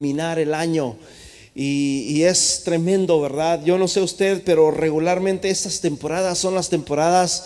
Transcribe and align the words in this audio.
terminar 0.00 0.38
el 0.38 0.54
año. 0.54 0.96
Y, 1.54 2.22
es 2.22 2.62
tremendo, 2.64 3.20
¿verdad? 3.20 3.62
Yo 3.66 3.76
no 3.76 3.86
sé 3.86 4.00
usted, 4.00 4.42
pero 4.46 4.70
regularmente 4.70 5.50
estas 5.50 5.82
temporadas 5.82 6.38
son 6.38 6.54
las 6.54 6.70
temporadas 6.70 7.44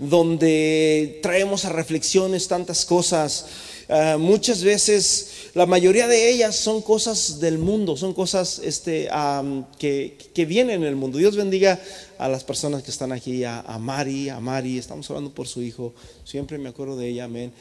donde 0.00 1.20
traemos 1.22 1.64
a 1.64 1.68
reflexiones 1.68 2.48
tantas 2.48 2.84
cosas. 2.84 3.46
Uh, 3.88 4.18
muchas 4.18 4.64
veces, 4.64 5.50
la 5.54 5.64
mayoría 5.64 6.08
de 6.08 6.28
ellas 6.28 6.56
son 6.56 6.82
cosas 6.82 7.38
del 7.38 7.58
mundo, 7.58 7.96
son 7.96 8.14
cosas 8.14 8.60
este, 8.64 9.08
que, 9.78 10.18
que, 10.34 10.44
vienen 10.44 10.82
en 10.82 10.88
el 10.88 10.96
mundo. 10.96 11.18
Dios 11.18 11.36
bendiga 11.36 11.80
a 12.18 12.28
las 12.28 12.42
personas 12.42 12.82
que 12.82 12.90
están 12.90 13.12
aquí, 13.12 13.44
a, 13.44 13.60
a 13.60 13.78
Mari, 13.78 14.28
a 14.28 14.40
Mari, 14.40 14.76
estamos 14.76 15.08
hablando 15.08 15.32
por 15.32 15.46
su 15.46 15.62
hijo, 15.62 15.94
siempre 16.24 16.58
me 16.58 16.70
acuerdo 16.70 16.96
de 16.96 17.10
ella, 17.10 17.24
amén 17.26 17.52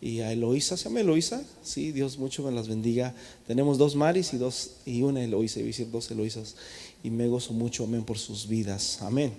y 0.00 0.20
a 0.20 0.32
Eloísa, 0.32 0.76
¿se 0.76 0.84
llama 0.84 1.00
Eloísa? 1.00 1.42
Sí, 1.62 1.92
Dios 1.92 2.18
mucho 2.18 2.42
me 2.42 2.52
las 2.52 2.68
bendiga. 2.68 3.14
Tenemos 3.46 3.78
dos 3.78 3.96
Maris 3.96 4.32
y, 4.32 4.38
dos, 4.38 4.70
y 4.86 5.02
una 5.02 5.22
Eloísa, 5.22 5.60
y 5.60 5.64
decir 5.64 5.90
dos 5.90 6.10
Eloísas, 6.10 6.54
y 7.02 7.10
me 7.10 7.26
gozo 7.26 7.52
mucho, 7.52 7.84
amén, 7.84 8.04
por 8.04 8.18
sus 8.18 8.46
vidas, 8.48 8.98
amén. 9.02 9.32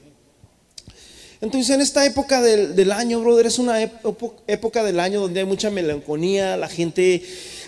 Entonces 1.41 1.73
en 1.73 1.80
esta 1.80 2.05
época 2.05 2.41
del, 2.41 2.76
del 2.76 2.91
año, 2.91 3.22
brother, 3.22 3.45
es 3.45 3.59
una 3.59 3.82
época 3.82 4.84
del 4.84 4.99
año 4.99 5.22
donde 5.22 5.40
hay 5.40 5.45
mucha 5.45 5.70
melancolía, 5.70 6.58
la 6.58 6.68
gente 6.68 7.23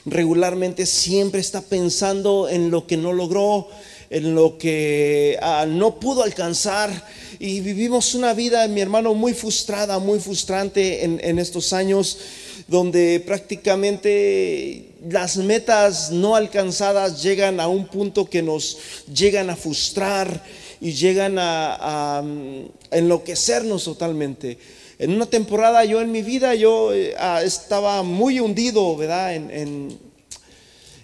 regularmente 0.06 0.86
siempre 0.86 1.40
está 1.40 1.62
pensando 1.62 2.50
en 2.50 2.70
lo 2.70 2.86
que 2.86 2.98
no 2.98 3.14
logró, 3.14 3.70
en 4.10 4.36
lo 4.36 4.58
que 4.58 5.40
uh, 5.42 5.66
no 5.68 6.02
pudo 6.02 6.24
alcanzar 6.24 7.08
y 7.40 7.62
vivimos 7.62 8.14
una 8.14 8.34
vida, 8.34 8.68
mi 8.68 8.82
hermano, 8.82 9.14
muy 9.14 9.34
frustrada, 9.34 10.00
muy 10.00 10.20
frustrante 10.20 11.06
en, 11.06 11.22
en 11.24 11.40
estos 11.40 11.72
años 11.72 12.18
donde 12.72 13.20
prácticamente 13.20 14.96
las 15.10 15.36
metas 15.36 16.10
no 16.10 16.38
alcanzadas 16.38 17.22
llegan 17.22 17.60
a 17.60 17.68
un 17.68 17.86
punto 17.86 18.30
que 18.30 18.42
nos 18.42 18.78
llegan 19.14 19.50
a 19.50 19.58
frustrar 19.58 20.42
y 20.80 20.94
llegan 20.94 21.38
a, 21.38 22.20
a 22.20 22.24
enloquecernos 22.92 23.84
totalmente. 23.84 24.58
En 25.00 25.12
una 25.12 25.26
temporada 25.26 25.84
yo 25.84 26.00
en 26.00 26.14
mi 26.14 26.22
vida 26.22 26.56
yo 26.56 26.94
eh, 26.94 27.14
estaba 27.44 28.04
muy 28.04 28.40
hundido, 28.40 28.96
¿verdad? 28.96 29.36
En, 29.36 30.11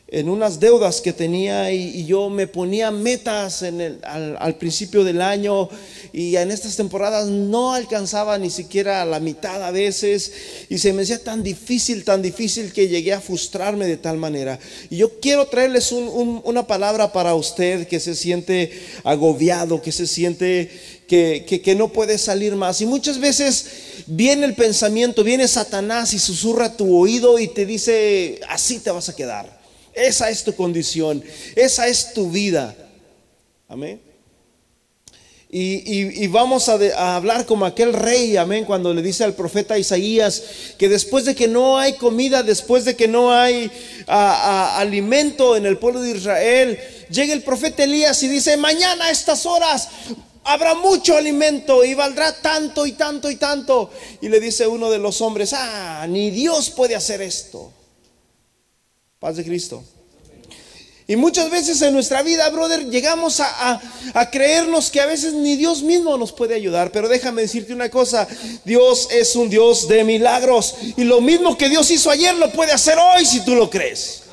en 0.09 0.29
unas 0.29 0.61
deudas 0.61 1.01
que 1.01 1.11
tenía 1.11 1.71
y, 1.73 2.05
yo 2.05 2.29
me 2.29 2.47
ponía 2.47 2.91
metas 2.91 3.61
en 3.61 3.81
el, 3.81 3.99
al, 4.03 4.55
principio 4.55 5.03
del 5.03 5.21
año 5.21 5.69
y 6.13 6.37
en 6.37 6.49
estas 6.49 6.77
temporadas 6.77 7.27
no 7.27 7.73
alcanzaba 7.73 8.37
ni 8.37 8.49
siquiera 8.49 9.03
la 9.03 9.19
mitad 9.19 9.61
a 9.61 9.71
veces 9.71 10.31
y 10.69 10.77
se 10.77 10.93
me 10.93 11.01
hacía 11.01 11.21
tan 11.21 11.43
difícil, 11.43 12.05
tan 12.05 12.21
difícil 12.21 12.71
que 12.71 12.87
llegué 12.87 13.11
a 13.11 13.19
frustrarme 13.19 13.85
de 13.85 13.97
tal 13.97 14.17
manera. 14.17 14.57
Y 14.89 14.97
yo 14.97 15.19
quiero 15.19 15.47
traerles 15.47 15.91
un, 15.91 16.07
un, 16.07 16.41
una 16.45 16.65
palabra 16.65 17.11
para 17.11 17.35
usted 17.35 17.85
que 17.87 17.99
se 17.99 18.15
siente 18.15 18.71
agobiado, 19.03 19.81
que 19.81 19.91
se 19.91 20.07
siente 20.07 20.71
que, 21.07 21.61
que, 21.63 21.75
no 21.75 21.91
puede 21.91 22.17
salir 22.17 22.55
más. 22.55 22.79
Y 22.81 22.85
muchas 22.85 23.19
veces 23.19 23.65
viene 24.07 24.45
el 24.45 24.55
pensamiento, 24.55 25.23
viene 25.23 25.47
Satanás 25.47 26.13
y 26.13 26.19
susurra 26.19 26.75
tu 26.75 26.97
oído 26.97 27.39
y 27.39 27.47
te 27.47 27.65
dice, 27.65 28.39
así 28.49 28.79
te 28.79 28.91
vas 28.91 29.09
a 29.09 29.15
quedar. 29.15 29.56
Esa 29.97 30.29
es 30.29 30.43
tu 30.43 30.55
condición, 30.55 31.23
esa 31.55 31.87
es 31.87 32.13
tu 32.13 32.29
vida. 32.29 32.75
Amén. 33.67 33.99
Y, 35.49 36.23
y, 36.23 36.27
vamos 36.27 36.67
a, 36.69 37.15
hablar 37.15 37.45
como 37.45 37.65
aquel 37.65 37.93
rey, 37.93 38.35
amén, 38.35 38.65
cuando 38.65 38.93
le 38.93 39.01
dice 39.01 39.23
al 39.23 39.33
profeta 39.33 39.79
Isaías 39.79 40.43
que 40.77 40.89
después 40.89 41.23
de 41.23 41.35
que 41.35 41.47
no 41.47 41.79
hay 41.79 41.93
comida, 41.93 42.43
después 42.43 42.83
de 42.83 42.97
que 42.97 43.07
no 43.07 43.33
hay 43.33 43.71
alimento 44.07 45.55
en 45.55 45.65
el 45.65 45.77
pueblo 45.77 46.01
de 46.01 46.11
Israel, 46.11 46.77
llega 47.09 47.33
el 47.33 47.43
profeta 47.43 47.85
Elías 47.85 48.21
y 48.23 48.27
dice, 48.27 48.57
mañana 48.57 49.05
a 49.05 49.11
estas 49.11 49.45
horas 49.45 49.87
habrá 50.43 50.75
mucho 50.75 51.15
alimento 51.15 51.83
y 51.85 51.93
valdrá 51.93 52.33
tanto 52.41 52.85
y 52.85 52.91
tanto 52.91 53.31
y 53.31 53.37
tanto. 53.37 53.89
Y 54.21 54.29
le 54.29 54.41
dice 54.41 54.67
uno 54.67 54.91
de 54.91 54.99
los 54.99 55.21
hombres, 55.21 55.53
ah, 55.53 56.05
ni 56.09 56.29
Dios 56.29 56.69
puede 56.69 56.93
hacer 56.93 57.21
esto. 57.21 57.71
Paz 59.19 59.35
de 59.35 59.43
Cristo. 59.43 59.83
Y 61.09 61.15
muchas 61.15 61.49
veces 61.49 61.81
en 61.81 61.93
nuestra 61.93 62.21
vida, 62.21 62.49
brother, 62.49 62.89
llegamos 62.89 63.39
a, 63.39 63.81
a, 64.13 64.29
creernos 64.29 64.91
que 64.91 64.99
a 64.99 65.05
veces 65.05 65.33
ni 65.33 65.55
Dios 65.55 65.81
mismo 65.81 66.17
nos 66.17 66.33
puede 66.33 66.53
ayudar. 66.53 66.91
Pero 66.91 67.07
déjame 67.07 67.43
decirte 67.43 67.73
una 67.73 67.89
cosa, 67.89 68.27
Dios 68.65 69.07
es 69.09 69.33
un 69.37 69.49
Dios 69.49 69.87
de 69.87 70.03
milagros. 70.03 70.75
Y 70.97 71.05
lo 71.05 71.21
mismo 71.21 71.57
que 71.57 71.69
Dios 71.69 71.89
hizo 71.91 72.11
ayer 72.11 72.35
lo 72.35 72.51
puede 72.51 72.73
hacer 72.73 72.97
hoy 72.99 73.25
si 73.25 73.39
tú 73.45 73.55
lo 73.55 73.69
crees. 73.69 74.23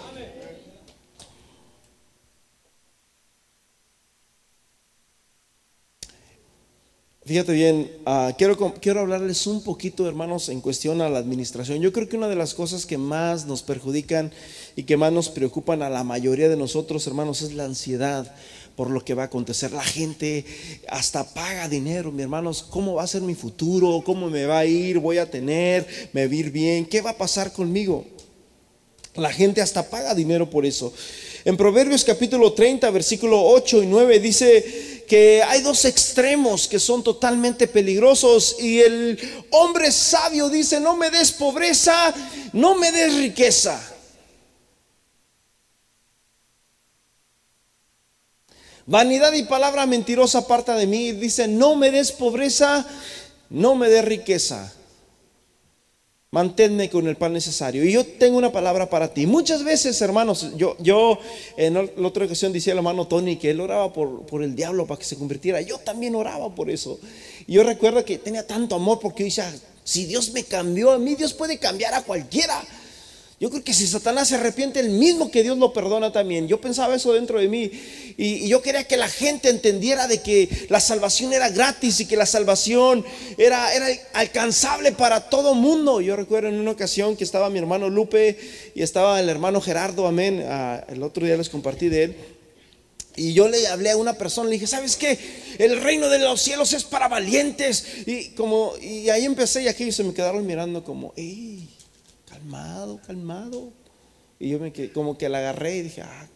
Fíjate 7.26 7.52
bien, 7.52 7.90
uh, 8.04 8.32
quiero, 8.36 8.74
quiero 8.82 9.00
hablarles 9.00 9.46
un 9.46 9.64
poquito, 9.64 10.06
hermanos, 10.06 10.50
en 10.50 10.60
cuestión 10.60 11.00
a 11.00 11.08
la 11.08 11.20
administración. 11.20 11.80
Yo 11.80 11.90
creo 11.90 12.06
que 12.06 12.18
una 12.18 12.28
de 12.28 12.36
las 12.36 12.52
cosas 12.52 12.84
que 12.84 12.98
más 12.98 13.46
nos 13.46 13.62
perjudican 13.62 14.30
y 14.76 14.84
que 14.84 14.96
más 14.96 15.12
nos 15.12 15.28
preocupan 15.28 15.82
a 15.82 15.90
la 15.90 16.04
mayoría 16.04 16.48
de 16.48 16.56
nosotros, 16.56 17.06
hermanos, 17.06 17.42
es 17.42 17.54
la 17.54 17.64
ansiedad 17.64 18.34
por 18.76 18.90
lo 18.90 19.04
que 19.04 19.14
va 19.14 19.22
a 19.22 19.26
acontecer. 19.26 19.72
La 19.72 19.84
gente 19.84 20.44
hasta 20.88 21.32
paga 21.32 21.68
dinero, 21.68 22.10
mi 22.10 22.22
hermanos, 22.22 22.62
¿cómo 22.68 22.94
va 22.94 23.04
a 23.04 23.06
ser 23.06 23.22
mi 23.22 23.34
futuro? 23.34 24.02
¿Cómo 24.04 24.28
me 24.28 24.46
va 24.46 24.58
a 24.58 24.66
ir? 24.66 24.98
¿Voy 24.98 25.18
a 25.18 25.30
tener? 25.30 26.10
¿Me 26.12 26.26
va 26.26 26.32
a 26.32 26.36
ir 26.36 26.50
bien? 26.50 26.86
¿Qué 26.86 27.00
va 27.00 27.10
a 27.10 27.18
pasar 27.18 27.52
conmigo? 27.52 28.04
La 29.14 29.32
gente 29.32 29.60
hasta 29.60 29.88
paga 29.88 30.12
dinero 30.14 30.50
por 30.50 30.66
eso. 30.66 30.92
En 31.44 31.56
Proverbios 31.56 32.02
capítulo 32.02 32.52
30, 32.52 32.90
versículo 32.90 33.44
8 33.44 33.84
y 33.84 33.86
9 33.86 34.18
dice 34.18 35.04
que 35.06 35.42
hay 35.42 35.60
dos 35.60 35.84
extremos 35.84 36.66
que 36.66 36.80
son 36.80 37.04
totalmente 37.04 37.68
peligrosos 37.68 38.56
y 38.58 38.80
el 38.80 39.18
hombre 39.50 39.92
sabio 39.92 40.48
dice, 40.48 40.80
no 40.80 40.96
me 40.96 41.10
des 41.10 41.30
pobreza, 41.32 42.12
no 42.52 42.74
me 42.74 42.90
des 42.90 43.14
riqueza. 43.14 43.93
Vanidad 48.86 49.32
y 49.32 49.44
palabra 49.44 49.86
mentirosa 49.86 50.40
aparta 50.40 50.76
de 50.76 50.86
mí. 50.86 51.12
Dice, 51.12 51.48
no 51.48 51.76
me 51.76 51.90
des 51.90 52.12
pobreza, 52.12 52.86
no 53.50 53.74
me 53.74 53.88
des 53.88 54.04
riqueza 54.04 54.72
manténme 56.34 56.90
con 56.90 57.06
el 57.06 57.16
pan 57.16 57.32
necesario. 57.32 57.84
Y 57.84 57.92
yo 57.92 58.04
tengo 58.04 58.36
una 58.36 58.50
palabra 58.50 58.90
para 58.90 59.14
ti. 59.14 59.24
Muchas 59.24 59.62
veces, 59.62 60.02
hermanos, 60.02 60.50
yo, 60.56 60.76
yo 60.80 61.16
en 61.56 61.74
la 61.74 62.08
otra 62.08 62.24
ocasión 62.24 62.52
decía 62.52 62.72
el 62.72 62.78
hermano 62.78 63.06
Tony 63.06 63.36
que 63.36 63.50
él 63.52 63.60
oraba 63.60 63.92
por, 63.92 64.26
por 64.26 64.42
el 64.42 64.56
diablo 64.56 64.84
para 64.84 64.98
que 64.98 65.04
se 65.04 65.16
convirtiera. 65.16 65.60
Yo 65.60 65.78
también 65.78 66.16
oraba 66.16 66.52
por 66.52 66.70
eso. 66.70 66.98
Y 67.46 67.52
yo 67.52 67.62
recuerdo 67.62 68.04
que 68.04 68.18
tenía 68.18 68.44
tanto 68.44 68.74
amor 68.74 68.98
porque 69.00 69.22
yo 69.22 69.26
decía, 69.26 69.54
si 69.84 70.06
Dios 70.06 70.32
me 70.32 70.42
cambió 70.42 70.90
a 70.90 70.98
mí, 70.98 71.14
Dios 71.14 71.32
puede 71.34 71.58
cambiar 71.58 71.94
a 71.94 72.02
cualquiera. 72.02 72.60
Yo 73.44 73.50
creo 73.50 73.62
que 73.62 73.74
si 73.74 73.86
Satanás 73.86 74.28
se 74.28 74.36
arrepiente, 74.36 74.80
el 74.80 74.88
mismo 74.88 75.30
que 75.30 75.42
Dios 75.42 75.58
lo 75.58 75.70
perdona 75.74 76.10
también. 76.10 76.48
Yo 76.48 76.62
pensaba 76.62 76.94
eso 76.94 77.12
dentro 77.12 77.38
de 77.38 77.46
mí. 77.46 77.70
Y, 78.16 78.48
yo 78.48 78.62
quería 78.62 78.84
que 78.84 78.96
la 78.96 79.06
gente 79.06 79.50
entendiera 79.50 80.08
de 80.08 80.22
que 80.22 80.48
la 80.70 80.80
salvación 80.80 81.34
era 81.34 81.50
gratis 81.50 82.00
y 82.00 82.06
que 82.06 82.16
la 82.16 82.24
salvación 82.24 83.04
era, 83.36 83.74
era 83.74 83.86
alcanzable 84.14 84.92
para 84.92 85.28
todo 85.28 85.54
mundo. 85.54 86.00
Yo 86.00 86.16
recuerdo 86.16 86.48
en 86.48 86.58
una 86.58 86.70
ocasión 86.70 87.18
que 87.18 87.24
estaba 87.24 87.50
mi 87.50 87.58
hermano 87.58 87.90
Lupe 87.90 88.38
y 88.74 88.80
estaba 88.80 89.20
el 89.20 89.28
hermano 89.28 89.60
Gerardo, 89.60 90.06
amén. 90.06 90.42
El 90.88 91.02
otro 91.02 91.26
día 91.26 91.36
les 91.36 91.50
compartí 91.50 91.90
de 91.90 92.04
él. 92.04 92.16
Y 93.14 93.34
yo 93.34 93.48
le 93.48 93.66
hablé 93.66 93.90
a 93.90 93.98
una 93.98 94.14
persona, 94.14 94.48
le 94.48 94.54
dije, 94.54 94.66
¿sabes 94.66 94.96
qué? 94.96 95.18
El 95.58 95.82
reino 95.82 96.08
de 96.08 96.18
los 96.18 96.40
cielos 96.40 96.72
es 96.72 96.84
para 96.84 97.08
valientes. 97.08 97.84
Y, 98.06 98.30
como, 98.30 98.72
y 98.80 99.10
ahí 99.10 99.26
empecé 99.26 99.64
y 99.64 99.68
aquí 99.68 99.92
se 99.92 100.02
me 100.02 100.14
quedaron 100.14 100.46
mirando 100.46 100.82
como, 100.82 101.12
¡ey! 101.14 101.68
Calmado, 102.34 103.00
calmado. 103.06 103.72
Y 104.38 104.50
yo 104.50 104.58
me 104.58 104.72
quedé, 104.72 104.92
como 104.92 105.16
que 105.16 105.28
la 105.28 105.38
agarré 105.38 105.76
y 105.76 105.82
dije, 105.82 106.02
ah, 106.02 106.26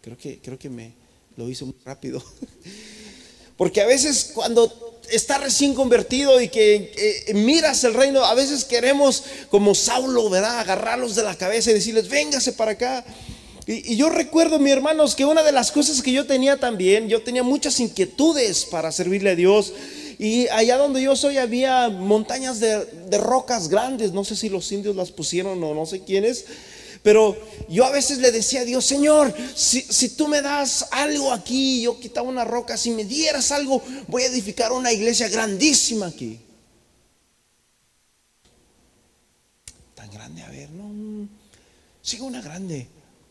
creo 0.00 0.16
que, 0.16 0.40
creo 0.40 0.58
que 0.58 0.70
me 0.70 0.94
lo 1.36 1.48
hice 1.48 1.64
muy 1.64 1.76
rápido. 1.84 2.22
Porque 3.56 3.82
a 3.82 3.86
veces 3.86 4.32
cuando 4.34 4.98
estás 5.10 5.42
recién 5.42 5.74
convertido 5.74 6.40
y 6.40 6.48
que 6.48 6.92
eh, 7.28 7.34
miras 7.34 7.84
el 7.84 7.94
reino, 7.94 8.24
a 8.24 8.34
veces 8.34 8.64
queremos, 8.64 9.24
como 9.50 9.74
Saulo, 9.74 10.30
¿verdad? 10.30 10.60
Agarrarlos 10.60 11.14
de 11.14 11.22
la 11.22 11.36
cabeza 11.36 11.70
y 11.70 11.74
decirles, 11.74 12.08
véngase 12.08 12.54
para 12.54 12.72
acá. 12.72 13.04
Y, 13.66 13.92
y, 13.92 13.96
yo 13.96 14.08
recuerdo, 14.08 14.58
mi 14.58 14.70
hermanos, 14.70 15.14
que 15.14 15.26
una 15.26 15.42
de 15.42 15.52
las 15.52 15.70
cosas 15.70 16.00
que 16.00 16.12
yo 16.12 16.26
tenía 16.26 16.56
también, 16.56 17.08
yo 17.08 17.22
tenía 17.22 17.42
muchas 17.42 17.78
inquietudes 17.78 18.64
para 18.64 18.90
servirle 18.90 19.30
a 19.30 19.36
Dios. 19.36 19.74
Y 20.20 20.48
allá 20.48 20.76
donde 20.76 21.00
yo 21.00 21.16
soy 21.16 21.38
había 21.38 21.88
montañas 21.88 22.60
de, 22.60 22.84
de, 22.84 23.16
rocas 23.16 23.68
grandes, 23.68 24.12
no 24.12 24.22
sé 24.22 24.36
si 24.36 24.50
los 24.50 24.70
indios 24.70 24.94
las 24.94 25.10
pusieron 25.10 25.64
o 25.64 25.72
no 25.72 25.86
sé 25.86 26.04
quiénes, 26.04 26.44
pero 27.02 27.34
yo 27.70 27.86
a 27.86 27.90
veces 27.90 28.18
le 28.18 28.30
decía 28.30 28.60
a 28.60 28.64
Dios, 28.66 28.84
Señor, 28.84 29.34
si, 29.54 29.80
si 29.80 30.10
tú 30.10 30.28
me 30.28 30.42
das 30.42 30.88
algo 30.90 31.32
aquí, 31.32 31.80
yo 31.80 31.98
quitaba 31.98 32.28
una 32.28 32.44
roca, 32.44 32.76
si 32.76 32.90
me 32.90 33.06
dieras 33.06 33.50
algo, 33.50 33.82
voy 34.08 34.24
a 34.24 34.26
edificar 34.26 34.72
una 34.72 34.92
iglesia 34.92 35.26
grandísima 35.30 36.08
aquí. 36.08 36.38
Tan 39.94 40.10
grande, 40.10 40.42
a 40.42 40.50
ver, 40.50 40.68
no, 40.68 41.26
sigue 42.02 42.24
una 42.24 42.42
grande. 42.42 42.86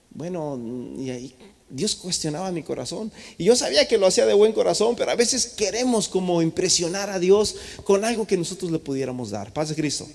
Bueno, 0.09 0.59
y 0.97 1.11
ahí 1.11 1.35
Dios 1.69 1.95
cuestionaba 1.95 2.51
mi 2.51 2.63
corazón. 2.63 3.11
Y 3.37 3.45
yo 3.45 3.55
sabía 3.55 3.87
que 3.87 3.97
lo 3.97 4.07
hacía 4.07 4.25
de 4.25 4.33
buen 4.33 4.53
corazón, 4.53 4.95
pero 4.95 5.11
a 5.11 5.15
veces 5.15 5.45
queremos 5.45 6.07
como 6.07 6.41
impresionar 6.41 7.09
a 7.09 7.19
Dios 7.19 7.55
con 7.83 8.03
algo 8.03 8.25
que 8.25 8.37
nosotros 8.37 8.71
le 8.71 8.79
pudiéramos 8.79 9.29
dar. 9.29 9.53
Paz 9.53 9.69
de 9.69 9.75
Cristo. 9.75 10.07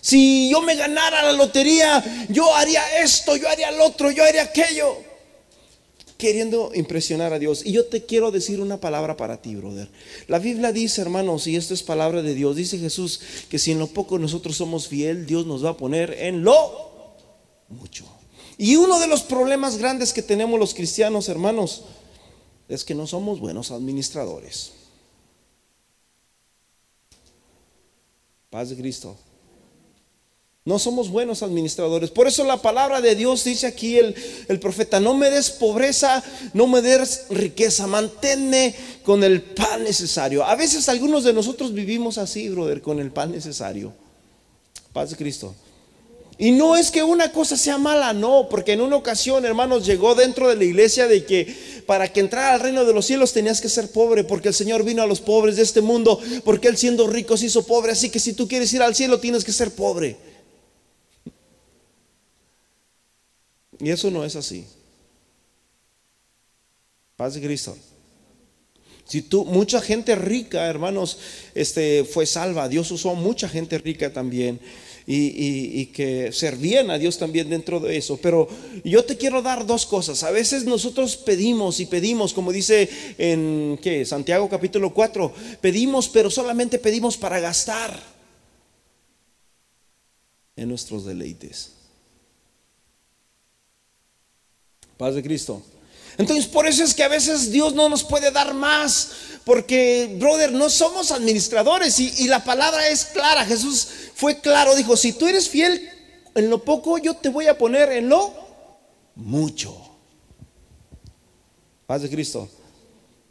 Si 0.00 0.48
yo 0.50 0.62
me 0.62 0.76
ganara 0.76 1.20
la 1.24 1.32
lotería, 1.32 2.26
yo 2.28 2.54
haría 2.54 3.02
esto, 3.02 3.34
yo 3.34 3.48
haría 3.48 3.70
el 3.70 3.80
otro, 3.80 4.12
yo 4.12 4.22
haría 4.22 4.42
aquello. 4.42 4.98
Queriendo 6.16 6.70
impresionar 6.74 7.32
a 7.32 7.40
Dios. 7.40 7.66
Y 7.66 7.72
yo 7.72 7.86
te 7.86 8.04
quiero 8.04 8.30
decir 8.30 8.60
una 8.60 8.80
palabra 8.80 9.16
para 9.16 9.42
ti, 9.42 9.56
brother. 9.56 9.90
La 10.28 10.38
Biblia 10.38 10.70
dice, 10.70 11.02
hermanos, 11.02 11.48
y 11.48 11.56
esto 11.56 11.74
es 11.74 11.82
palabra 11.82 12.22
de 12.22 12.34
Dios, 12.34 12.54
dice 12.54 12.78
Jesús 12.78 13.20
que 13.50 13.58
si 13.58 13.72
en 13.72 13.80
lo 13.80 13.88
poco 13.88 14.18
nosotros 14.18 14.56
somos 14.56 14.86
fiel, 14.86 15.26
Dios 15.26 15.44
nos 15.44 15.64
va 15.64 15.70
a 15.70 15.76
poner 15.76 16.16
en 16.20 16.44
lo 16.44 17.16
mucho. 17.68 18.15
Y 18.58 18.76
uno 18.76 18.98
de 18.98 19.06
los 19.06 19.22
problemas 19.22 19.76
grandes 19.76 20.12
que 20.12 20.22
tenemos 20.22 20.58
los 20.58 20.74
cristianos, 20.74 21.28
hermanos, 21.28 21.82
es 22.68 22.84
que 22.84 22.94
no 22.94 23.06
somos 23.06 23.38
buenos 23.38 23.70
administradores. 23.70 24.72
Paz 28.50 28.70
de 28.70 28.76
Cristo. 28.76 29.16
No 30.64 30.80
somos 30.80 31.10
buenos 31.10 31.44
administradores. 31.44 32.10
Por 32.10 32.26
eso 32.26 32.42
la 32.42 32.56
palabra 32.60 33.00
de 33.00 33.14
Dios 33.14 33.44
dice 33.44 33.68
aquí 33.68 33.98
el, 33.98 34.16
el, 34.48 34.58
profeta, 34.58 34.98
no 34.98 35.14
me 35.14 35.30
des 35.30 35.50
pobreza, 35.50 36.24
no 36.54 36.66
me 36.66 36.82
des 36.82 37.26
riqueza, 37.30 37.86
manténme 37.86 38.74
con 39.04 39.22
el 39.22 39.42
pan 39.42 39.84
necesario. 39.84 40.44
A 40.44 40.56
veces 40.56 40.88
algunos 40.88 41.22
de 41.22 41.32
nosotros 41.32 41.72
vivimos 41.72 42.18
así, 42.18 42.48
brother, 42.48 42.82
con 42.82 42.98
el 42.98 43.12
pan 43.12 43.30
necesario. 43.30 43.92
Paz 44.92 45.10
de 45.10 45.16
Cristo. 45.16 45.54
Y 46.38 46.50
no 46.50 46.76
es 46.76 46.90
que 46.90 47.02
una 47.02 47.32
cosa 47.32 47.56
sea 47.56 47.78
mala, 47.78 48.12
no, 48.12 48.48
porque 48.50 48.72
en 48.72 48.82
una 48.82 48.96
ocasión, 48.96 49.46
hermanos, 49.46 49.86
llegó 49.86 50.14
dentro 50.14 50.48
de 50.48 50.56
la 50.56 50.64
iglesia 50.64 51.08
de 51.08 51.24
que 51.24 51.82
para 51.86 52.12
que 52.12 52.20
entrara 52.20 52.52
al 52.52 52.60
reino 52.60 52.84
de 52.84 52.92
los 52.92 53.06
cielos 53.06 53.32
tenías 53.32 53.62
que 53.62 53.70
ser 53.70 53.90
pobre, 53.90 54.22
porque 54.22 54.48
el 54.48 54.54
Señor 54.54 54.84
vino 54.84 55.02
a 55.02 55.06
los 55.06 55.20
pobres 55.20 55.56
de 55.56 55.62
este 55.62 55.80
mundo, 55.80 56.20
porque 56.44 56.68
Él 56.68 56.76
siendo 56.76 57.06
rico 57.06 57.38
se 57.38 57.46
hizo 57.46 57.66
pobre, 57.66 57.92
así 57.92 58.10
que 58.10 58.20
si 58.20 58.34
tú 58.34 58.46
quieres 58.46 58.70
ir 58.74 58.82
al 58.82 58.94
cielo 58.94 59.18
tienes 59.18 59.44
que 59.44 59.52
ser 59.52 59.70
pobre. 59.70 60.18
Y 63.78 63.90
eso 63.90 64.10
no 64.10 64.22
es 64.24 64.36
así. 64.36 64.66
Paz 67.16 67.34
de 67.34 67.40
Cristo. 67.40 67.76
Si 69.06 69.22
tú, 69.22 69.44
mucha 69.44 69.80
gente 69.80 70.16
rica, 70.16 70.66
hermanos, 70.66 71.18
este, 71.54 72.04
fue 72.04 72.26
salva. 72.26 72.68
Dios 72.68 72.90
usó 72.90 73.14
mucha 73.14 73.48
gente 73.48 73.78
rica 73.78 74.12
también 74.12 74.60
y, 75.06 75.86
que 75.86 76.32
servían 76.32 76.90
a 76.90 76.98
Dios 76.98 77.18
también 77.18 77.48
dentro 77.48 77.78
de 77.78 77.96
eso. 77.96 78.18
Pero 78.20 78.48
yo 78.84 79.04
te 79.04 79.16
quiero 79.16 79.40
dar 79.40 79.66
dos 79.66 79.86
cosas. 79.86 80.22
A 80.24 80.30
veces 80.30 80.64
nosotros 80.64 81.16
pedimos 81.16 81.80
y 81.80 81.86
pedimos, 81.86 82.34
como 82.34 82.52
dice 82.52 82.88
en 83.18 83.78
¿qué? 83.82 84.04
Santiago 84.04 84.48
capítulo 84.48 84.92
4, 84.92 85.32
pedimos, 85.60 86.08
pero 86.08 86.30
solamente 86.30 86.78
pedimos 86.78 87.16
para 87.16 87.38
gastar 87.38 87.98
en 90.56 90.68
nuestros 90.68 91.04
deleites. 91.04 91.72
Paz 94.96 95.14
de 95.14 95.22
Cristo. 95.22 95.62
Entonces, 96.18 96.46
por 96.46 96.66
eso 96.66 96.82
es 96.82 96.94
que 96.94 97.02
a 97.02 97.08
veces 97.08 97.50
Dios 97.50 97.74
no 97.74 97.88
nos 97.88 98.02
puede 98.02 98.30
dar 98.30 98.54
más, 98.54 99.10
porque, 99.44 100.16
brother, 100.18 100.52
no 100.52 100.70
somos 100.70 101.12
administradores 101.12 102.00
y, 102.00 102.26
la 102.26 102.42
palabra 102.42 102.88
es 102.88 103.04
clara. 103.06 103.44
Jesús 103.44 103.88
fue 104.14 104.40
claro, 104.40 104.74
dijo, 104.74 104.96
si 104.96 105.12
tú 105.12 105.26
eres 105.26 105.48
fiel 105.48 105.88
en 106.34 106.50
lo 106.50 106.64
poco, 106.64 106.98
yo 106.98 107.14
te 107.14 107.28
voy 107.28 107.46
a 107.46 107.58
poner 107.58 107.92
en 107.92 108.08
lo 108.08 108.32
mucho. 109.14 109.76
Paz 111.86 112.02
de 112.02 112.10
Cristo. 112.10 112.48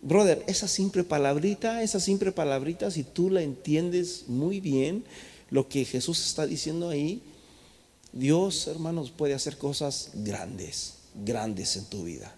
Brother, 0.01 0.43
esa 0.45 0.67
simple 0.67 1.03
palabrita, 1.03 1.81
esa 1.81 1.99
simple 1.99 2.31
palabrita, 2.31 2.91
si 2.91 3.03
tú 3.03 3.31
la 3.31 3.41
entiendes 3.41 4.25
muy 4.27 4.59
bien, 4.59 5.03
lo 5.49 5.67
que 5.67 5.83
Jesús 5.83 6.23
está 6.25 6.45
diciendo 6.45 6.89
ahí, 6.89 7.23
Dios, 8.13 8.67
hermanos, 8.67 9.09
puede 9.09 9.33
hacer 9.33 9.57
cosas 9.57 10.11
grandes, 10.13 10.93
grandes 11.15 11.75
en 11.75 11.85
tu 11.85 12.03
vida. 12.03 12.34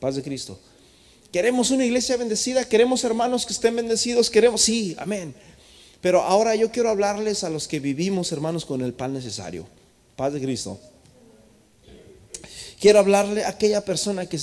Paz 0.00 0.16
de 0.16 0.22
Cristo. 0.22 0.58
Queremos 1.32 1.70
una 1.70 1.84
iglesia 1.84 2.16
bendecida, 2.16 2.64
queremos 2.68 3.04
hermanos 3.04 3.46
que 3.46 3.52
estén 3.52 3.76
bendecidos, 3.76 4.30
queremos, 4.30 4.62
sí, 4.62 4.94
amén. 4.98 5.34
Pero 6.00 6.22
ahora 6.22 6.54
yo 6.54 6.70
quiero 6.70 6.88
hablarles 6.88 7.44
a 7.44 7.50
los 7.50 7.68
que 7.68 7.80
vivimos, 7.80 8.32
hermanos, 8.32 8.64
con 8.64 8.80
el 8.80 8.94
pan 8.94 9.12
necesario. 9.12 9.66
Paz 10.14 10.32
de 10.32 10.40
Cristo. 10.40 10.78
Quiero 12.78 12.98
hablarle 12.98 13.44
a 13.44 13.48
aquella 13.48 13.84
persona 13.84 14.26
que, 14.26 14.36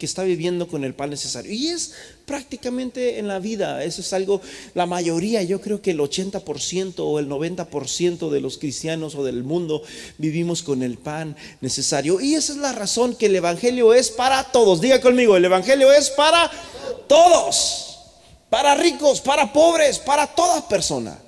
está 0.00 0.24
viviendo 0.24 0.66
con 0.66 0.82
el 0.82 0.94
pan 0.94 1.10
necesario. 1.10 1.52
Y 1.52 1.68
es 1.68 1.92
prácticamente 2.24 3.20
en 3.20 3.28
la 3.28 3.38
vida, 3.38 3.84
eso 3.84 4.00
es 4.00 4.12
algo, 4.12 4.40
la 4.74 4.86
mayoría, 4.86 5.42
yo 5.44 5.60
creo 5.60 5.80
que 5.80 5.92
el 5.92 6.00
80% 6.00 6.94
o 6.98 7.18
el 7.20 7.28
90% 7.28 8.28
de 8.28 8.40
los 8.40 8.58
cristianos 8.58 9.14
o 9.14 9.24
del 9.24 9.44
mundo 9.44 9.82
vivimos 10.18 10.64
con 10.64 10.82
el 10.82 10.98
pan 10.98 11.36
necesario. 11.60 12.20
Y 12.20 12.34
esa 12.34 12.54
es 12.54 12.58
la 12.58 12.72
razón 12.72 13.14
que 13.14 13.26
el 13.26 13.36
Evangelio 13.36 13.94
es 13.94 14.10
para 14.10 14.42
todos. 14.50 14.80
Diga 14.80 15.00
conmigo, 15.00 15.36
el 15.36 15.44
Evangelio 15.44 15.92
es 15.92 16.10
para 16.10 16.50
todos, 17.06 17.98
para 18.50 18.74
ricos, 18.74 19.20
para 19.20 19.52
pobres, 19.52 20.00
para 20.00 20.26
todas 20.26 20.64
personas. 20.64 21.25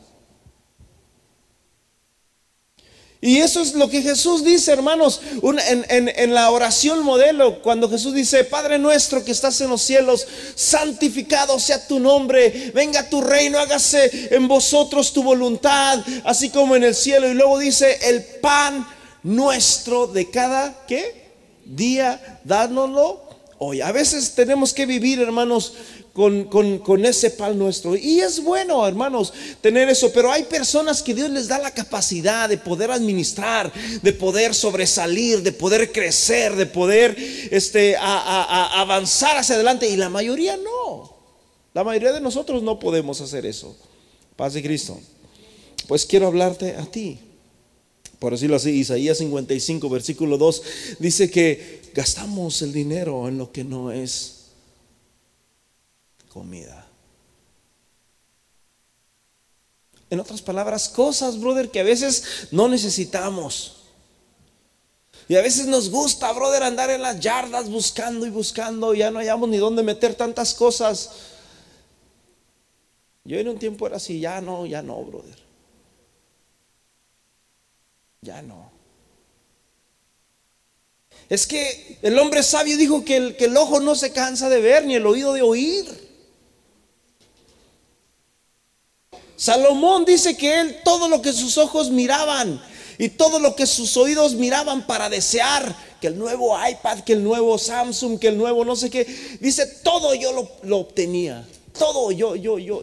Y 3.20 3.38
eso 3.38 3.60
es 3.60 3.74
lo 3.74 3.90
que 3.90 4.00
Jesús 4.00 4.44
dice, 4.44 4.70
hermanos, 4.72 5.20
en, 5.42 6.34
la 6.34 6.50
oración 6.52 7.02
modelo, 7.02 7.60
cuando 7.62 7.90
Jesús 7.90 8.14
dice, 8.14 8.44
Padre 8.44 8.78
nuestro 8.78 9.24
que 9.24 9.32
estás 9.32 9.60
en 9.60 9.70
los 9.70 9.82
cielos, 9.82 10.24
santificado 10.54 11.58
sea 11.58 11.84
tu 11.88 11.98
nombre, 11.98 12.70
venga 12.74 13.10
tu 13.10 13.20
reino, 13.20 13.58
hágase 13.58 14.28
en 14.36 14.46
vosotros 14.46 15.12
tu 15.12 15.24
voluntad, 15.24 15.98
así 16.22 16.50
como 16.50 16.76
en 16.76 16.84
el 16.84 16.94
cielo. 16.94 17.28
Y 17.28 17.34
luego 17.34 17.58
dice, 17.58 17.98
el 18.02 18.22
pan 18.40 18.86
nuestro 19.24 20.06
de 20.06 20.30
cada, 20.30 20.86
¿qué? 20.86 21.32
Día, 21.64 22.40
dánoslo 22.44 23.28
hoy. 23.58 23.80
A 23.80 23.90
veces 23.90 24.36
tenemos 24.36 24.72
que 24.72 24.86
vivir, 24.86 25.20
hermanos, 25.20 25.74
con, 26.18 27.04
ese 27.04 27.30
pan 27.30 27.56
nuestro. 27.56 27.96
Y 27.96 28.18
es 28.18 28.42
bueno, 28.42 28.84
hermanos, 28.86 29.32
tener 29.60 29.88
eso, 29.88 30.10
pero 30.12 30.32
hay 30.32 30.42
personas 30.42 31.00
que 31.00 31.14
Dios 31.14 31.30
les 31.30 31.46
da 31.46 31.60
la 31.60 31.70
capacidad 31.70 32.48
de 32.48 32.58
poder 32.58 32.90
administrar, 32.90 33.72
de 34.02 34.12
poder 34.12 34.52
sobresalir, 34.52 35.42
de 35.44 35.52
poder 35.52 35.92
crecer, 35.92 36.56
de 36.56 36.66
poder 36.66 37.16
este, 37.52 37.96
avanzar 37.96 39.36
hacia 39.36 39.54
adelante. 39.54 39.88
Y 39.88 39.96
la 39.96 40.08
mayoría 40.08 40.56
no. 40.56 41.14
La 41.72 41.84
mayoría 41.84 42.12
de 42.12 42.20
nosotros 42.20 42.64
no 42.64 42.80
podemos 42.80 43.20
hacer 43.20 43.46
eso. 43.46 43.76
Paz 44.34 44.54
de 44.54 44.62
Cristo. 44.62 44.98
Pues 45.86 46.04
quiero 46.04 46.26
hablarte 46.26 46.74
a 46.74 46.84
ti. 46.86 47.20
Por 48.18 48.32
decirlo 48.32 48.56
así, 48.56 48.70
Isaías 48.70 49.18
55, 49.18 49.88
versículo 49.88 50.36
2, 50.36 50.62
dice 50.98 51.30
que 51.30 51.82
gastamos 51.94 52.60
el 52.62 52.72
dinero 52.72 53.28
en 53.28 53.38
lo 53.38 53.52
que 53.52 53.62
no 53.62 53.92
es 53.92 54.37
comida. 56.38 56.86
En 60.08 60.20
otras 60.20 60.40
palabras, 60.40 60.88
cosas, 60.88 61.40
brother, 61.40 61.68
que 61.68 61.80
a 61.80 61.82
veces 61.82 62.48
no 62.52 62.68
necesitamos. 62.68 63.82
Y 65.26 65.34
a 65.34 65.42
veces 65.42 65.66
nos 65.66 65.90
gusta, 65.90 66.30
brother, 66.32 66.62
andar 66.62 66.90
en 66.90 67.02
las 67.02 67.18
yardas 67.18 67.68
buscando 67.68 68.24
y 68.24 68.30
buscando. 68.30 68.94
Ya 68.94 69.10
no 69.10 69.18
hayamos 69.18 69.48
ni 69.48 69.56
dónde 69.56 69.82
meter 69.82 70.14
tantas 70.14 70.54
cosas. 70.54 71.10
Yo 73.24 73.36
en 73.36 73.48
un 73.48 73.58
tiempo 73.58 73.88
era 73.88 73.96
así, 73.96 74.20
ya 74.20 74.40
no, 74.40 74.64
ya 74.64 74.80
no, 74.80 75.02
brother. 75.02 75.36
Ya 78.22 78.42
no. 78.42 78.70
Es 81.28 81.48
que 81.48 81.98
el 82.00 82.16
hombre 82.16 82.44
sabio 82.44 82.76
dijo 82.76 83.04
que 83.04 83.16
el, 83.16 83.36
que 83.36 83.46
el 83.46 83.56
ojo 83.56 83.80
no 83.80 83.96
se 83.96 84.12
cansa 84.12 84.48
de 84.48 84.60
ver 84.60 84.86
ni 84.86 84.94
el 84.94 85.04
oído 85.04 85.32
de 85.32 85.42
oír. 85.42 86.07
Salomón 89.38 90.04
dice 90.04 90.36
que 90.36 90.60
él 90.60 90.78
todo 90.82 91.08
lo 91.08 91.22
que 91.22 91.32
sus 91.32 91.58
ojos 91.58 91.90
miraban 91.90 92.60
y 92.98 93.08
todo 93.08 93.38
lo 93.38 93.54
que 93.54 93.66
sus 93.66 93.96
oídos 93.96 94.34
miraban 94.34 94.84
para 94.84 95.08
desear 95.08 95.76
que 96.00 96.08
el 96.08 96.18
nuevo 96.18 96.58
iPad, 96.68 97.00
que 97.00 97.12
el 97.12 97.22
nuevo 97.22 97.56
Samsung, 97.56 98.18
que 98.18 98.28
el 98.28 98.36
nuevo 98.36 98.64
no 98.64 98.74
sé 98.74 98.90
qué, 98.90 99.06
dice 99.40 99.64
todo 99.84 100.12
yo 100.16 100.32
lo, 100.64 100.76
obtenía, 100.76 101.46
todo 101.78 102.10
yo, 102.10 102.34
yo, 102.34 102.58
yo, 102.58 102.82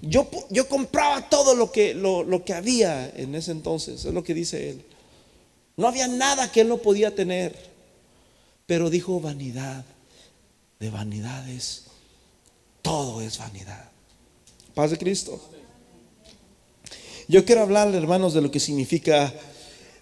yo, 0.00 0.28
yo 0.50 0.68
compraba 0.68 1.28
todo 1.28 1.54
lo 1.54 1.70
que, 1.70 1.94
lo, 1.94 2.24
lo 2.24 2.44
que 2.44 2.52
había 2.52 3.08
en 3.10 3.36
ese 3.36 3.52
entonces, 3.52 4.04
es 4.04 4.12
lo 4.12 4.24
que 4.24 4.34
dice 4.34 4.70
él. 4.70 4.84
No 5.76 5.86
había 5.86 6.08
nada 6.08 6.50
que 6.50 6.62
él 6.62 6.68
no 6.68 6.78
podía 6.78 7.14
tener, 7.14 7.54
pero 8.66 8.90
dijo 8.90 9.20
vanidad 9.20 9.84
de 10.80 10.90
vanidades, 10.90 11.84
todo 12.82 13.20
es 13.20 13.38
vanidad. 13.38 13.88
Paz 14.74 14.90
de 14.90 14.98
Cristo. 14.98 15.51
Yo 17.28 17.44
quiero 17.44 17.62
hablarle, 17.62 17.96
hermanos, 17.96 18.34
de 18.34 18.42
lo 18.42 18.50
que 18.50 18.60
significa 18.60 19.32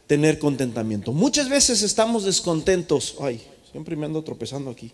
tener 0.07 0.39
contentamiento. 0.39 1.13
Muchas 1.13 1.49
veces 1.49 1.83
estamos 1.83 2.25
descontentos. 2.25 3.17
Ay, 3.21 3.41
siempre 3.71 3.97
me 3.97 4.07
ando 4.07 4.23
tropezando 4.23 4.71
aquí. 4.71 4.91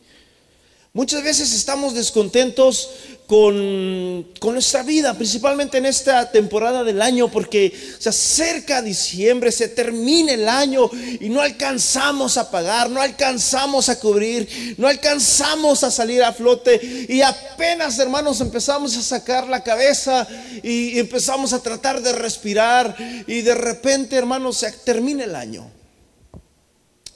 Muchas 0.96 1.22
veces 1.22 1.52
estamos 1.52 1.92
descontentos 1.92 2.88
con, 3.26 4.24
nuestra 4.40 4.82
vida, 4.82 5.12
principalmente 5.12 5.76
en 5.76 5.84
esta 5.84 6.32
temporada 6.32 6.84
del 6.84 7.02
año, 7.02 7.30
porque 7.30 7.70
se 7.98 8.08
acerca 8.08 8.80
diciembre, 8.80 9.52
se 9.52 9.68
termina 9.68 10.32
el 10.32 10.48
año 10.48 10.88
y 11.20 11.28
no 11.28 11.42
alcanzamos 11.42 12.38
a 12.38 12.50
pagar, 12.50 12.88
no 12.88 13.02
alcanzamos 13.02 13.90
a 13.90 14.00
cubrir, 14.00 14.74
no 14.78 14.88
alcanzamos 14.88 15.84
a 15.84 15.90
salir 15.90 16.22
a 16.24 16.32
flote 16.32 16.80
y 17.10 17.20
apenas 17.20 17.98
hermanos 17.98 18.40
empezamos 18.40 18.96
a 18.96 19.02
sacar 19.02 19.48
la 19.48 19.62
cabeza 19.62 20.26
y 20.62 20.98
empezamos 20.98 21.52
a 21.52 21.62
tratar 21.62 22.00
de 22.00 22.12
respirar 22.14 22.96
y 23.26 23.42
de 23.42 23.54
repente 23.54 24.16
hermanos 24.16 24.56
se 24.56 24.72
termina 24.72 25.24
el 25.24 25.34
año. 25.34 25.70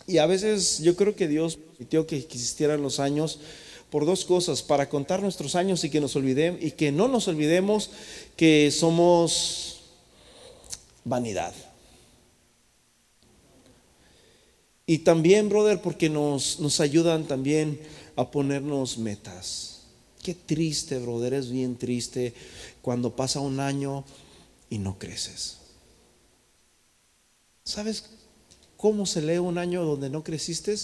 Y 0.06 0.18
a 0.18 0.26
veces 0.26 0.80
yo 0.80 0.96
creo 0.96 1.16
que 1.16 1.28
Dios 1.28 1.56
permitió 1.56 2.06
que 2.06 2.18
existieran 2.18 2.82
los 2.82 3.00
años 3.00 3.38
por 3.90 4.06
dos 4.06 4.25
cosas, 4.25 4.62
para 4.62 4.88
contar 4.88 5.23
nuestros 5.23 5.54
años 5.54 5.85
y 5.85 5.90
que 5.90 6.00
nos 6.00 6.16
olvidemos 6.16 6.62
y 6.62 6.70
que 6.73 6.92
no 6.92 7.09
nos 7.09 7.28
olvidemos 7.28 7.90
que 8.37 8.70
somos 8.70 9.80
vanidad. 11.04 11.54
Y 14.87 14.99
también, 14.99 15.49
brother, 15.49 15.80
porque 15.80 16.09
nos, 16.09 16.59
nos 16.59 16.80
ayudan 16.80 17.26
también 17.26 17.80
a 18.16 18.30
ponernos 18.30 18.99
metas. 18.99 19.82
Qué 20.23 20.35
triste, 20.35 20.99
brother, 20.99 21.35
es 21.35 21.50
bien 21.50 21.76
triste 21.76 22.35
cuando 22.82 23.14
pasa 23.14 23.40
un 23.40 23.61
año 23.61 24.04
y 24.68 24.78
no 24.78 24.99
creces. 24.99 25.59
¿Sabes 27.64 28.04
cómo 28.76 29.06
se 29.06 29.23
lee 29.23 29.38
un 29.38 29.59
año 29.59 29.85
donde 29.85 30.11
no 30.11 30.25
creciste? 30.25 30.75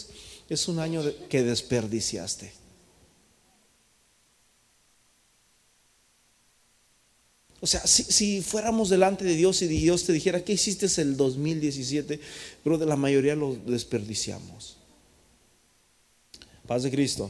Es 0.49 0.69
un 0.69 0.79
año 0.79 1.03
que 1.29 1.43
desperdiciaste. 1.43 2.66
O 7.67 7.69
sea, 7.69 7.85
si, 7.85 8.43
fuéramos 8.43 8.91
delante 8.91 9.25
de 9.25 9.35
Dios 9.35 9.61
y 9.61 9.67
Dios 9.67 10.05
te 10.05 10.13
dijera, 10.13 10.45
¿qué 10.45 10.53
hiciste 10.53 10.87
el 11.03 11.17
2017? 11.17 12.21
Pero 12.63 12.79
de 12.79 12.87
la 12.87 12.95
mayoría 12.95 13.35
lo 13.35 13.57
desperdiciamos. 13.57 14.77
Paz 16.65 16.85
de 16.85 16.93
Cristo. 16.93 17.29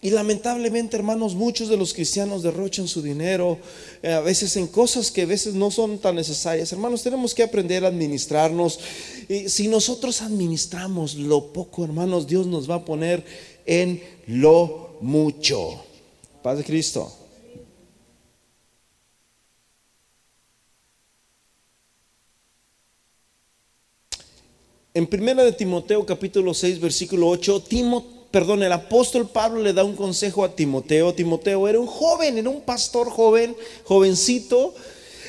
Y 0.00 0.10
lamentablemente, 0.10 0.96
hermanos, 0.96 1.34
muchos 1.34 1.68
de 1.68 1.76
los 1.76 1.92
cristianos 1.92 2.44
derrochan 2.44 2.86
su 2.86 3.02
dinero 3.02 3.58
eh, 4.00 4.12
a 4.12 4.20
veces 4.20 4.56
en 4.56 4.68
cosas 4.68 5.10
que 5.10 5.22
a 5.22 5.26
veces 5.26 5.54
no 5.54 5.72
son 5.72 5.98
tan 5.98 6.14
necesarias. 6.14 6.70
Hermanos, 6.70 7.02
tenemos 7.02 7.34
que 7.34 7.42
aprender 7.42 7.84
a 7.84 7.88
administrarnos. 7.88 8.78
Y 9.28 9.48
si 9.48 9.66
nosotros 9.66 10.22
administramos 10.22 11.16
lo 11.16 11.52
poco, 11.52 11.82
hermanos, 11.82 12.28
Dios 12.28 12.46
nos 12.46 12.70
va 12.70 12.76
a 12.76 12.84
poner 12.84 13.24
en 13.66 14.00
lo 14.28 14.98
mucho. 15.00 15.82
Paz 16.44 16.56
de 16.56 16.62
Cristo. 16.62 17.16
En 24.92 25.06
primera 25.06 25.44
de 25.44 25.52
Timoteo 25.52 26.04
capítulo 26.04 26.52
6 26.52 26.80
versículo 26.80 27.28
8, 27.28 27.62
perdón, 28.32 28.64
el 28.64 28.72
apóstol 28.72 29.28
Pablo 29.28 29.62
le 29.62 29.72
da 29.72 29.84
un 29.84 29.94
consejo 29.94 30.42
a 30.42 30.56
Timoteo. 30.56 31.14
Timoteo 31.14 31.68
era 31.68 31.78
un 31.78 31.86
joven, 31.86 32.38
era 32.38 32.50
un 32.50 32.60
pastor 32.60 33.08
joven, 33.08 33.54
jovencito, 33.84 34.74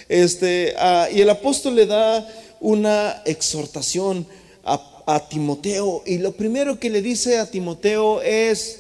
este, 0.09 0.73
ah, 0.79 1.07
y 1.13 1.21
el 1.21 1.29
apóstol 1.29 1.75
le 1.75 1.85
da 1.85 2.27
una 2.59 3.21
exhortación 3.25 4.25
a, 4.63 4.87
Timoteo. 5.29 6.01
Y 6.05 6.17
lo 6.19 6.31
primero 6.31 6.79
que 6.79 6.89
le 6.89 7.01
dice 7.01 7.37
a 7.37 7.45
Timoteo 7.49 8.21
es, 8.21 8.79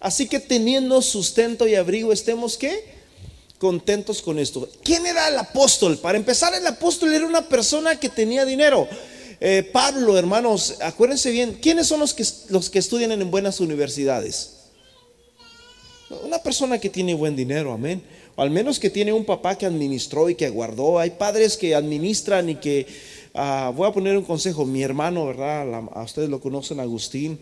así 0.00 0.26
que 0.26 0.40
teniendo 0.40 1.00
sustento 1.02 1.68
y 1.68 1.76
abrigo, 1.76 2.12
estemos 2.12 2.56
qué? 2.56 2.84
Contentos 3.58 4.22
con 4.22 4.38
esto. 4.38 4.68
¿Quién 4.82 5.06
era 5.06 5.28
el 5.28 5.36
apóstol? 5.36 5.98
Para 5.98 6.16
empezar, 6.16 6.54
el 6.54 6.66
apóstol 6.66 7.12
era 7.12 7.26
una 7.26 7.48
persona 7.48 8.00
que 8.00 8.08
tenía 8.08 8.44
dinero. 8.44 8.88
Eh, 9.40 9.62
Pablo, 9.72 10.18
hermanos, 10.18 10.76
acuérdense 10.80 11.30
bien, 11.30 11.58
¿quiénes 11.62 11.86
son 11.86 12.00
los 12.00 12.12
que, 12.12 12.24
los 12.48 12.70
que 12.70 12.80
estudian 12.80 13.12
en 13.12 13.30
buenas 13.30 13.60
universidades? 13.60 14.54
Una 16.24 16.38
persona 16.38 16.78
que 16.78 16.90
tiene 16.90 17.14
buen 17.14 17.36
dinero, 17.36 17.72
amén. 17.72 18.02
O 18.34 18.42
al 18.42 18.50
menos 18.50 18.78
que 18.80 18.90
tiene 18.90 19.12
un 19.12 19.24
papá 19.24 19.56
que 19.56 19.66
administró 19.66 20.28
y 20.30 20.34
que 20.34 20.48
guardó. 20.48 20.98
Hay 20.98 21.10
padres 21.10 21.56
que 21.56 21.74
administran 21.74 22.48
y 22.48 22.56
que, 22.56 22.86
ah, 23.34 23.72
voy 23.74 23.88
a 23.88 23.92
poner 23.92 24.16
un 24.16 24.24
consejo, 24.24 24.64
mi 24.64 24.82
hermano, 24.82 25.26
¿verdad? 25.26 25.84
a 25.92 26.02
ustedes 26.02 26.28
lo 26.28 26.40
conocen, 26.40 26.80
Agustín. 26.80 27.38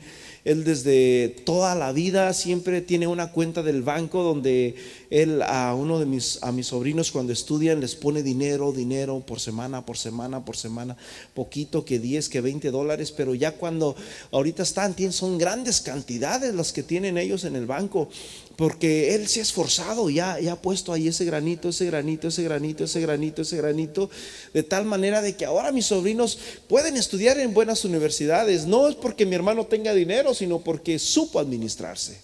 Él 0.47 0.63
desde 0.63 1.35
toda 1.45 1.75
la 1.75 1.91
vida 1.91 2.33
siempre 2.33 2.81
tiene 2.81 3.09
una 3.09 3.33
cuenta 3.33 3.65
del 3.65 3.83
banco 3.83 4.23
donde 4.23 4.77
él 5.11 5.43
a 5.43 5.75
uno 5.75 5.99
de 5.99 6.07
mis, 6.07 6.41
a 6.41 6.53
mis 6.53 6.69
sobrinos 6.69 7.11
cuando 7.11 7.33
estudian 7.33 7.81
les 7.81 7.97
pone 7.97 8.23
dinero, 8.23 8.71
dinero 8.71 9.19
por 9.27 9.41
semana, 9.41 9.85
por 9.85 9.99
semana, 9.99 10.45
por 10.45 10.57
semana, 10.57 10.97
poquito 11.35 11.85
que 11.85 11.99
10, 11.99 12.29
que 12.29 12.41
20 12.41 12.71
dólares, 12.71 13.11
pero 13.11 13.35
ya 13.35 13.57
cuando 13.57 13.97
ahorita 14.31 14.63
están, 14.63 14.95
son 15.11 15.37
grandes 15.37 15.81
cantidades 15.81 16.55
las 16.55 16.73
que 16.73 16.85
tienen 16.85 17.19
ellos 17.19 17.43
en 17.43 17.57
el 17.57 17.67
banco 17.67 18.09
porque 18.57 19.15
Él 19.15 19.29
se 19.29 19.41
ha 19.41 19.43
esforzado, 19.43 20.09
ya, 20.09 20.41
ya 20.41 20.53
ha 20.53 20.63
puesto 20.63 20.93
ahí 20.93 21.09
ese 21.09 21.27
granito, 21.27 21.69
ese 21.69 21.85
granito, 21.85 22.29
ese 22.29 22.43
granito, 22.43 22.85
ese 22.85 23.01
granito, 23.01 23.43
ese 23.43 23.57
granito, 23.59 24.11
de 24.55 24.63
tal 24.63 24.87
manera 24.87 25.21
de 25.21 25.37
que 25.37 25.45
ahora 25.45 25.73
mis 25.73 25.87
sobrinos 25.87 26.39
pueden 26.67 26.97
estudiar 26.97 27.39
en 27.39 27.53
buenas 27.53 27.85
universidades. 27.85 28.67
No 28.67 28.89
es 28.89 28.95
porque 28.95 29.27
mi 29.27 29.35
hermano 29.35 29.67
tenga 29.67 29.93
dinero, 29.93 30.33
sino 30.33 30.61
porque 30.61 30.99
supo 30.99 31.39
administrarse. 31.39 32.19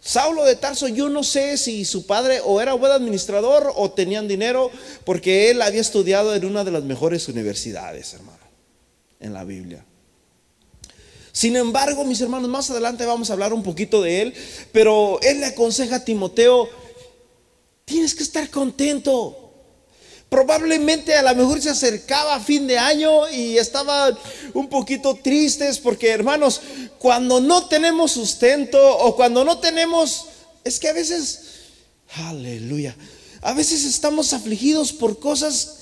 Saulo 0.00 0.44
de 0.44 0.56
Tarso, 0.56 0.88
yo 0.88 1.08
no 1.08 1.22
sé 1.22 1.56
si 1.56 1.84
su 1.84 2.06
padre 2.06 2.40
o 2.44 2.60
era 2.60 2.74
buen 2.74 2.92
administrador 2.92 3.72
o 3.76 3.90
tenían 3.92 4.26
dinero, 4.26 4.70
porque 5.04 5.50
él 5.50 5.62
había 5.62 5.80
estudiado 5.80 6.34
en 6.34 6.44
una 6.44 6.64
de 6.64 6.72
las 6.72 6.84
mejores 6.84 7.28
universidades, 7.28 8.14
hermano, 8.14 8.42
en 9.20 9.32
la 9.32 9.44
Biblia. 9.44 9.84
Sin 11.32 11.56
embargo, 11.56 12.04
mis 12.04 12.20
hermanos, 12.20 12.50
más 12.50 12.70
adelante 12.70 13.06
vamos 13.06 13.30
a 13.30 13.32
hablar 13.32 13.54
un 13.54 13.62
poquito 13.62 14.02
de 14.02 14.20
él, 14.20 14.34
pero 14.70 15.18
él 15.22 15.40
le 15.40 15.46
aconseja 15.46 15.96
a 15.96 16.04
Timoteo, 16.04 16.68
tienes 17.86 18.14
que 18.14 18.22
estar 18.22 18.48
contento. 18.50 19.38
Probablemente 20.28 21.14
a 21.14 21.22
lo 21.22 21.34
mejor 21.34 21.60
se 21.60 21.70
acercaba 21.70 22.34
a 22.34 22.40
fin 22.40 22.66
de 22.66 22.78
año 22.78 23.28
y 23.30 23.56
estaban 23.56 24.16
un 24.52 24.68
poquito 24.68 25.18
tristes 25.22 25.78
porque, 25.78 26.10
hermanos, 26.10 26.60
cuando 26.98 27.40
no 27.40 27.66
tenemos 27.66 28.12
sustento 28.12 28.78
o 28.98 29.16
cuando 29.16 29.44
no 29.44 29.58
tenemos, 29.58 30.26
es 30.64 30.78
que 30.78 30.88
a 30.88 30.92
veces, 30.92 31.40
aleluya, 32.14 32.94
a 33.40 33.54
veces 33.54 33.84
estamos 33.84 34.32
afligidos 34.32 34.92
por 34.92 35.18
cosas 35.18 35.78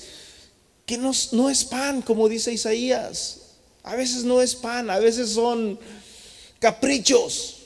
que 0.85 0.97
no, 0.97 1.11
no 1.33 1.49
es 1.49 1.63
pan, 1.63 2.01
como 2.01 2.27
dice 2.27 2.51
Isaías. 2.51 3.40
A 3.83 3.95
veces 3.95 4.23
no 4.23 4.41
es 4.41 4.55
pan, 4.55 4.89
a 4.89 4.99
veces 4.99 5.31
son 5.31 5.79
caprichos. 6.59 7.57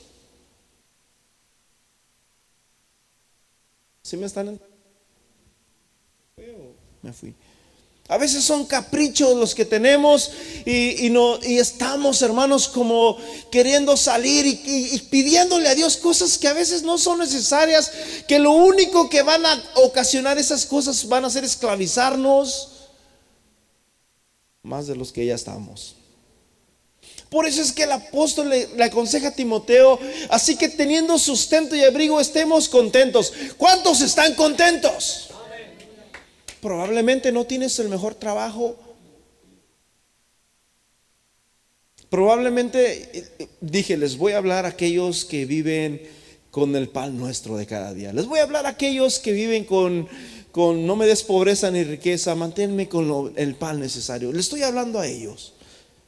¿Sí 4.02 4.16
me 4.16 4.26
están? 4.26 4.60
Me 7.02 7.12
fui. 7.12 7.34
A 8.08 8.18
veces 8.18 8.44
son 8.44 8.66
caprichos 8.66 9.36
los 9.36 9.52
que 9.52 9.64
tenemos 9.64 10.30
y, 10.64 11.10
no, 11.10 11.40
y 11.42 11.58
estamos, 11.58 12.22
hermanos, 12.22 12.68
como 12.68 13.18
queriendo 13.50 13.96
salir 13.96 14.46
y, 14.46 14.60
y, 14.64 14.98
pidiéndole 15.10 15.68
a 15.68 15.74
Dios 15.74 15.96
cosas 15.96 16.38
que 16.38 16.46
a 16.46 16.52
veces 16.52 16.84
no 16.84 16.98
son 16.98 17.18
necesarias, 17.18 17.90
que 18.28 18.38
lo 18.38 18.52
único 18.52 19.10
que 19.10 19.22
van 19.22 19.44
a 19.44 19.60
ocasionar 19.74 20.38
esas 20.38 20.66
cosas 20.66 21.08
van 21.08 21.24
a 21.24 21.30
ser 21.30 21.42
esclavizarnos 21.42 22.68
más 24.62 24.86
de 24.86 24.94
los 24.94 25.12
que 25.12 25.26
ya 25.26 25.34
estamos. 25.34 25.95
Por 27.30 27.46
eso 27.46 27.60
es 27.60 27.72
que 27.72 27.82
el 27.82 27.92
apóstol 27.92 28.50
le, 28.50 28.84
aconseja 28.84 29.28
a 29.28 29.34
Timoteo, 29.34 29.98
así 30.30 30.56
que 30.56 30.68
teniendo 30.68 31.18
sustento 31.18 31.74
y 31.74 31.82
abrigo 31.82 32.20
estemos 32.20 32.68
contentos. 32.68 33.32
¿Cuántos 33.56 34.00
están 34.00 34.34
contentos? 34.34 35.30
Probablemente 36.60 37.32
no 37.32 37.44
tienes 37.44 37.78
el 37.78 37.88
mejor 37.88 38.14
trabajo. 38.14 38.76
Probablemente, 42.08 43.10
eh, 43.18 43.48
dije, 43.60 43.96
les 43.96 44.16
voy 44.16 44.32
a 44.32 44.38
hablar 44.38 44.64
a 44.64 44.68
aquellos 44.68 45.24
que 45.24 45.44
viven 45.44 46.00
con 46.52 46.74
el 46.76 46.88
pan 46.88 47.18
nuestro 47.18 47.56
de 47.56 47.66
cada 47.66 47.92
día. 47.92 48.12
Les 48.12 48.26
voy 48.26 48.38
a 48.38 48.44
hablar 48.44 48.66
a 48.66 48.70
aquellos 48.70 49.18
que 49.18 49.32
viven 49.32 49.64
con, 49.64 50.08
no 50.54 50.96
me 50.96 51.06
des 51.06 51.22
pobreza 51.22 51.70
ni 51.70 51.84
riqueza, 51.84 52.34
manténme 52.34 52.88
con 52.88 53.34
el 53.36 53.56
pan 53.56 53.80
necesario. 53.80 54.32
Les 54.32 54.46
estoy 54.46 54.62
hablando 54.62 55.00
a 55.00 55.06
ellos. 55.06 55.55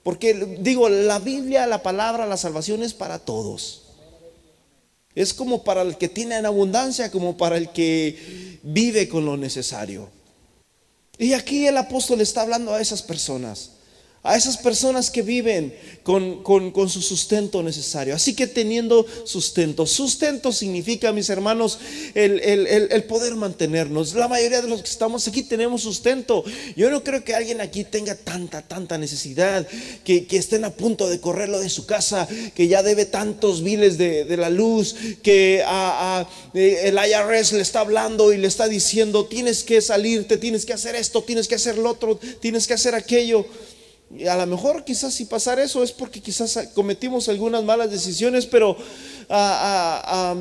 Porque 0.08 0.56
digo, 0.60 0.88
la 0.88 1.18
Biblia, 1.18 1.66
la 1.66 1.82
palabra, 1.82 2.24
la 2.24 2.38
salvación 2.38 2.82
es 2.82 2.94
para 2.94 3.18
todos. 3.18 3.82
Es 5.14 5.34
como 5.34 5.64
para 5.64 5.82
el 5.82 5.98
que 5.98 6.08
tiene 6.08 6.38
en 6.38 6.46
abundancia, 6.46 7.10
como 7.10 7.36
para 7.36 7.58
el 7.58 7.68
que 7.72 8.58
vive 8.62 9.06
con 9.06 9.26
lo 9.26 9.36
necesario. 9.36 10.08
Y 11.18 11.34
aquí 11.34 11.66
el 11.66 11.76
apóstol 11.76 12.22
está 12.22 12.40
hablando 12.40 12.72
a 12.72 12.80
esas 12.80 13.02
personas 13.02 13.72
a 14.22 14.36
esas 14.36 14.58
personas 14.58 15.10
que 15.10 15.22
viven 15.22 15.74
con, 16.02 16.88
su 16.88 17.02
sustento 17.02 17.62
necesario. 17.62 18.14
Así 18.14 18.34
que 18.34 18.46
teniendo 18.46 19.06
sustento. 19.24 19.86
Sustento 19.86 20.52
significa, 20.52 21.12
mis 21.12 21.30
hermanos, 21.30 21.78
el, 22.14 23.04
poder 23.04 23.36
mantenernos. 23.36 24.14
La 24.14 24.26
mayoría 24.26 24.60
de 24.62 24.68
los 24.68 24.82
que 24.82 24.88
estamos 24.88 25.28
aquí 25.28 25.42
tenemos 25.42 25.82
sustento. 25.82 26.44
Yo 26.76 26.90
no 26.90 27.04
creo 27.04 27.22
que 27.24 27.34
alguien 27.34 27.60
aquí 27.60 27.84
tenga 27.84 28.14
tanta, 28.16 28.62
tanta 28.62 28.98
necesidad, 28.98 29.66
que, 30.04 30.26
estén 30.30 30.64
a 30.64 30.70
punto 30.70 31.08
de 31.08 31.20
correrlo 31.20 31.58
de 31.60 31.68
su 31.68 31.86
casa, 31.86 32.28
que 32.54 32.68
ya 32.68 32.82
debe 32.82 33.04
tantos 33.04 33.62
miles 33.62 33.98
de, 33.98 34.36
la 34.36 34.50
luz, 34.50 34.94
que 35.22 35.62
a, 35.66 36.28
eh, 36.54 36.82
el 36.84 36.94
IRS 36.96 37.52
le 37.52 37.62
está 37.62 37.80
hablando 37.80 38.32
y 38.32 38.38
le 38.38 38.46
está 38.46 38.68
diciendo, 38.68 39.26
tienes 39.26 39.64
que 39.64 39.80
salirte, 39.80 40.36
tienes 40.36 40.64
que 40.64 40.72
hacer 40.72 40.94
esto, 40.94 41.22
tienes 41.22 41.48
que 41.48 41.56
hacer 41.56 41.76
lo 41.76 41.90
otro, 41.90 42.18
tienes 42.40 42.66
que 42.66 42.74
hacer 42.74 42.94
aquello. 42.94 43.46
A 44.28 44.36
lo 44.36 44.46
mejor 44.46 44.84
quizás 44.84 45.12
si 45.12 45.26
pasar 45.26 45.58
eso 45.58 45.82
es 45.82 45.92
porque 45.92 46.20
quizás 46.22 46.58
cometimos 46.74 47.28
algunas 47.28 47.62
malas 47.62 47.90
decisiones, 47.90 48.46
pero 48.46 48.76
ah, 49.28 50.02
ah, 50.04 50.36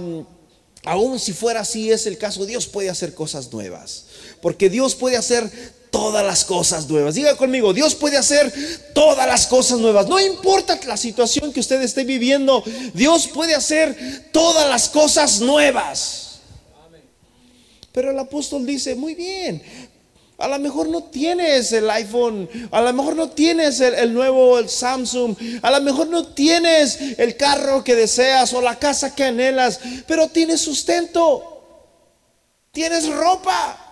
aún 0.85 1.19
si 1.19 1.33
fuera 1.33 1.59
así 1.59 1.91
es 1.91 2.07
el 2.07 2.17
caso, 2.17 2.45
Dios 2.45 2.65
puede 2.65 2.89
hacer 2.89 3.13
cosas 3.13 3.51
nuevas. 3.51 4.05
Porque 4.41 4.69
Dios 4.69 4.95
puede 4.95 5.17
hacer 5.17 5.51
todas 5.91 6.25
las 6.25 6.45
cosas 6.45 6.87
nuevas. 6.89 7.15
Diga 7.15 7.35
conmigo, 7.35 7.73
Dios 7.73 7.95
puede 7.95 8.17
hacer 8.17 8.53
todas 8.93 9.27
las 9.27 9.47
cosas 9.47 9.79
nuevas. 9.79 10.07
No 10.07 10.19
importa 10.19 10.79
la 10.85 10.97
situación 10.97 11.51
que 11.51 11.59
usted 11.59 11.81
esté 11.81 12.03
viviendo, 12.03 12.63
Dios 12.93 13.27
puede 13.27 13.55
hacer 13.55 14.29
todas 14.31 14.69
las 14.69 14.89
cosas 14.89 15.41
nuevas. 15.41 16.39
Pero 17.91 18.11
el 18.11 18.19
apóstol 18.19 18.65
dice, 18.65 18.95
muy 18.95 19.15
bien, 19.15 19.61
a 20.37 20.47
lo 20.47 20.59
mejor 20.59 20.87
no 20.89 21.03
tienes 21.03 21.71
el 21.71 21.89
iPhone, 21.89 22.47
a 22.69 22.81
lo 22.81 22.93
mejor 22.93 23.15
no 23.15 23.29
tienes 23.31 23.79
el, 23.79 24.13
nuevo 24.13 24.59
el 24.59 24.69
Samsung, 24.69 25.35
a 25.63 25.71
lo 25.71 25.81
mejor 25.81 26.07
no 26.07 26.27
tienes 26.27 26.99
el 27.17 27.35
carro 27.35 27.83
que 27.83 27.95
deseas 27.95 28.53
o 28.53 28.61
la 28.61 28.77
casa 28.77 29.15
que 29.15 29.23
anhelas, 29.23 29.79
pero 30.05 30.27
tienes 30.27 30.61
sustento, 30.61 31.63
tienes 32.71 33.09
ropa. 33.09 33.83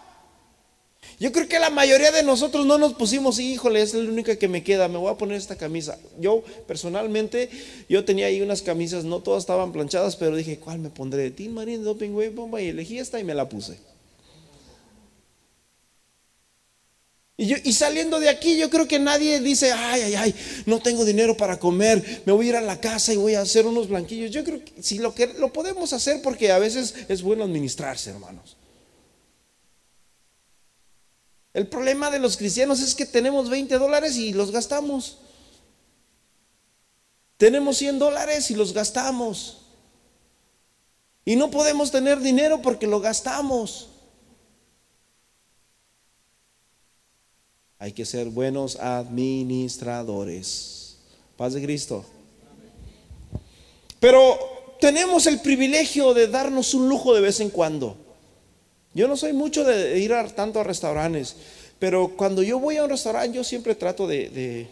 Yo 1.18 1.32
creo 1.32 1.48
que 1.48 1.58
la 1.60 1.70
mayoría 1.70 2.12
de 2.12 2.24
nosotros 2.24 2.66
no 2.66 2.78
nos 2.78 2.94
pusimos, 2.94 3.40
híjole, 3.40 3.82
es 3.82 3.94
la 3.94 4.08
única 4.08 4.36
que 4.36 4.50
me 4.50 4.64
queda, 4.64 4.88
me 4.88 4.98
voy 4.98 5.12
a 5.12 5.18
poner 5.18 5.38
esta 5.38 5.56
camisa. 5.56 5.98
Yo 6.20 6.44
personalmente, 6.68 7.50
yo 7.90 8.04
tenía 8.06 8.28
ahí 8.28 8.42
unas 8.42 8.62
camisas, 8.62 9.06
no 9.06 9.22
todas 9.22 9.44
estaban 9.44 9.72
planchadas, 9.72 10.16
pero 10.18 10.36
dije, 10.36 10.60
¿cuál 10.60 10.78
me 10.80 10.90
pondré? 10.90 11.32
Team 11.32 11.54
Marine, 11.54 11.84
Doping 11.84 12.12
Wave, 12.12 12.30
Bomba, 12.32 12.62
y 12.62 12.68
elegí 12.68 13.00
esta 13.00 13.20
y 13.20 13.24
me 13.24 13.34
la 13.34 13.48
puse. 13.48 13.80
Y, 17.46 17.74
saliendo 17.74 18.20
de 18.20 18.30
aquí, 18.30 18.58
yo 18.58 18.70
creo 18.70 18.88
que 18.88 18.98
nadie 18.98 19.40
dice, 19.40 19.72
ay, 19.72 20.02
ay, 20.02 20.16
ay, 20.16 20.36
no 20.66 20.82
tengo 20.82 21.06
dinero 21.06 21.38
para 21.38 21.60
comer, 21.60 22.24
me 22.26 22.34
voy 22.34 22.48
a 22.48 22.50
ir 22.50 22.56
a 22.56 22.62
la 22.62 22.80
casa 22.80 23.14
y 23.14 23.18
voy 23.18 23.36
a 23.36 23.42
hacer 23.42 23.66
unos 23.66 23.88
blanquillos. 23.88 24.32
Yo 24.32 24.44
creo 24.44 24.64
que 24.64 24.82
si 24.82 24.98
lo 24.98 25.14
que 25.14 25.28
lo 25.28 25.54
podemos 25.54 25.94
hacer 25.94 26.22
porque 26.22 26.52
a 26.52 26.60
veces 26.60 26.96
es 27.08 27.22
bueno 27.22 27.44
administrarse, 27.44 28.10
hermanos. 28.10 28.58
El 31.54 31.68
problema 31.68 32.12
de 32.12 32.20
los 32.20 32.36
cristianos 32.36 32.82
es 32.82 32.96
que 32.96 33.06
tenemos 33.06 33.50
20 33.50 33.78
dólares 33.78 34.18
y 34.18 34.34
los 34.34 34.52
gastamos. 34.52 35.20
Tenemos 37.38 37.78
100 37.78 38.00
dólares 38.00 38.52
y 38.52 38.56
los 38.56 38.74
gastamos. 38.74 39.62
Y 41.24 41.36
no 41.36 41.52
podemos 41.52 41.92
tener 41.92 42.20
dinero 42.20 42.62
porque 42.62 42.88
lo 42.88 43.00
gastamos. 43.00 43.90
Hay 47.86 47.94
que 47.94 48.04
ser 48.04 48.30
buenos 48.30 48.78
administradores. 48.78 50.98
Paz 51.38 51.54
de 51.54 51.62
Cristo. 51.62 52.04
Pero 54.00 54.76
tenemos 54.82 55.28
el 55.28 55.40
privilegio 55.40 56.16
de 56.16 56.28
darnos 56.28 56.74
un 56.74 56.90
lujo 56.90 57.14
de 57.14 57.22
vez 57.22 57.42
en 57.42 57.52
cuando. 57.52 57.96
Yo 58.96 59.08
no 59.08 59.16
soy 59.16 59.34
mucho 59.34 59.64
de 59.64 60.00
ir 60.00 60.12
tanto 60.36 60.60
a 60.60 60.64
restaurantes, 60.64 61.36
pero 61.78 62.18
cuando 62.18 62.42
yo 62.42 62.58
voy 62.58 62.78
a 62.78 62.86
un 62.86 62.90
restaurante 62.90 63.36
yo 63.36 63.44
siempre 63.44 63.76
trato 63.76 64.08
de, 64.08 64.32
de, 64.32 64.68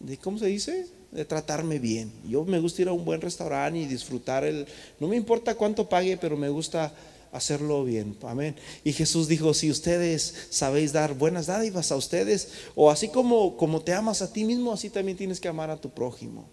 de, 0.00 0.16
¿cómo 0.16 0.36
se 0.36 0.46
dice? 0.46 0.88
De 1.12 1.24
tratarme 1.24 1.78
bien. 1.78 2.10
Yo 2.28 2.44
me 2.44 2.58
gusta 2.58 2.82
ir 2.82 2.88
a 2.88 2.92
un 2.92 3.04
buen 3.04 3.20
restaurante 3.20 3.78
y 3.78 3.86
disfrutar 3.86 4.42
el, 4.42 4.66
no 4.98 5.06
me 5.06 5.14
importa 5.14 5.54
cuánto 5.54 5.88
pague, 5.88 6.16
pero 6.16 6.36
me 6.36 6.48
gusta 6.48 6.92
hacerlo 7.34 7.84
bien. 7.84 8.16
Amén. 8.22 8.54
Y 8.84 8.92
Jesús 8.92 9.26
dijo, 9.28 9.52
si 9.54 9.70
ustedes 9.70 10.34
sabéis 10.50 10.92
dar 10.92 11.14
buenas 11.14 11.46
dádivas 11.46 11.90
a 11.90 11.96
ustedes, 11.96 12.48
o 12.74 12.90
así 12.90 13.08
como, 13.08 13.56
como 13.56 13.82
te 13.82 13.92
amas 13.92 14.22
a 14.22 14.32
ti 14.32 14.44
mismo, 14.44 14.72
así 14.72 14.88
también 14.88 15.18
tienes 15.18 15.40
que 15.40 15.48
amar 15.48 15.68
a 15.68 15.80
tu 15.80 15.90
prójimo. 15.90 16.48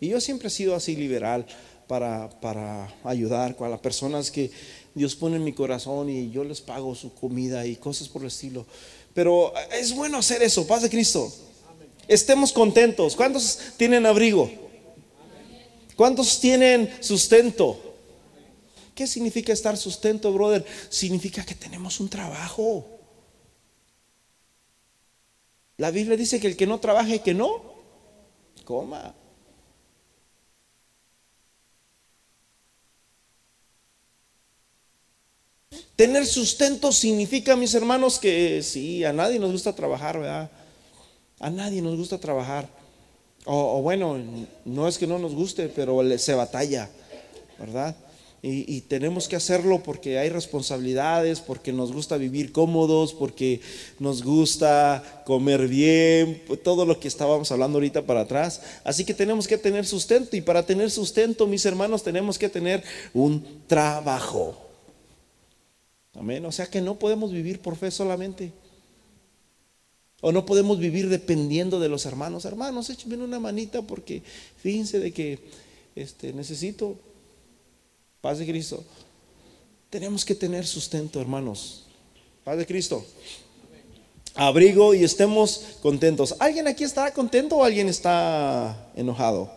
Y 0.00 0.08
yo 0.08 0.20
siempre 0.20 0.48
he 0.48 0.50
sido 0.50 0.74
así 0.74 0.96
liberal 0.96 1.46
para, 1.86 2.30
para 2.40 2.92
ayudar 3.04 3.54
a 3.60 3.68
las 3.68 3.80
personas 3.80 4.30
que 4.30 4.50
Dios 4.94 5.14
pone 5.14 5.36
en 5.36 5.44
mi 5.44 5.52
corazón 5.52 6.08
y 6.08 6.30
yo 6.30 6.42
les 6.44 6.60
pago 6.60 6.94
su 6.94 7.14
comida 7.14 7.66
y 7.66 7.76
cosas 7.76 8.08
por 8.08 8.22
el 8.22 8.28
estilo. 8.28 8.66
Pero 9.14 9.52
es 9.78 9.94
bueno 9.94 10.18
hacer 10.18 10.42
eso, 10.42 10.66
paz 10.66 10.82
de 10.82 10.90
Cristo. 10.90 11.30
Estemos 12.08 12.52
contentos. 12.52 13.14
¿Cuántos 13.14 13.58
tienen 13.76 14.06
abrigo? 14.06 14.50
¿Cuántos 15.94 16.40
tienen 16.40 16.90
sustento? 17.00 17.91
¿Qué 18.94 19.06
significa 19.06 19.52
estar 19.52 19.76
sustento, 19.76 20.32
brother? 20.32 20.64
Significa 20.88 21.44
que 21.44 21.54
tenemos 21.54 22.00
un 22.00 22.08
trabajo. 22.08 22.86
La 25.78 25.90
Biblia 25.90 26.16
dice 26.16 26.38
que 26.38 26.46
el 26.46 26.56
que 26.56 26.66
no 26.66 26.78
trabaje, 26.78 27.20
que 27.20 27.34
no 27.34 27.72
coma. 28.64 29.14
Tener 35.96 36.26
sustento 36.26 36.92
significa, 36.92 37.56
mis 37.56 37.74
hermanos, 37.74 38.18
que 38.18 38.62
sí, 38.62 39.04
a 39.04 39.12
nadie 39.12 39.38
nos 39.38 39.52
gusta 39.52 39.74
trabajar, 39.74 40.18
¿verdad? 40.18 40.50
A 41.38 41.50
nadie 41.50 41.82
nos 41.82 41.96
gusta 41.96 42.18
trabajar. 42.18 42.68
O, 43.44 43.82
bueno, 43.82 44.18
no 44.64 44.88
es 44.88 44.98
que 44.98 45.06
no 45.06 45.18
nos 45.18 45.34
guste, 45.34 45.68
pero 45.68 46.00
se 46.18 46.34
batalla, 46.34 46.88
¿verdad? 47.58 47.96
Y, 48.44 48.80
tenemos 48.80 49.28
que 49.28 49.36
hacerlo 49.36 49.84
porque 49.84 50.18
hay 50.18 50.28
responsabilidades, 50.28 51.38
porque 51.38 51.72
nos 51.72 51.92
gusta 51.92 52.16
vivir 52.16 52.50
cómodos, 52.50 53.14
porque 53.14 53.60
nos 54.00 54.24
gusta 54.24 55.22
comer 55.24 55.68
bien, 55.68 56.42
todo 56.64 56.84
lo 56.84 56.98
que 56.98 57.06
estábamos 57.06 57.52
hablando 57.52 57.76
ahorita 57.76 58.02
para 58.02 58.22
atrás. 58.22 58.60
Así 58.82 59.04
que 59.04 59.14
tenemos 59.14 59.46
que 59.46 59.58
tener 59.58 59.86
sustento 59.86 60.36
y 60.36 60.40
para 60.40 60.66
tener 60.66 60.90
sustento, 60.90 61.46
mis 61.46 61.64
hermanos, 61.66 62.02
tenemos 62.02 62.36
que 62.36 62.48
tener 62.48 62.82
un 63.14 63.62
trabajo. 63.68 64.56
Amén. 66.14 66.44
O 66.44 66.50
sea 66.50 66.66
que 66.66 66.80
no 66.80 66.98
podemos 66.98 67.30
vivir 67.30 67.60
por 67.60 67.76
fe 67.76 67.92
solamente. 67.92 68.50
O 70.20 70.32
no 70.32 70.44
podemos 70.44 70.80
vivir 70.80 71.08
dependiendo 71.08 71.78
de 71.78 71.88
los 71.88 72.06
hermanos. 72.06 72.44
Hermanos, 72.44 72.90
échenme 72.90 73.18
una 73.18 73.38
manita 73.38 73.82
porque 73.82 74.24
fíjense 74.56 74.98
de 74.98 75.12
que 75.12 75.38
este, 75.94 76.32
necesito 76.32 76.96
Paz 78.22 78.38
de 78.38 78.46
Cristo. 78.46 78.82
Tenemos 79.90 80.24
que 80.24 80.36
tener 80.36 80.64
sustento, 80.64 81.20
hermanos. 81.20 81.86
Paz 82.44 82.56
de 82.56 82.64
Cristo. 82.64 83.04
Abrigo 84.34 84.94
y 84.94 85.02
estemos 85.02 85.64
contentos. 85.82 86.36
¿Alguien 86.38 86.68
aquí 86.68 86.84
está 86.84 87.12
contento 87.12 87.56
o 87.56 87.64
alguien 87.64 87.88
está 87.88 88.90
enojado? 88.94 89.52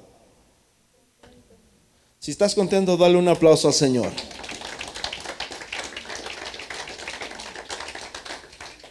Si 2.20 2.32
estás 2.32 2.56
contento, 2.56 2.98
dale 2.98 3.18
un 3.18 3.28
aplauso 3.28 3.68
al 3.68 3.74
Señor. 3.76 4.12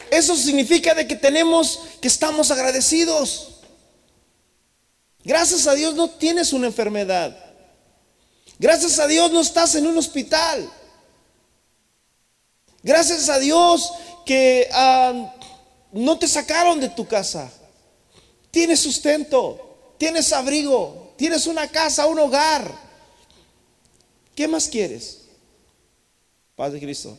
Eso 0.09 0.37
significa 0.37 0.93
de 0.93 1.05
que 1.05 1.17
tenemos, 1.17 1.81
que 1.99 2.07
estamos 2.07 2.49
agradecidos. 2.49 3.59
Gracias 5.25 5.67
a 5.67 5.73
Dios 5.73 5.95
no 5.95 6.09
tienes 6.11 6.53
una 6.53 6.67
enfermedad. 6.67 7.44
Gracias 8.57 8.99
a 8.99 9.07
Dios 9.07 9.31
no 9.31 9.41
estás 9.41 9.75
en 9.75 9.85
un 9.85 9.97
hospital. 9.97 10.69
Gracias 12.83 13.29
a 13.29 13.39
Dios 13.39 13.91
que 14.25 14.67
ah, 14.71 15.33
no 15.91 16.17
te 16.17 16.27
sacaron 16.27 16.79
de 16.79 16.89
tu 16.89 17.05
casa. 17.05 17.51
Tienes 18.51 18.79
sustento, 18.79 19.95
tienes 19.97 20.31
abrigo, 20.31 21.13
tienes 21.17 21.47
una 21.47 21.67
casa, 21.67 22.05
un 22.05 22.19
hogar. 22.19 22.71
¿Qué 24.33 24.47
más 24.47 24.67
quieres? 24.67 25.25
Paz 26.55 26.71
de 26.71 26.79
Cristo. 26.79 27.17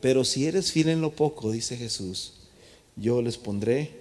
Pero 0.00 0.24
si 0.24 0.46
eres 0.46 0.72
fiel 0.72 0.88
en 0.88 1.00
lo 1.00 1.10
poco, 1.14 1.50
dice 1.50 1.76
Jesús, 1.76 2.34
yo 2.96 3.22
les 3.22 3.36
pondré 3.36 4.00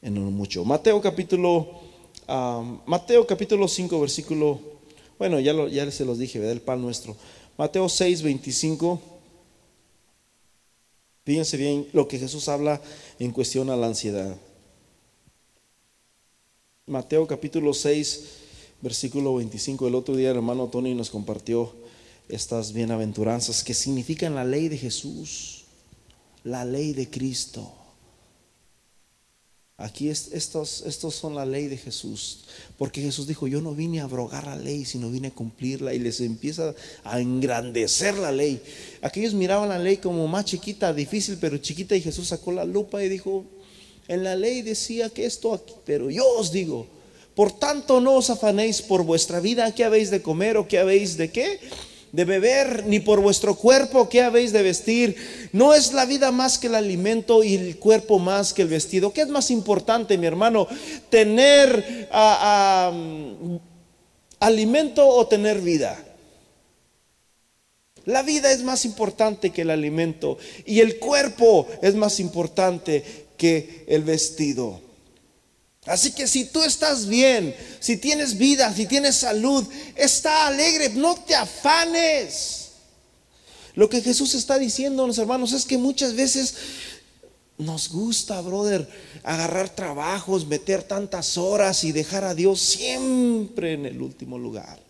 en 0.00 0.14
lo 0.14 0.30
mucho. 0.30 0.64
Mateo 0.64 1.00
capítulo, 1.00 1.80
ah, 2.28 2.62
Mateo 2.86 3.26
capítulo 3.26 3.66
5, 3.66 4.00
versículo 4.00 4.71
Bueno, 5.18 5.40
ya, 5.40 5.52
lo, 5.52 5.68
ya 5.68 5.90
se 5.90 6.04
los 6.04 6.18
dije, 6.18 6.38
¿verdad? 6.38 6.52
El 6.52 6.60
pan 6.60 6.80
nuestro. 6.82 7.16
Mateo 7.56 7.88
6, 7.88 8.22
25. 8.22 9.00
Fíjense 11.24 11.56
bien 11.56 11.86
lo 11.92 12.08
que 12.08 12.18
Jesús 12.18 12.48
habla 12.48 12.80
en 13.18 13.30
cuestión 13.30 13.70
a 13.70 13.76
la 13.76 13.86
ansiedad. 13.86 14.36
Mateo 16.86 17.26
capítulo 17.28 17.72
6, 17.72 18.24
versículo 18.80 19.36
25. 19.36 19.86
El 19.86 19.94
otro 19.94 20.16
día 20.16 20.30
el 20.30 20.36
hermano 20.36 20.66
Tony 20.66 20.94
nos 20.94 21.10
compartió 21.10 21.72
estas 22.28 22.72
bienaventuranzas 22.72 23.62
que 23.62 23.74
significan 23.74 24.34
la 24.34 24.44
ley 24.44 24.68
de 24.68 24.78
Jesús, 24.78 25.64
la 26.42 26.64
ley 26.64 26.92
de 26.92 27.08
Cristo. 27.08 27.72
Aquí 29.82 30.10
estos, 30.10 30.84
estos 30.86 31.12
son 31.16 31.34
la 31.34 31.44
ley 31.44 31.66
de 31.66 31.76
Jesús, 31.76 32.44
porque 32.78 33.02
Jesús 33.02 33.26
dijo, 33.26 33.48
yo 33.48 33.60
no 33.60 33.74
vine 33.74 34.00
a 34.00 34.04
abrogar 34.04 34.46
la 34.46 34.54
ley, 34.54 34.84
sino 34.84 35.10
vine 35.10 35.28
a 35.28 35.30
cumplirla. 35.32 35.92
Y 35.92 35.98
les 35.98 36.20
empieza 36.20 36.72
a 37.02 37.20
engrandecer 37.20 38.16
la 38.16 38.30
ley. 38.30 38.62
Aquellos 39.00 39.34
miraban 39.34 39.68
la 39.68 39.80
ley 39.80 39.96
como 39.96 40.28
más 40.28 40.44
chiquita, 40.44 40.94
difícil, 40.94 41.36
pero 41.40 41.58
chiquita. 41.58 41.96
Y 41.96 42.00
Jesús 42.00 42.28
sacó 42.28 42.52
la 42.52 42.64
lupa 42.64 43.02
y 43.02 43.08
dijo, 43.08 43.44
en 44.06 44.22
la 44.22 44.36
ley 44.36 44.62
decía 44.62 45.10
que 45.10 45.26
esto 45.26 45.52
aquí, 45.52 45.74
pero 45.84 46.10
yo 46.10 46.28
os 46.28 46.52
digo, 46.52 46.86
por 47.34 47.50
tanto 47.50 48.00
no 48.00 48.14
os 48.14 48.30
afanéis 48.30 48.82
por 48.82 49.02
vuestra 49.02 49.40
vida, 49.40 49.74
qué 49.74 49.82
habéis 49.82 50.12
de 50.12 50.22
comer 50.22 50.58
o 50.58 50.68
qué 50.68 50.78
habéis 50.78 51.16
de 51.16 51.32
qué 51.32 51.58
de 52.12 52.24
beber, 52.26 52.84
ni 52.86 53.00
por 53.00 53.20
vuestro 53.20 53.54
cuerpo 53.54 54.08
que 54.08 54.22
habéis 54.22 54.52
de 54.52 54.62
vestir. 54.62 55.16
No 55.52 55.74
es 55.74 55.92
la 55.92 56.04
vida 56.04 56.30
más 56.30 56.58
que 56.58 56.66
el 56.66 56.74
alimento 56.74 57.42
y 57.42 57.54
el 57.54 57.78
cuerpo 57.78 58.18
más 58.18 58.52
que 58.52 58.62
el 58.62 58.68
vestido. 58.68 59.12
¿Qué 59.12 59.22
es 59.22 59.28
más 59.28 59.50
importante, 59.50 60.18
mi 60.18 60.26
hermano? 60.26 60.68
¿Tener 61.08 62.08
ah, 62.12 62.92
alimento 64.40 65.06
o 65.08 65.26
tener 65.26 65.60
vida? 65.60 65.98
La 68.04 68.22
vida 68.22 68.52
es 68.52 68.62
más 68.62 68.84
importante 68.84 69.50
que 69.50 69.62
el 69.62 69.70
alimento 69.70 70.36
y 70.66 70.80
el 70.80 70.98
cuerpo 70.98 71.68
es 71.82 71.94
más 71.94 72.20
importante 72.20 73.04
que 73.36 73.84
el 73.86 74.02
vestido. 74.02 74.91
Así 75.84 76.12
que 76.12 76.28
si 76.28 76.44
tú 76.44 76.62
estás 76.62 77.06
bien, 77.06 77.56
si 77.80 77.96
tienes 77.96 78.38
vida, 78.38 78.72
si 78.72 78.86
tienes 78.86 79.16
salud, 79.16 79.66
está 79.96 80.46
alegre, 80.46 80.90
no 80.90 81.16
te 81.16 81.34
afanes. 81.34 82.68
Lo 83.74 83.88
que 83.88 84.00
Jesús 84.00 84.34
está 84.34 84.58
diciendo, 84.58 85.06
los 85.06 85.18
hermanos, 85.18 85.52
es 85.52 85.64
que 85.64 85.78
muchas 85.78 86.14
veces 86.14 86.54
nos 87.58 87.88
gusta, 87.90 88.40
brother, 88.40 88.88
agarrar 89.24 89.70
trabajos, 89.70 90.46
meter 90.46 90.84
tantas 90.84 91.36
horas 91.36 91.82
y 91.82 91.90
dejar 91.90 92.24
a 92.24 92.34
Dios 92.34 92.60
siempre 92.60 93.72
en 93.72 93.86
el 93.86 94.00
último 94.00 94.38
lugar. 94.38 94.80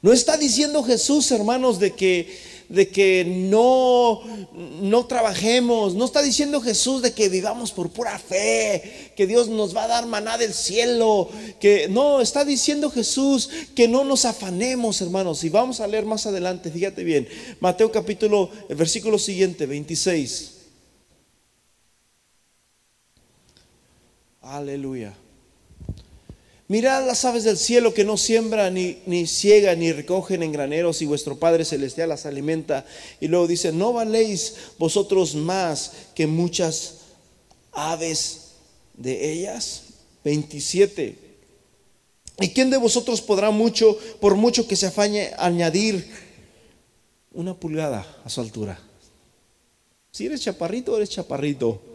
No 0.00 0.12
está 0.12 0.36
diciendo 0.36 0.84
Jesús, 0.84 1.30
hermanos, 1.32 1.80
de 1.80 1.92
que 1.92 2.38
de 2.68 2.88
que 2.88 3.24
no, 3.24 4.20
no 4.80 5.06
trabajemos. 5.06 5.94
No 5.94 6.04
está 6.04 6.22
diciendo 6.22 6.60
Jesús 6.60 7.02
de 7.02 7.12
que 7.12 7.28
vivamos 7.28 7.72
por 7.72 7.90
pura 7.90 8.18
fe, 8.18 9.12
que 9.16 9.26
Dios 9.26 9.48
nos 9.48 9.76
va 9.76 9.84
a 9.84 9.88
dar 9.88 10.06
maná 10.06 10.38
del 10.38 10.54
cielo. 10.54 11.28
Que 11.60 11.88
no, 11.88 12.20
está 12.20 12.44
diciendo 12.44 12.90
Jesús 12.90 13.50
que 13.74 13.88
no 13.88 14.04
nos 14.04 14.24
afanemos, 14.24 15.00
hermanos. 15.00 15.44
Y 15.44 15.48
vamos 15.48 15.80
a 15.80 15.86
leer 15.86 16.04
más 16.04 16.26
adelante, 16.26 16.70
fíjate 16.70 17.04
bien. 17.04 17.28
Mateo 17.60 17.90
capítulo, 17.90 18.50
el 18.68 18.76
versículo 18.76 19.18
siguiente, 19.18 19.66
26. 19.66 20.52
Aleluya. 24.42 25.14
Mirad 26.66 27.06
las 27.06 27.24
aves 27.24 27.44
del 27.44 27.58
cielo 27.58 27.92
que 27.92 28.04
no 28.04 28.16
siembran, 28.16 28.74
ni, 28.74 28.98
ni 29.06 29.26
ciegan, 29.26 29.80
ni 29.80 29.92
recogen 29.92 30.42
en 30.42 30.52
graneros, 30.52 31.02
y 31.02 31.06
vuestro 31.06 31.38
Padre 31.38 31.64
Celestial 31.64 32.08
las 32.08 32.24
alimenta. 32.24 32.86
Y 33.20 33.28
luego 33.28 33.46
dice, 33.46 33.70
no 33.70 33.92
valéis 33.92 34.54
vosotros 34.78 35.34
más 35.34 35.92
que 36.14 36.26
muchas 36.26 37.00
aves 37.72 38.52
de 38.94 39.32
ellas. 39.32 39.82
27. 40.24 41.18
¿Y 42.40 42.48
quién 42.48 42.70
de 42.70 42.78
vosotros 42.78 43.20
podrá 43.20 43.50
mucho, 43.50 43.98
por 44.20 44.34
mucho 44.34 44.66
que 44.66 44.74
se 44.74 44.86
afañe, 44.86 45.32
añadir 45.38 46.10
una 47.32 47.54
pulgada 47.54 48.06
a 48.24 48.30
su 48.30 48.40
altura? 48.40 48.80
Si 50.10 50.26
eres 50.26 50.40
chaparrito, 50.40 50.96
eres 50.96 51.10
chaparrito. 51.10 51.93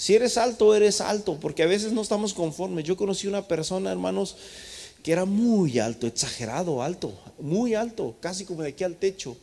Si 0.00 0.14
eres 0.14 0.38
alto, 0.38 0.74
eres 0.74 1.02
alto, 1.02 1.36
porque 1.38 1.62
a 1.62 1.66
veces 1.66 1.92
no 1.92 2.00
estamos 2.00 2.32
conformes. 2.32 2.86
Yo 2.86 2.96
conocí 2.96 3.26
una 3.26 3.46
persona, 3.46 3.92
hermanos, 3.92 4.34
que 5.02 5.12
era 5.12 5.26
muy 5.26 5.78
alto, 5.78 6.06
exagerado 6.06 6.82
alto, 6.82 7.12
muy 7.38 7.74
alto, 7.74 8.16
casi 8.18 8.46
como 8.46 8.62
de 8.62 8.70
aquí 8.70 8.82
al 8.82 8.96
techo. 8.96 9.36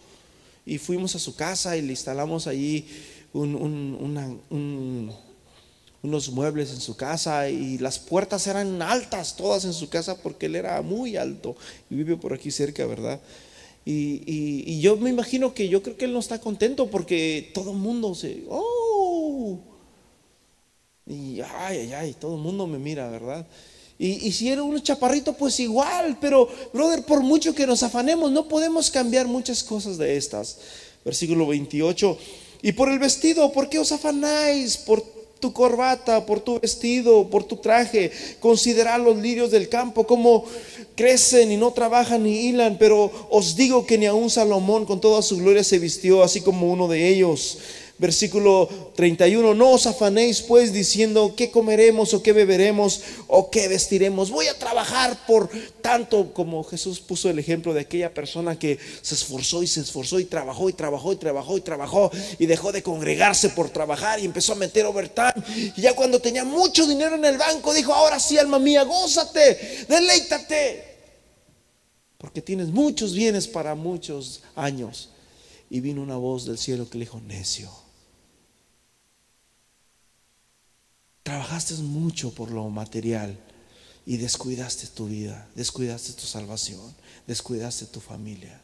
Y 0.65 0.79
fuimos 0.79 1.13
a 1.13 1.19
su 1.19 1.35
casa 1.35 1.77
y 1.77 1.83
le 1.83 1.91
instalamos 1.91 2.47
allí 2.47 2.87
unos 6.01 6.31
muebles 6.31 6.71
en 6.71 6.81
su 6.81 6.97
casa 6.97 7.47
y 7.51 7.77
las 7.77 7.99
puertas 7.99 8.47
eran 8.47 8.81
altas 8.81 9.35
todas 9.35 9.63
en 9.63 9.73
su 9.73 9.89
casa 9.89 10.17
porque 10.23 10.47
él 10.47 10.55
era 10.55 10.81
muy 10.81 11.17
alto 11.17 11.55
y 11.87 11.93
vive 11.93 12.17
por 12.17 12.33
aquí 12.33 12.49
cerca, 12.49 12.83
¿verdad? 12.87 13.21
Y, 13.85 14.23
y 14.25 14.81
yo 14.81 14.97
me 14.97 15.11
imagino 15.11 15.53
que 15.53 15.69
yo 15.69 15.83
creo 15.83 15.97
que 15.97 16.05
él 16.05 16.13
no 16.13 16.19
está 16.19 16.41
contento 16.41 16.87
porque 16.87 17.51
todo 17.53 17.73
el 17.73 17.77
mundo 17.77 18.15
se, 18.15 18.43
oh, 18.49 18.76
y 21.09 21.39
ay, 21.41 21.77
ay, 21.79 21.93
ay, 21.93 22.15
todo 22.19 22.35
el 22.35 22.41
mundo 22.41 22.67
me 22.67 22.77
mira, 22.77 23.09
¿verdad? 23.09 23.45
Y, 23.99 24.31
si 24.31 24.49
era 24.49 24.61
un 24.61 24.79
chaparrito, 24.81 25.33
pues 25.33 25.59
igual, 25.59 26.17
pero, 26.21 26.47
brother, 26.71 27.03
por 27.03 27.21
mucho 27.21 27.55
que 27.55 27.65
nos 27.65 27.81
afanemos, 27.81 28.31
no 28.31 28.47
podemos 28.47 28.91
cambiar 28.91 29.25
muchas 29.25 29.63
cosas 29.63 29.97
de 29.97 30.15
estas. 30.15 30.59
Versículo 31.03 31.47
28. 31.47 32.17
Y 32.61 32.73
por 32.73 32.91
el 32.91 32.99
vestido, 32.99 33.51
¿por 33.51 33.69
qué 33.69 33.79
os 33.79 33.91
afanáis? 33.91 34.77
Por 34.77 35.01
tu 35.39 35.51
corbata, 35.51 36.27
por 36.27 36.41
tu 36.41 36.59
vestido, 36.59 37.27
por 37.27 37.43
tu 37.43 37.57
traje. 37.57 38.11
Considerad 38.39 38.99
los 38.99 39.17
lirios 39.17 39.49
del 39.49 39.67
campo, 39.67 40.05
como 40.05 40.45
crecen 40.95 41.51
y 41.51 41.57
no 41.57 41.71
trabajan 41.71 42.21
ni 42.21 42.47
hilan, 42.47 42.77
pero 42.77 43.11
os 43.31 43.55
digo 43.55 43.87
que 43.87 43.97
ni 43.97 44.05
aun 44.05 44.29
Salomón 44.29 44.85
con 44.85 45.01
toda 45.01 45.23
su 45.23 45.37
gloria 45.37 45.63
se 45.63 45.79
vistió 45.79 46.21
así 46.21 46.41
como 46.41 46.71
uno 46.71 46.87
de 46.87 47.07
ellos 47.07 47.57
versículo 47.99 48.69
31, 48.95 49.53
no 49.55 49.71
os 49.71 49.87
afanéis 49.87 50.41
pues 50.41 50.71
diciendo 50.71 51.33
qué 51.35 51.49
comeremos 51.49 52.13
o 52.13 52.21
qué 52.21 52.31
beberemos 52.31 53.01
o 53.27 53.49
qué 53.49 53.67
vestiremos. 53.67 54.29
Voy 54.29 54.47
a 54.47 54.57
trabajar 54.57 55.25
por 55.25 55.49
tanto 55.81 56.33
como 56.33 56.63
Jesús 56.63 56.99
puso 56.99 57.29
el 57.29 57.39
ejemplo 57.39 57.73
de 57.73 57.81
aquella 57.81 58.13
persona 58.13 58.59
que 58.59 58.77
se 59.01 59.15
esforzó 59.15 59.63
y 59.63 59.67
se 59.67 59.81
esforzó 59.81 60.19
y 60.19 60.25
trabajó 60.25 60.69
y 60.69 60.73
trabajó 60.73 61.13
y 61.13 61.15
trabajó 61.15 61.57
y 61.57 61.61
trabajó 61.61 62.11
y 62.37 62.45
dejó 62.45 62.71
de 62.71 62.83
congregarse 62.83 63.49
por 63.49 63.69
trabajar 63.69 64.19
y 64.19 64.25
empezó 64.25 64.53
a 64.53 64.57
meter 64.57 64.85
overtime. 64.85 65.33
Y 65.75 65.81
ya 65.81 65.95
cuando 65.95 66.19
tenía 66.19 66.43
mucho 66.43 66.85
dinero 66.85 67.15
en 67.15 67.25
el 67.25 67.37
banco 67.37 67.73
dijo, 67.73 67.93
ahora 67.93 68.19
sí, 68.19 68.37
alma 68.37 68.59
mía, 68.59 68.83
gózate, 68.83 69.85
deleítate. 69.89 70.83
Porque 72.17 72.41
tienes 72.41 72.69
muchos 72.69 73.13
bienes 73.13 73.47
para 73.47 73.75
muchos 73.75 74.41
años. 74.55 75.09
Y 75.69 75.81
vino 75.81 76.01
una 76.01 76.15
voz 76.15 76.45
del 76.45 76.57
cielo 76.57 76.89
que 76.89 76.97
le 76.97 77.05
dijo, 77.05 77.19
necio 77.19 77.86
Trabajaste 81.27 81.73
mucho 81.73 82.31
por 82.31 82.51
lo 82.51 82.69
material 82.69 83.37
y 84.05 84.15
descuidaste 84.15 84.87
tu 84.87 85.07
vida, 85.07 85.45
descuidaste 85.55 86.13
tu 86.13 86.21
salvación, 86.21 86.95
descuidaste 87.27 87.85
tu 87.87 87.99
familia. 87.99 88.61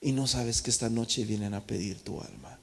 Y 0.00 0.12
no 0.12 0.28
sabes 0.28 0.62
que 0.62 0.70
esta 0.70 0.88
noche 0.88 1.24
vienen 1.24 1.52
a 1.52 1.66
pedir 1.66 1.98
tu 1.98 2.20
alma. 2.20 2.60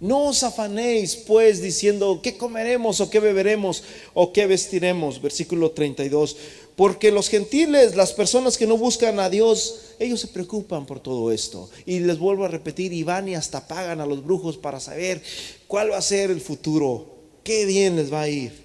No 0.00 0.24
os 0.24 0.42
afanéis 0.42 1.14
pues 1.14 1.62
diciendo 1.62 2.18
qué 2.20 2.36
comeremos 2.36 3.00
o 3.00 3.08
qué 3.08 3.20
beberemos 3.20 3.84
o 4.12 4.32
qué 4.32 4.48
vestiremos. 4.48 5.22
Versículo 5.22 5.70
32. 5.70 6.36
Porque 6.76 7.10
los 7.10 7.28
gentiles, 7.28 7.96
las 7.96 8.12
personas 8.12 8.56
que 8.56 8.66
no 8.66 8.78
buscan 8.78 9.20
a 9.20 9.28
Dios, 9.28 9.94
ellos 9.98 10.20
se 10.20 10.28
preocupan 10.28 10.86
por 10.86 11.00
todo 11.00 11.30
esto. 11.30 11.68
Y 11.84 12.00
les 12.00 12.18
vuelvo 12.18 12.44
a 12.44 12.48
repetir, 12.48 12.92
y 12.92 13.02
van 13.02 13.28
y 13.28 13.34
hasta 13.34 13.66
pagan 13.66 14.00
a 14.00 14.06
los 14.06 14.24
brujos 14.24 14.56
para 14.56 14.80
saber 14.80 15.22
cuál 15.66 15.92
va 15.92 15.98
a 15.98 16.02
ser 16.02 16.30
el 16.30 16.40
futuro, 16.40 17.06
qué 17.44 17.66
bien 17.66 17.96
les 17.96 18.12
va 18.12 18.22
a 18.22 18.28
ir. 18.28 18.62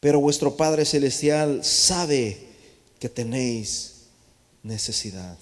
Pero 0.00 0.20
vuestro 0.20 0.54
Padre 0.54 0.84
Celestial 0.84 1.64
sabe 1.64 2.38
que 2.98 3.08
tenéis 3.08 4.02
necesidad. 4.62 5.38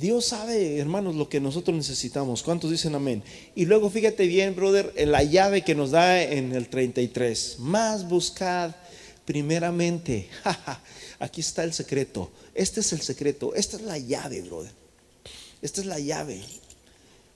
Dios 0.00 0.24
sabe, 0.24 0.78
hermanos, 0.78 1.14
lo 1.14 1.28
que 1.28 1.40
nosotros 1.40 1.76
necesitamos. 1.76 2.42
¿Cuántos 2.42 2.70
dicen 2.70 2.94
amén? 2.94 3.22
Y 3.54 3.66
luego 3.66 3.90
fíjate 3.90 4.26
bien, 4.26 4.56
brother, 4.56 4.90
en 4.96 5.12
la 5.12 5.22
llave 5.22 5.62
que 5.62 5.74
nos 5.74 5.90
da 5.90 6.22
en 6.22 6.54
el 6.54 6.70
33. 6.70 7.56
Más 7.58 8.08
buscad 8.08 8.74
primeramente. 9.26 10.30
Aquí 11.18 11.42
está 11.42 11.64
el 11.64 11.74
secreto. 11.74 12.30
Este 12.54 12.80
es 12.80 12.94
el 12.94 13.02
secreto. 13.02 13.54
Esta 13.54 13.76
es 13.76 13.82
la 13.82 13.98
llave, 13.98 14.40
brother. 14.40 14.72
Esta 15.60 15.82
es 15.82 15.86
la 15.86 15.98
llave. 15.98 16.40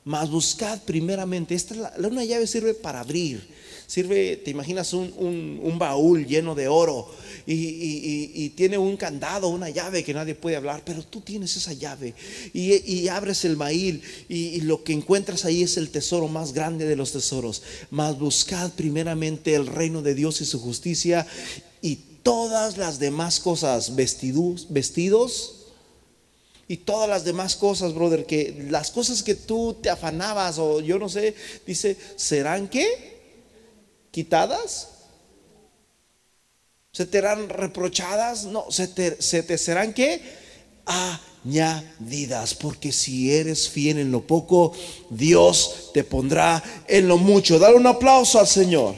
Mas 0.04 0.30
buscad 0.30 0.80
primeramente, 0.84 1.54
esta 1.54 1.74
la, 1.74 2.08
una 2.08 2.24
llave 2.24 2.46
sirve 2.46 2.72
para 2.72 3.00
abrir, 3.00 3.46
sirve, 3.94 4.36
te 4.36 4.50
imaginas 4.50 4.92
un, 4.92 5.76
baúl 5.78 6.26
lleno 6.26 6.56
de 6.56 6.66
oro 6.66 7.08
y, 7.46 8.48
tiene 8.56 8.76
un 8.76 8.96
candado, 8.96 9.48
una 9.48 9.70
llave 9.70 10.02
que 10.02 10.12
nadie 10.12 10.34
puede 10.34 10.56
hablar, 10.56 10.82
pero 10.84 11.04
tú 11.04 11.20
tienes 11.20 11.56
esa 11.56 11.72
llave 11.72 12.12
y, 12.52 13.06
abres 13.06 13.44
el 13.44 13.56
maíl 13.56 14.02
y, 14.28 14.62
lo 14.62 14.82
que 14.82 14.92
encuentras 14.92 15.44
ahí 15.44 15.62
es 15.62 15.76
el 15.76 15.90
tesoro 15.90 16.26
más 16.26 16.52
grande 16.52 16.86
de 16.86 16.96
los 16.96 17.12
tesoros. 17.12 17.62
Mas 17.90 18.18
buscad 18.18 18.72
primeramente 18.72 19.54
el 19.54 19.68
reino 19.68 20.02
de 20.02 20.16
Dios 20.16 20.40
y 20.40 20.44
su 20.44 20.58
justicia 20.58 21.24
y 21.80 21.96
todas 22.24 22.76
las 22.76 22.98
demás 22.98 23.38
cosas, 23.38 23.94
vestidos, 23.94 24.66
vestidos 24.70 25.66
y 26.66 26.78
todas 26.78 27.08
las 27.08 27.24
demás 27.24 27.54
cosas, 27.54 27.94
brother, 27.94 28.26
que 28.26 28.66
las 28.70 28.90
cosas 28.90 29.22
que 29.22 29.36
tú 29.36 29.76
te 29.80 29.88
afanabas 29.88 30.58
o 30.58 30.80
yo 30.80 30.98
no 30.98 31.08
sé, 31.08 31.36
dice, 31.64 31.96
¿serán 32.16 32.66
qué? 32.66 33.13
¿Quitadas? 34.14 34.90
¿Se 36.92 37.04
te 37.04 37.18
serán 37.18 37.48
reprochadas? 37.48 38.44
No, 38.44 38.70
¿se 38.70 38.86
te, 38.86 39.20
se 39.20 39.42
te 39.42 39.58
serán 39.58 39.92
qué? 39.92 40.22
Añadidas, 41.44 42.54
porque 42.54 42.92
si 42.92 43.34
eres 43.34 43.68
fiel 43.68 43.98
en 43.98 44.12
lo 44.12 44.24
poco, 44.24 44.72
Dios 45.10 45.90
te 45.92 46.04
pondrá 46.04 46.62
en 46.86 47.08
lo 47.08 47.18
mucho. 47.18 47.58
Dale 47.58 47.74
un 47.74 47.88
aplauso 47.88 48.38
al 48.38 48.46
Señor. 48.46 48.94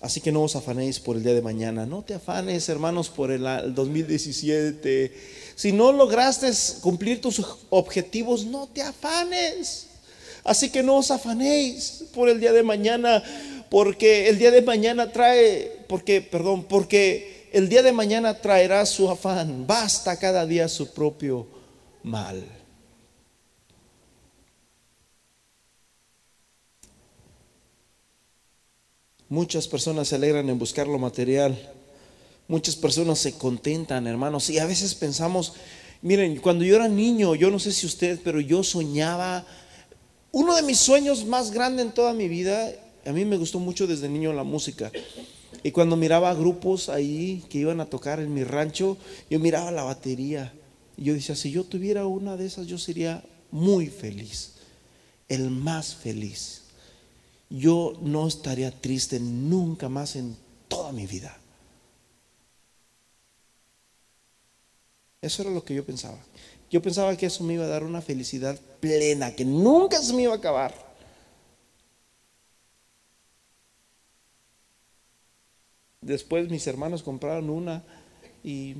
Así 0.00 0.20
que 0.20 0.30
no 0.30 0.44
os 0.44 0.54
afanéis 0.54 1.00
por 1.00 1.16
el 1.16 1.24
día 1.24 1.34
de 1.34 1.42
mañana. 1.42 1.84
No 1.84 2.04
te 2.04 2.14
afanes, 2.14 2.68
hermanos, 2.68 3.08
por 3.08 3.32
el, 3.32 3.42
2017. 3.74 5.12
Si 5.56 5.72
no 5.72 5.90
lograste 5.90 6.50
cumplir 6.82 7.22
tus 7.22 7.42
objetivos, 7.70 8.44
no 8.44 8.66
te 8.68 8.82
afanes. 8.82 9.86
Así 10.44 10.70
que 10.70 10.82
no 10.82 10.98
os 10.98 11.10
afanéis 11.10 12.04
por 12.14 12.28
el 12.28 12.38
día 12.38 12.52
de 12.52 12.62
mañana, 12.62 13.22
porque 13.70 14.28
el 14.28 14.38
día 14.38 14.50
de 14.50 14.60
mañana 14.60 15.10
trae, 15.10 15.84
porque, 15.88 16.20
perdón, 16.20 16.64
porque 16.64 17.48
el 17.52 17.70
día 17.70 17.82
de 17.82 17.92
mañana 17.92 18.38
traerá 18.38 18.84
su 18.84 19.10
afán. 19.10 19.66
Basta 19.66 20.18
cada 20.18 20.44
día 20.44 20.68
su 20.68 20.92
propio 20.92 21.46
mal. 22.02 22.44
Muchas 29.30 29.66
personas 29.66 30.08
se 30.08 30.16
alegran 30.16 30.50
en 30.50 30.58
buscar 30.58 30.86
lo 30.86 30.98
material. 30.98 31.75
Muchas 32.48 32.76
personas 32.76 33.18
se 33.18 33.32
contentan, 33.32 34.06
hermanos. 34.06 34.50
Y 34.50 34.58
a 34.58 34.66
veces 34.66 34.94
pensamos, 34.94 35.54
miren, 36.02 36.36
cuando 36.36 36.64
yo 36.64 36.76
era 36.76 36.88
niño, 36.88 37.34
yo 37.34 37.50
no 37.50 37.58
sé 37.58 37.72
si 37.72 37.86
usted, 37.86 38.20
pero 38.22 38.40
yo 38.40 38.62
soñaba, 38.62 39.46
uno 40.32 40.54
de 40.54 40.62
mis 40.62 40.78
sueños 40.78 41.24
más 41.24 41.50
grandes 41.50 41.86
en 41.86 41.92
toda 41.92 42.12
mi 42.12 42.28
vida, 42.28 42.70
a 43.04 43.12
mí 43.12 43.24
me 43.24 43.36
gustó 43.36 43.58
mucho 43.58 43.86
desde 43.86 44.08
niño 44.08 44.32
la 44.32 44.44
música. 44.44 44.92
Y 45.62 45.70
cuando 45.72 45.96
miraba 45.96 46.34
grupos 46.34 46.88
ahí 46.88 47.44
que 47.48 47.58
iban 47.58 47.80
a 47.80 47.86
tocar 47.86 48.20
en 48.20 48.32
mi 48.32 48.44
rancho, 48.44 48.96
yo 49.30 49.40
miraba 49.40 49.70
la 49.70 49.82
batería. 49.82 50.52
Y 50.96 51.04
yo 51.04 51.14
decía, 51.14 51.34
si 51.34 51.50
yo 51.50 51.64
tuviera 51.64 52.06
una 52.06 52.36
de 52.36 52.46
esas, 52.46 52.66
yo 52.66 52.78
sería 52.78 53.24
muy 53.50 53.86
feliz, 53.86 54.52
el 55.28 55.50
más 55.50 55.94
feliz 55.94 56.62
yo 57.50 57.98
no 58.02 58.26
estaría 58.26 58.70
triste 58.70 59.20
nunca 59.20 59.88
más 59.88 60.16
en 60.16 60.36
toda 60.68 60.92
mi 60.92 61.06
vida. 61.06 61.36
Eso 65.20 65.42
era 65.42 65.50
lo 65.50 65.64
que 65.64 65.74
yo 65.74 65.84
pensaba. 65.84 66.18
Yo 66.70 66.82
pensaba 66.82 67.16
que 67.16 67.26
eso 67.26 67.44
me 67.44 67.54
iba 67.54 67.64
a 67.64 67.68
dar 67.68 67.84
una 67.84 68.02
felicidad 68.02 68.58
plena, 68.80 69.34
que 69.34 69.44
nunca 69.44 70.02
se 70.02 70.12
me 70.12 70.22
iba 70.22 70.32
a 70.32 70.36
acabar. 70.36 70.74
Después 76.00 76.48
mis 76.48 76.66
hermanos 76.66 77.02
compraron 77.02 77.50
una 77.50 77.82
y 78.44 78.74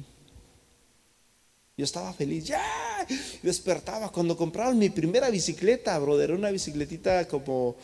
yo 1.76 1.84
estaba 1.84 2.12
feliz. 2.12 2.44
Ya, 2.46 2.62
despertaba 3.42 4.10
cuando 4.10 4.36
compraron 4.36 4.78
mi 4.78 4.90
primera 4.90 5.28
bicicleta, 5.30 5.98
brother, 5.98 6.32
una 6.32 6.50
bicicletita 6.50 7.26
como 7.28 7.76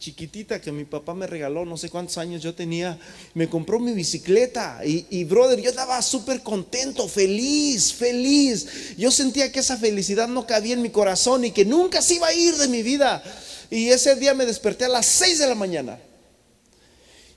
chiquitita 0.00 0.62
que 0.62 0.72
mi 0.72 0.84
papá 0.84 1.12
me 1.14 1.26
regaló, 1.26 1.66
no 1.66 1.76
sé 1.76 1.90
cuántos 1.90 2.16
años 2.16 2.42
yo 2.42 2.54
tenía, 2.54 2.98
me 3.34 3.50
compró 3.50 3.78
mi 3.78 3.92
bicicleta 3.92 4.80
y, 4.82 5.24
brother, 5.24 5.60
yo 5.60 5.68
estaba 5.68 6.00
súper 6.00 6.42
contento, 6.42 7.06
feliz, 7.06 7.92
feliz. 7.92 8.96
Yo 8.96 9.10
sentía 9.10 9.52
que 9.52 9.60
esa 9.60 9.76
felicidad 9.76 10.26
no 10.26 10.46
cabía 10.46 10.72
en 10.72 10.80
mi 10.80 10.88
corazón 10.88 11.44
y 11.44 11.50
que 11.50 11.66
nunca 11.66 12.00
se 12.00 12.14
iba 12.14 12.28
a 12.28 12.32
ir 12.32 12.56
de 12.56 12.66
mi 12.68 12.82
vida. 12.82 13.22
Y 13.70 13.90
ese 13.90 14.16
día 14.16 14.32
me 14.32 14.46
desperté 14.46 14.86
a 14.86 14.88
las 14.88 15.04
6 15.04 15.38
de 15.38 15.46
la 15.46 15.54
mañana. 15.54 16.00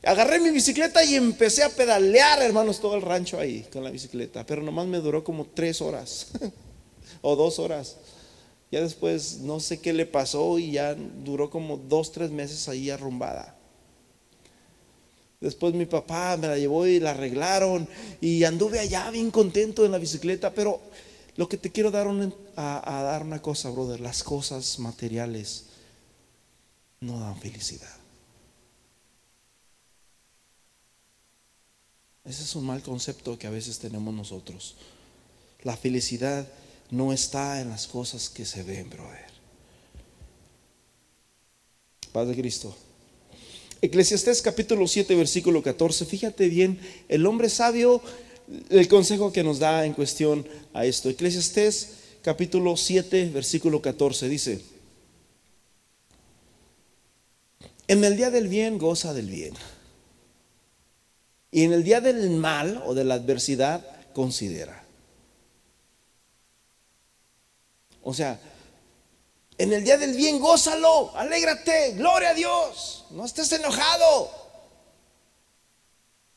Agarré 0.02 0.40
mi 0.40 0.50
bicicleta 0.50 1.04
y 1.04 1.16
empecé 1.16 1.64
a 1.64 1.70
pedalear, 1.70 2.42
hermanos, 2.42 2.80
todo 2.80 2.96
el 2.96 3.02
rancho 3.02 3.40
ahí 3.40 3.68
con 3.74 3.84
la 3.84 3.92
bicicleta. 3.92 4.46
Pero 4.46 4.64
nomás 4.64 4.88
me 4.88 5.00
duró 5.00 5.22
como 5.24 5.48
tres 5.48 5.82
horas 5.82 6.28
o 7.22 7.36
dos 7.36 7.60
horas. 7.60 7.98
Ya 8.74 8.82
después 8.82 9.38
no 9.42 9.60
sé 9.60 9.80
qué 9.80 9.94
le 9.94 10.08
pasó 10.08 10.58
y 10.58 10.72
ya 10.72 10.96
duró 10.96 11.52
como 11.52 11.78
dos, 11.78 12.12
tres 12.12 12.32
meses 12.32 12.68
ahí 12.68 12.90
arrumbada. 12.90 13.56
Después 15.40 15.76
mi 15.76 15.86
papá 15.86 16.36
me 16.38 16.48
la 16.48 16.58
llevó 16.58 16.88
y 16.88 17.00
la 17.00 17.12
arreglaron 17.12 17.88
y 18.20 18.44
anduve 18.46 18.80
allá 18.80 19.12
bien 19.12 19.30
contento 19.30 19.86
en 19.86 19.92
la 19.92 20.00
bicicleta, 20.00 20.56
pero 20.56 20.82
lo 21.36 21.48
que 21.48 21.58
te 21.58 21.72
quiero 21.72 21.92
dar 21.92 22.08
a, 22.56 23.00
a 23.00 23.04
dar 23.04 23.22
una 23.22 23.44
cosa, 23.44 23.70
brother, 23.70 24.00
las 24.00 24.24
cosas 24.24 24.80
materiales 24.80 25.66
no 27.00 27.20
dan 27.20 27.40
felicidad. 27.40 27.96
Ese 32.26 32.42
es 32.42 32.56
un 32.56 32.66
mal 32.66 32.82
concepto 32.82 33.38
que 33.38 33.46
a 33.46 33.52
veces 33.52 33.78
tenemos 33.78 34.16
nosotros. 34.16 34.78
La 35.62 35.78
felicidad 35.78 36.48
no 36.94 37.12
está 37.12 37.60
en 37.60 37.70
las 37.70 37.88
cosas 37.88 38.30
que 38.30 38.46
se 38.46 38.62
ven, 38.62 38.88
brother. 38.88 39.26
Paz 42.12 42.28
de 42.28 42.36
Cristo. 42.36 42.76
Eclesiastés 43.82 44.44
capítulo 44.44 44.88
7, 44.88 45.16
versículo 45.16 45.64
14. 45.64 46.06
Fíjate 46.06 46.50
bien, 46.50 46.80
el 47.10 47.26
hombre 47.26 47.50
sabio, 47.50 48.00
el 48.70 48.88
consejo 48.88 49.34
que 49.34 49.44
nos 49.44 49.58
da 49.58 49.88
en 49.88 49.94
cuestión 49.94 50.48
a 50.74 50.86
esto. 50.86 51.10
Eclesiastés 51.10 51.90
capítulo 52.22 52.78
7, 52.78 53.32
versículo 53.34 53.82
14 53.82 54.30
dice, 54.30 54.62
en 57.88 58.04
el 58.04 58.16
día 58.16 58.30
del 58.30 58.48
bien 58.48 58.78
goza 58.78 59.16
del 59.16 59.30
bien. 59.30 59.54
Y 61.50 61.64
en 61.64 61.74
el 61.74 61.84
día 61.84 62.02
del 62.02 62.30
mal 62.30 62.84
o 62.86 62.94
de 62.94 63.04
la 63.04 63.16
adversidad 63.16 63.84
considera. 64.14 64.83
O 68.04 68.14
sea, 68.14 68.40
en 69.58 69.72
el 69.72 69.84
día 69.84 69.98
del 69.98 70.16
bien, 70.16 70.40
gózalo, 70.40 71.16
alégrate, 71.16 71.94
gloria 71.94 72.30
a 72.30 72.34
Dios, 72.34 73.06
no 73.12 73.26
estés 73.26 73.52
enojado. 73.54 74.44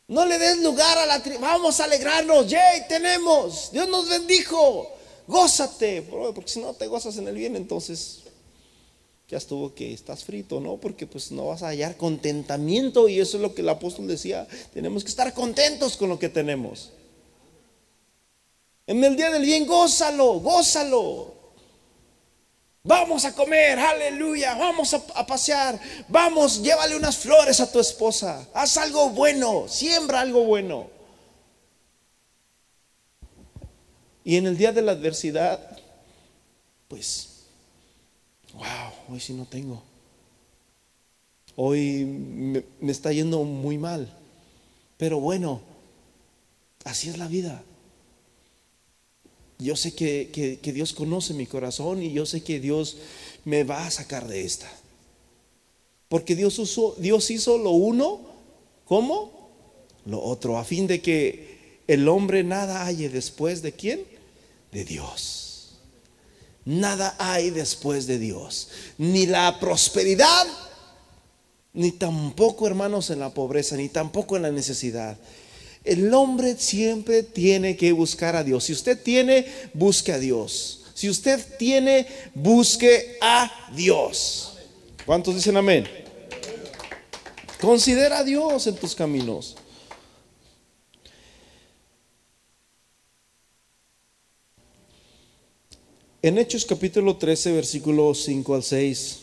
No 0.09 0.25
le 0.25 0.39
des 0.39 0.59
lugar 0.59 0.97
a 0.99 1.07
la 1.07 1.23
vamos 1.41 1.81
a 1.81 1.85
alegrarnos, 1.85 2.49
yay, 2.49 2.87
tenemos, 2.89 3.71
Dios 3.73 3.89
nos 3.89 4.09
bendijo, 4.09 4.89
gózate, 5.27 6.03
porque 6.03 6.49
si 6.49 6.61
no 6.61 6.75
te 6.75 6.87
gozas 6.87 7.17
en 7.17 7.27
el 7.27 7.35
bien, 7.35 7.57
entonces 7.57 8.21
ya 9.29 9.39
estuvo 9.39 9.75
que 9.75 9.93
estás 9.93 10.23
frito, 10.23 10.61
¿no? 10.61 10.77
Porque 10.77 11.09
pues 11.09 11.33
no 11.33 11.47
vas 11.47 11.65
a 11.65 11.69
hallar 11.69 11.97
contentamiento 11.97 13.09
y 13.09 13.19
eso 13.19 13.39
es 13.39 13.43
lo 13.43 13.55
que 13.55 13.63
el 13.63 13.69
apóstol 13.69 14.07
decía, 14.07 14.47
tenemos 14.73 15.03
que 15.03 15.11
estar 15.11 15.35
contentos 15.35 15.97
con 15.97 16.09
lo 16.09 16.19
que 16.21 16.29
tenemos. 16.29 16.93
En 18.87 19.03
el 19.03 19.17
día 19.17 19.31
del 19.31 19.43
bien, 19.43 19.67
gózalo, 19.67 20.35
gózalo. 20.35 21.36
Vamos 22.87 23.25
a 23.25 23.35
comer, 23.35 23.77
aleluya, 23.81 24.55
vamos 24.55 24.95
a, 24.95 25.27
pasear, 25.27 25.77
vamos, 26.07 26.63
llévale 26.63 26.95
unas 26.95 27.19
flores 27.19 27.59
a 27.59 27.71
tu 27.71 27.81
esposa, 27.81 28.49
haz 28.55 28.77
algo 28.77 29.11
bueno, 29.11 29.67
siembra 29.67 30.21
algo 30.21 30.45
bueno. 30.45 30.89
Y 34.23 34.37
en 34.37 34.47
el 34.47 34.57
día 34.57 34.71
de 34.71 34.83
la 34.83 34.93
adversidad, 34.93 35.59
pues, 36.87 37.47
wow, 38.55 38.93
hoy 39.11 39.19
sí 39.19 39.33
no 39.33 39.47
tengo. 39.47 39.83
Hoy 41.57 42.05
me, 42.05 42.63
me 42.79 42.93
está 42.93 43.11
yendo 43.13 43.43
muy 43.43 43.79
mal. 43.79 44.13
Pero 44.97 45.19
bueno, 45.19 45.61
así 46.85 47.09
es 47.09 47.19
la 47.19 47.27
vida. 47.27 47.63
Yo 49.59 49.77
sé 49.77 49.95
que, 49.95 50.59
Dios 50.63 50.93
conoce 50.93 51.33
mi 51.35 51.47
corazón 51.47 52.03
y 52.03 52.13
yo 52.13 52.27
sé 52.27 52.43
que 52.43 52.61
Dios 52.61 52.99
me 53.45 53.65
va 53.65 53.87
a 53.87 53.91
sacar 53.91 54.29
de 54.29 54.45
esta. 54.45 54.71
Porque 56.09 56.37
Dios, 56.37 56.61
Dios 56.99 57.31
hizo 57.31 57.59
lo 57.59 57.71
uno 57.71 58.21
como 58.85 59.51
lo 60.05 60.23
otro, 60.23 60.59
a 60.59 60.65
fin 60.65 60.87
de 60.87 61.01
que 61.03 61.81
el 61.89 62.09
hombre 62.09 62.45
nada 62.45 62.85
halle 62.85 63.09
después 63.09 63.63
de 63.63 63.73
quién? 63.73 64.05
De 64.71 64.85
Dios. 64.85 65.47
Nada 66.65 67.15
hay 67.19 67.51
después 67.51 68.07
de 68.07 68.19
Dios. 68.19 68.69
Ni 68.99 69.27
la 69.27 69.59
prosperidad, 69.59 70.47
ni 71.73 71.93
tampoco, 71.93 72.67
hermanos, 72.67 73.11
en 73.11 73.21
la 73.21 73.33
pobreza, 73.33 73.77
ni 73.77 73.89
tampoco 73.89 74.37
en 74.37 74.43
la 74.43 74.51
necesidad. 74.51 75.17
El 75.87 76.13
hombre 76.13 76.57
siempre 76.57 77.23
tiene 77.23 77.77
que 77.77 77.93
buscar 77.93 78.35
a 78.35 78.43
Dios. 78.43 78.65
Si 78.65 78.73
usted 78.73 79.01
tiene, 79.01 79.47
busque 79.73 80.13
a 80.13 80.19
Dios. 80.19 80.83
Si 80.95 81.09
usted 81.09 81.41
tiene, 81.59 82.09
busque 82.35 83.17
a 83.21 83.71
Dios. 83.73 84.59
¿Cuántos 85.07 85.37
dicen 85.37 85.57
amén? 85.57 85.87
Considera 87.61 88.19
a 88.19 88.25
Dios 88.25 88.67
en 88.67 88.75
tus 88.75 88.97
caminos. 88.97 89.55
En 96.21 96.37
Hechos 96.37 96.65
capítulo 96.65 97.17
13, 97.17 97.53
versículos 97.53 98.25
5 98.25 98.55
al 98.57 98.65
6, 98.65 99.21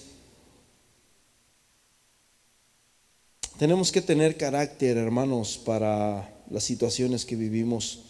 tenemos 3.59 3.91
que 3.91 4.01
tener 4.01 4.37
carácter, 4.37 4.95
hermanos, 4.95 5.57
para 5.57 6.32
las 6.53 6.63
situaciones 6.63 7.25
que 7.25 7.35
vivimos. 7.35 8.03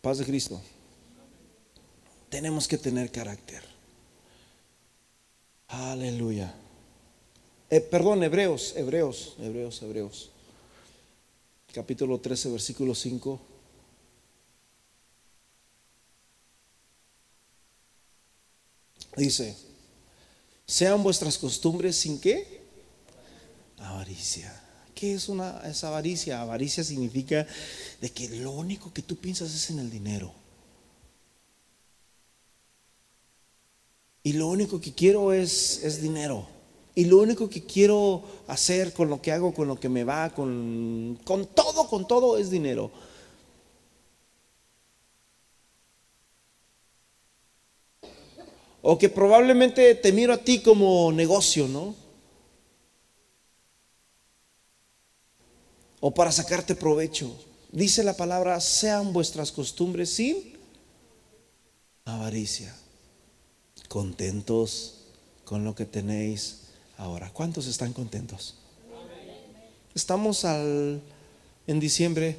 Paz 0.00 0.18
de 0.18 0.24
Cristo. 0.24 0.62
Tenemos 2.30 2.68
que 2.68 2.78
tener 2.78 3.10
carácter. 3.10 3.64
Aleluya. 5.66 6.54
Eh, 7.68 7.80
perdón, 7.80 8.22
Hebreos, 8.22 8.74
Hebreos, 8.76 9.34
Hebreos, 9.40 9.82
Hebreos. 9.82 10.30
Capítulo 11.72 12.20
13, 12.20 12.50
versículo 12.50 12.94
5. 12.94 13.40
Dice, 19.16 19.56
sean 20.64 21.02
vuestras 21.02 21.36
costumbres 21.38 21.96
sin 21.96 22.20
qué? 22.20 22.62
Avaricia. 23.78 24.60
¿Qué 24.94 25.14
es 25.14 25.28
una 25.28 25.60
es 25.68 25.82
avaricia? 25.84 26.40
Avaricia 26.40 26.84
significa 26.84 27.46
de 28.00 28.10
que 28.10 28.28
lo 28.28 28.52
único 28.52 28.92
que 28.92 29.02
tú 29.02 29.16
piensas 29.16 29.54
es 29.54 29.70
en 29.70 29.80
el 29.80 29.90
dinero. 29.90 30.32
Y 34.22 34.32
lo 34.34 34.46
único 34.48 34.80
que 34.80 34.94
quiero 34.94 35.32
es, 35.32 35.82
es 35.84 36.00
dinero. 36.00 36.46
Y 36.94 37.06
lo 37.06 37.18
único 37.18 37.50
que 37.50 37.64
quiero 37.64 38.22
hacer 38.46 38.92
con 38.92 39.10
lo 39.10 39.20
que 39.20 39.32
hago, 39.32 39.52
con 39.52 39.66
lo 39.66 39.78
que 39.78 39.88
me 39.88 40.04
va, 40.04 40.30
con, 40.30 41.18
con 41.24 41.46
todo, 41.46 41.88
con 41.88 42.06
todo 42.06 42.38
es 42.38 42.50
dinero. 42.50 42.90
O 48.80 48.96
que 48.96 49.08
probablemente 49.08 49.94
te 49.96 50.12
miro 50.12 50.32
a 50.32 50.38
ti 50.38 50.60
como 50.60 51.10
negocio, 51.10 51.66
¿no? 51.66 52.03
O 56.06 56.12
para 56.12 56.30
sacarte 56.30 56.74
provecho. 56.74 57.34
Dice 57.72 58.04
la 58.04 58.12
palabra, 58.12 58.60
sean 58.60 59.14
vuestras 59.14 59.50
costumbres 59.50 60.10
sin 60.10 60.36
avaricia. 62.04 62.76
Contentos 63.88 65.06
con 65.46 65.64
lo 65.64 65.74
que 65.74 65.86
tenéis 65.86 66.64
ahora. 66.98 67.32
¿Cuántos 67.32 67.66
están 67.68 67.94
contentos? 67.94 68.56
Estamos 69.94 70.44
en 70.44 71.00
diciembre. 71.80 72.36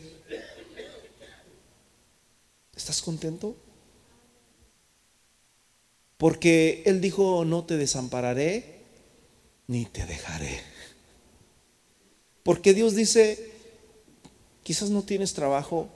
¿Estás 2.76 3.02
contento? 3.02 3.56
Porque 6.18 6.84
Él 6.86 7.02
dijo, 7.02 7.44
no 7.46 7.64
te 7.64 7.78
desampararé 7.78 8.84
ni 9.66 9.86
te 9.86 10.06
dejaré. 10.06 10.62
Porque 12.44 12.76
Dios 12.76 12.94
dice, 12.94 13.55
quizás 14.66 14.90
no 14.90 15.04
tienes 15.04 15.36
trabajo, 15.36 15.88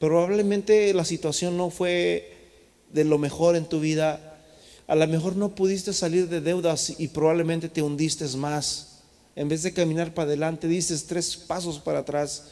probablemente 0.00 0.92
la 0.92 1.04
situación 1.04 1.56
no 1.56 1.70
fue 1.70 2.36
de 2.92 3.04
lo 3.04 3.16
mejor 3.16 3.54
en 3.54 3.64
tu 3.64 3.78
vida, 3.78 4.40
a 4.88 4.96
lo 4.96 5.06
mejor 5.06 5.36
no 5.36 5.54
pudiste 5.54 5.92
salir 5.92 6.28
de 6.28 6.40
deudas 6.40 6.94
y 6.98 7.06
probablemente 7.06 7.68
te 7.68 7.80
hundiste 7.80 8.26
más. 8.36 8.98
En 9.36 9.48
vez 9.48 9.62
de 9.62 9.72
caminar 9.72 10.14
para 10.14 10.26
adelante, 10.26 10.66
dices 10.66 11.06
tres 11.06 11.36
pasos 11.36 11.78
para 11.78 12.00
atrás. 12.00 12.42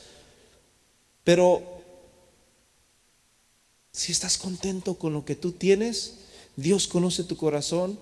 Pero 1.25 1.83
si 3.93 4.13
estás 4.13 4.39
contento 4.39 4.95
con 4.95 5.13
lo 5.13 5.25
que 5.25 5.35
tú 5.35 5.51
tienes, 5.51 6.19
Dios 6.55 6.87
conoce 6.87 7.25
tu 7.25 7.37
corazón 7.37 7.99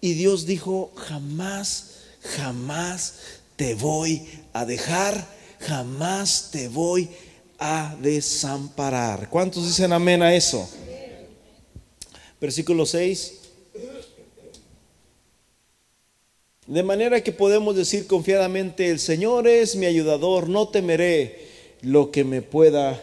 y 0.00 0.12
Dios 0.12 0.46
dijo, 0.46 0.92
jamás, 0.94 1.96
jamás 2.36 3.14
te 3.56 3.74
voy 3.74 4.28
a 4.52 4.64
dejar, 4.64 5.26
jamás 5.66 6.50
te 6.50 6.68
voy 6.68 7.08
a 7.58 7.96
desamparar. 8.00 9.28
¿Cuántos 9.30 9.66
dicen 9.66 9.92
amén 9.92 10.22
a 10.22 10.34
eso? 10.34 10.68
Versículo 12.40 12.84
6. 12.86 13.40
De 16.66 16.82
manera 16.82 17.22
que 17.22 17.32
podemos 17.32 17.76
decir 17.76 18.06
confiadamente, 18.06 18.90
el 18.90 18.98
Señor 18.98 19.46
es 19.46 19.76
mi 19.76 19.86
ayudador, 19.86 20.48
no 20.48 20.68
temeré 20.68 21.48
lo 21.82 22.10
que 22.10 22.24
me 22.24 22.40
pueda 22.40 23.00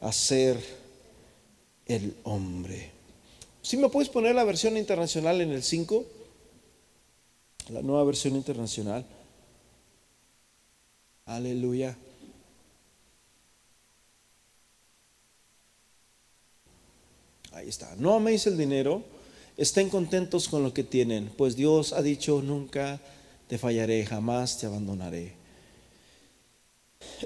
hacer 0.00 0.58
el 1.86 2.14
hombre. 2.24 2.90
Si 3.62 3.76
me 3.76 3.88
puedes 3.88 4.08
poner 4.08 4.34
la 4.34 4.44
versión 4.44 4.76
internacional 4.76 5.40
en 5.40 5.52
el 5.52 5.62
5? 5.62 6.04
La 7.70 7.82
nueva 7.82 8.04
versión 8.04 8.36
internacional. 8.36 9.06
Aleluya. 11.24 11.96
Ahí 17.64 17.70
está. 17.70 17.94
No 17.96 18.12
améis 18.12 18.46
el 18.46 18.58
dinero. 18.58 19.02
Estén 19.56 19.88
contentos 19.88 20.48
con 20.50 20.62
lo 20.62 20.74
que 20.74 20.84
tienen, 20.84 21.32
pues 21.34 21.56
Dios 21.56 21.94
ha 21.94 22.02
dicho, 22.02 22.42
nunca 22.42 23.00
te 23.46 23.56
fallaré, 23.56 24.04
jamás 24.04 24.58
te 24.58 24.66
abandonaré. 24.66 25.32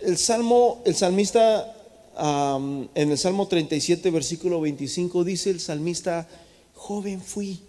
El 0.03 0.17
salmo, 0.17 0.83
el 0.85 0.95
salmista 0.95 1.75
en 2.95 3.11
el 3.11 3.19
Salmo 3.19 3.49
37, 3.49 4.11
versículo 4.11 4.61
25, 4.61 5.25
dice 5.25 5.51
el 5.51 5.59
salmista, 5.59 6.29
joven 6.75 7.21
fui 7.21 7.61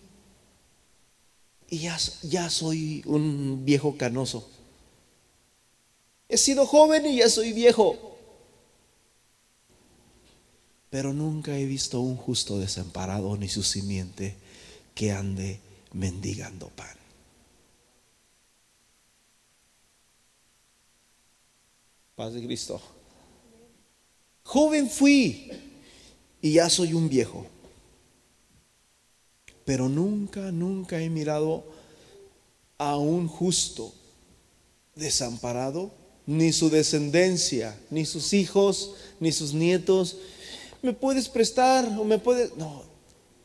y 1.69 1.79
ya, 1.79 1.97
ya 2.21 2.49
soy 2.51 3.01
un 3.05 3.63
viejo 3.65 3.97
canoso. 3.97 4.47
He 6.27 6.37
sido 6.37 6.67
joven 6.67 7.07
y 7.07 7.17
ya 7.17 7.29
soy 7.29 7.53
viejo. 7.53 8.18
Pero 10.89 11.13
nunca 11.13 11.57
he 11.57 11.65
visto 11.65 12.01
un 12.01 12.15
justo 12.17 12.59
desamparado 12.59 13.37
ni 13.37 13.47
su 13.47 13.63
simiente 13.63 14.35
que 14.95 15.11
ande 15.11 15.59
mendigando 15.93 16.69
pan. 16.69 16.97
Paz 22.15 22.33
de 22.33 22.43
Cristo. 22.43 22.81
Joven 24.43 24.89
fui 24.89 25.51
y 26.41 26.53
ya 26.53 26.69
soy 26.69 26.93
un 26.93 27.07
viejo. 27.07 27.45
Pero 29.63 29.87
nunca, 29.87 30.51
nunca 30.51 30.99
he 30.99 31.09
mirado 31.09 31.63
a 32.79 32.97
un 32.97 33.27
justo 33.27 33.93
desamparado, 34.95 35.91
ni 36.25 36.51
su 36.51 36.69
descendencia, 36.69 37.79
ni 37.89 38.05
sus 38.05 38.33
hijos, 38.33 38.95
ni 39.19 39.31
sus 39.31 39.53
nietos. 39.53 40.17
¿Me 40.81 40.93
puedes 40.93 41.27
prestar 41.29 41.85
o 41.99 42.03
me 42.03 42.19
puedes.? 42.19 42.55
No, 42.55 42.83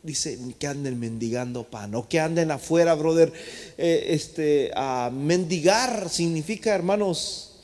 dice 0.03 0.39
que 0.59 0.67
anden 0.67 1.01
mendigando 1.01 1.65
pan 1.65 1.95
o 1.95 2.07
que 2.09 2.21
anden 2.21 2.51
afuera, 2.51 2.95
brother. 2.95 3.33
Eh, 3.77 4.07
este, 4.11 4.71
a 4.77 5.11
mendigar 5.13 6.09
significa, 6.09 6.75
hermanos, 6.75 7.57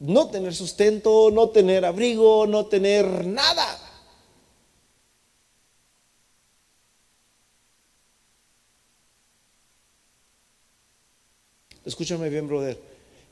no 0.00 0.28
tener 0.28 0.54
sustento, 0.54 1.30
no 1.30 1.50
tener 1.50 1.84
abrigo, 1.84 2.46
no 2.46 2.66
tener 2.66 3.26
nada. 3.26 3.78
Escúchame 11.84 12.28
bien, 12.28 12.48
brother. 12.48 12.78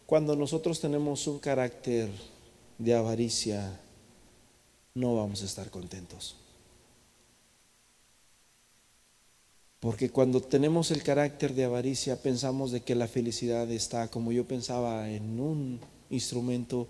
Cuando 0.06 0.36
nosotros 0.36 0.80
tenemos 0.80 1.26
un 1.26 1.38
carácter 1.38 2.11
de 2.78 2.94
avaricia, 2.94 3.78
no 4.99 5.16
vamos 5.16 5.42
a 5.42 5.46
estar 5.46 5.70
contentos. 5.70 6.36
Porque 9.80 10.11
cuando 10.11 10.40
tenemos 10.40 10.90
el 10.90 11.03
carácter 11.05 11.55
de 11.55 11.64
avaricia, 11.64 12.20
pensamos 12.20 12.72
de 12.72 12.80
que 12.80 12.96
la 12.96 13.07
felicidad 13.07 13.70
está, 13.70 14.09
como 14.09 14.32
yo 14.32 14.44
pensaba, 14.44 15.09
en 15.09 15.38
un 15.38 15.80
instrumento. 16.11 16.88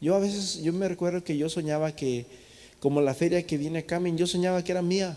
Yo 0.00 0.16
a 0.16 0.18
veces, 0.18 0.60
yo 0.62 0.72
me 0.72 0.88
recuerdo 0.88 1.22
que 1.22 1.38
yo 1.38 1.48
soñaba 1.48 1.94
que, 1.94 2.26
como 2.80 3.00
la 3.00 3.14
feria 3.14 3.46
que 3.46 3.56
viene 3.56 3.80
a 3.80 3.86
Camin, 3.86 4.18
yo 4.18 4.26
soñaba 4.26 4.64
que 4.64 4.72
era 4.72 4.82
mía. 4.82 5.16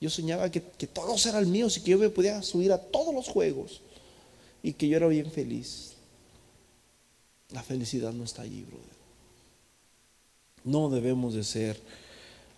Yo 0.00 0.08
soñaba 0.08 0.48
que, 0.52 0.62
que 0.62 0.86
todos 0.86 1.26
eran 1.26 1.50
míos 1.50 1.76
y 1.76 1.80
que 1.80 1.90
yo 1.90 1.98
me 1.98 2.10
podía 2.10 2.40
subir 2.42 2.70
a 2.70 2.78
todos 2.78 3.12
los 3.12 3.26
juegos 3.26 3.80
y 4.62 4.72
que 4.74 4.86
yo 4.86 4.96
era 4.96 5.08
bien 5.08 5.28
feliz. 5.28 5.94
La 7.50 7.64
felicidad 7.64 8.12
no 8.12 8.22
está 8.22 8.42
allí, 8.42 8.62
brother. 8.62 8.97
No 10.64 10.90
debemos 10.90 11.34
de 11.34 11.44
ser 11.44 11.80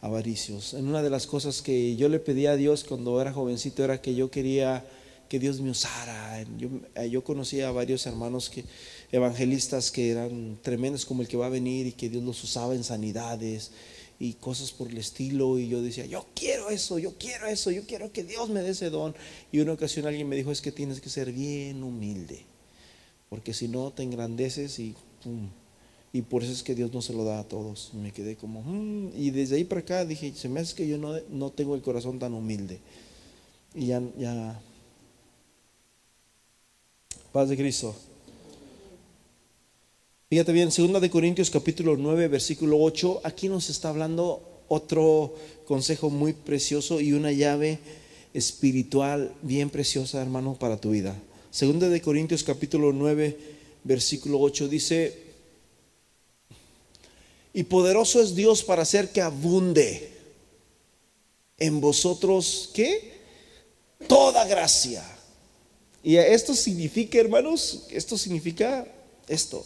avaricios. 0.00 0.74
En 0.74 0.88
una 0.88 1.02
de 1.02 1.10
las 1.10 1.26
cosas 1.26 1.62
que 1.62 1.96
yo 1.96 2.08
le 2.08 2.18
pedí 2.18 2.46
a 2.46 2.56
Dios 2.56 2.84
cuando 2.84 3.20
era 3.20 3.32
jovencito 3.32 3.84
era 3.84 4.00
que 4.00 4.14
yo 4.14 4.30
quería 4.30 4.84
que 5.28 5.38
Dios 5.38 5.60
me 5.60 5.70
usara. 5.70 6.44
Yo, 6.58 6.68
yo 7.08 7.22
conocía 7.22 7.68
a 7.68 7.72
varios 7.72 8.04
hermanos 8.06 8.50
que, 8.50 8.64
evangelistas 9.12 9.90
que 9.90 10.10
eran 10.10 10.58
tremendos 10.60 11.06
como 11.06 11.22
el 11.22 11.28
que 11.28 11.36
va 11.36 11.46
a 11.46 11.50
venir 11.50 11.86
y 11.86 11.92
que 11.92 12.08
Dios 12.08 12.24
los 12.24 12.42
usaba 12.42 12.74
en 12.74 12.82
sanidades 12.82 13.70
y 14.18 14.34
cosas 14.34 14.70
por 14.70 14.88
el 14.88 14.98
estilo 14.98 15.58
y 15.58 15.68
yo 15.68 15.82
decía, 15.82 16.04
yo 16.04 16.26
quiero 16.34 16.68
eso, 16.68 16.98
yo 16.98 17.14
quiero 17.16 17.46
eso, 17.46 17.70
yo 17.70 17.86
quiero 17.86 18.12
que 18.12 18.22
Dios 18.22 18.50
me 18.50 18.60
dé 18.60 18.70
ese 18.70 18.90
don. 18.90 19.14
Y 19.50 19.60
una 19.60 19.72
ocasión 19.72 20.06
alguien 20.06 20.28
me 20.28 20.36
dijo, 20.36 20.52
es 20.52 20.60
que 20.60 20.72
tienes 20.72 21.00
que 21.00 21.08
ser 21.08 21.32
bien 21.32 21.82
humilde, 21.82 22.44
porque 23.30 23.54
si 23.54 23.66
no 23.66 23.92
te 23.92 24.02
engrandeces 24.02 24.78
y 24.78 24.94
Y 26.12 26.22
por 26.22 26.42
eso 26.42 26.52
es 26.52 26.62
que 26.62 26.74
Dios 26.74 26.92
no 26.92 27.02
se 27.02 27.12
lo 27.12 27.24
da 27.24 27.38
a 27.38 27.44
todos. 27.44 27.92
Me 27.94 28.12
quedé 28.12 28.36
como, 28.36 28.62
mm", 28.62 29.12
y 29.16 29.30
desde 29.30 29.56
ahí 29.56 29.64
para 29.64 29.80
acá 29.82 30.04
dije, 30.04 30.32
se 30.34 30.48
me 30.48 30.60
hace 30.60 30.74
que 30.74 30.88
yo 30.88 30.98
no, 30.98 31.14
no 31.30 31.50
tengo 31.50 31.74
el 31.74 31.82
corazón 31.82 32.18
tan 32.18 32.34
humilde. 32.34 32.80
Y 33.74 33.86
ya, 33.86 34.02
ya, 34.18 34.60
paz 37.32 37.48
de 37.48 37.56
Cristo. 37.56 37.94
Fíjate 40.28 40.52
bien, 40.52 40.70
2 40.76 41.00
de 41.00 41.10
Corintios 41.10 41.50
capítulo 41.50 41.96
9, 41.96 42.28
versículo 42.28 42.78
8, 42.80 43.22
aquí 43.24 43.48
nos 43.48 43.68
está 43.68 43.88
hablando 43.88 44.42
otro 44.68 45.34
consejo 45.66 46.10
muy 46.10 46.32
precioso 46.32 47.00
y 47.00 47.12
una 47.12 47.32
llave 47.32 47.80
espiritual 48.32 49.32
bien 49.42 49.70
preciosa, 49.70 50.22
hermano, 50.22 50.54
para 50.54 50.80
tu 50.80 50.90
vida. 50.90 51.16
2 51.58 51.80
de 51.80 52.00
Corintios 52.00 52.44
capítulo 52.44 52.92
9, 52.92 53.36
versículo 53.82 54.38
8 54.38 54.68
dice, 54.68 55.29
y 57.52 57.64
poderoso 57.64 58.22
es 58.22 58.34
Dios 58.34 58.62
para 58.62 58.82
hacer 58.82 59.10
que 59.10 59.20
abunde 59.20 60.12
en 61.58 61.80
vosotros, 61.80 62.70
¿qué? 62.74 63.20
Toda 64.06 64.44
gracia. 64.46 65.04
Y 66.02 66.16
esto 66.16 66.54
significa, 66.54 67.18
hermanos, 67.18 67.86
esto 67.90 68.16
significa 68.16 68.86
esto 69.28 69.64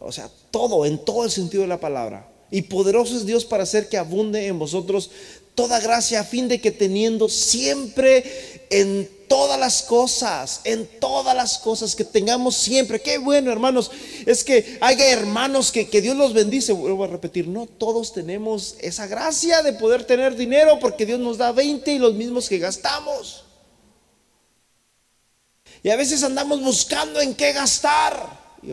O 0.00 0.12
sea, 0.12 0.30
todo, 0.50 0.86
en 0.86 1.04
todo 1.04 1.24
el 1.24 1.30
sentido 1.30 1.62
de 1.62 1.68
la 1.68 1.80
palabra. 1.80 2.30
Y 2.50 2.62
poderoso 2.62 3.16
es 3.16 3.26
Dios 3.26 3.44
para 3.44 3.64
hacer 3.64 3.88
que 3.88 3.98
abunde 3.98 4.46
en 4.46 4.58
vosotros 4.58 5.10
toda 5.54 5.80
gracia 5.80 6.20
a 6.20 6.24
fin 6.24 6.48
de 6.48 6.60
que 6.60 6.70
teniendo 6.70 7.28
siempre 7.28 8.24
en 8.70 9.10
todas 9.28 9.60
las 9.60 9.82
cosas, 9.82 10.62
en 10.64 10.88
todas 10.98 11.36
las 11.36 11.58
cosas 11.58 11.94
que 11.94 12.04
tengamos 12.04 12.56
siempre. 12.56 13.00
Qué 13.00 13.18
bueno, 13.18 13.52
hermanos. 13.52 13.90
Es 14.26 14.42
que 14.42 14.78
haya 14.80 15.10
hermanos 15.10 15.70
que, 15.70 15.88
que 15.88 16.00
Dios 16.00 16.16
los 16.16 16.32
bendice. 16.32 16.72
Vuelvo 16.72 17.04
a 17.04 17.08
repetir, 17.08 17.46
no 17.46 17.66
todos 17.66 18.12
tenemos 18.12 18.76
esa 18.80 19.06
gracia 19.06 19.62
de 19.62 19.74
poder 19.74 20.04
tener 20.04 20.34
dinero 20.34 20.78
porque 20.80 21.06
Dios 21.06 21.20
nos 21.20 21.38
da 21.38 21.52
20 21.52 21.92
y 21.92 21.98
los 21.98 22.14
mismos 22.14 22.48
que 22.48 22.58
gastamos. 22.58 23.44
Y 25.82 25.90
a 25.90 25.96
veces 25.96 26.22
andamos 26.22 26.60
buscando 26.62 27.20
en 27.20 27.34
qué 27.34 27.52
gastar. 27.52 28.38
Y 28.62 28.72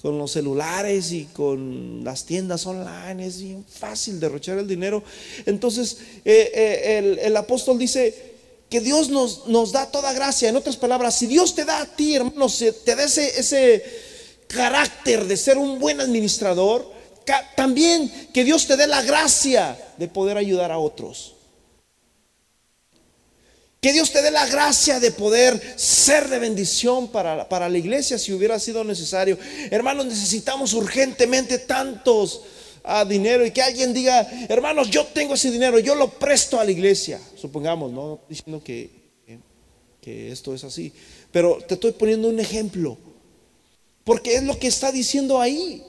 con 0.00 0.16
los 0.16 0.32
celulares 0.32 1.12
y 1.12 1.26
con 1.26 2.02
las 2.04 2.24
tiendas 2.24 2.64
online, 2.66 3.26
es 3.26 3.42
bien 3.42 3.64
fácil 3.66 4.18
derrochar 4.18 4.58
el 4.58 4.66
dinero. 4.66 5.02
Entonces, 5.44 5.98
eh, 6.24 6.50
eh, 6.54 7.18
el, 7.22 7.36
apóstol 7.36 7.78
dice 7.78 8.29
que 8.70 8.80
Dios 8.80 9.08
nos, 9.08 9.48
nos, 9.48 9.72
da 9.72 9.90
toda 9.90 10.12
gracia. 10.12 10.48
En 10.48 10.56
otras 10.56 10.76
palabras, 10.76 11.16
si 11.16 11.26
Dios 11.26 11.56
te 11.56 11.64
da 11.64 11.80
a 11.80 11.86
ti, 11.86 12.14
hermanos, 12.14 12.64
te 12.84 12.94
da 12.94 13.04
ese, 13.04 13.84
carácter 14.46 15.26
de 15.26 15.36
ser 15.36 15.58
un 15.58 15.78
buen 15.78 16.00
administrador, 16.00 16.90
también 17.56 18.10
que 18.32 18.44
Dios 18.44 18.66
te 18.66 18.76
dé 18.76 18.86
la 18.86 19.02
gracia 19.02 19.76
de 19.96 20.08
poder 20.08 20.36
ayudar 20.36 20.72
a 20.72 20.78
otros. 20.78 21.34
Que 23.80 23.92
Dios 23.92 24.12
te 24.12 24.22
dé 24.22 24.30
la 24.30 24.46
gracia 24.46 25.00
de 25.00 25.10
poder 25.10 25.60
ser 25.76 26.28
de 26.28 26.38
bendición 26.38 27.08
para, 27.08 27.48
para 27.48 27.68
la 27.68 27.78
iglesia 27.78 28.18
si 28.18 28.32
hubiera 28.32 28.58
sido 28.58 28.84
necesario. 28.84 29.38
Hermanos, 29.70 30.06
necesitamos 30.06 30.74
urgentemente 30.74 31.58
tantos 31.58 32.42
a 32.84 33.04
dinero 33.04 33.44
y 33.44 33.50
que 33.50 33.62
alguien 33.62 33.92
diga, 33.92 34.26
hermanos, 34.48 34.90
yo 34.90 35.06
tengo 35.06 35.34
ese 35.34 35.50
dinero, 35.50 35.78
yo 35.78 35.94
lo 35.94 36.10
presto 36.10 36.58
a 36.58 36.64
la 36.64 36.70
iglesia. 36.70 37.20
Supongamos, 37.36 37.92
no 37.92 38.20
diciendo 38.28 38.62
que, 38.62 38.90
que 40.00 40.32
esto 40.32 40.54
es 40.54 40.64
así, 40.64 40.92
pero 41.30 41.58
te 41.66 41.74
estoy 41.74 41.92
poniendo 41.92 42.28
un 42.28 42.40
ejemplo, 42.40 42.98
porque 44.04 44.34
es 44.34 44.42
lo 44.42 44.58
que 44.58 44.66
está 44.66 44.90
diciendo 44.92 45.40
ahí. 45.40 45.84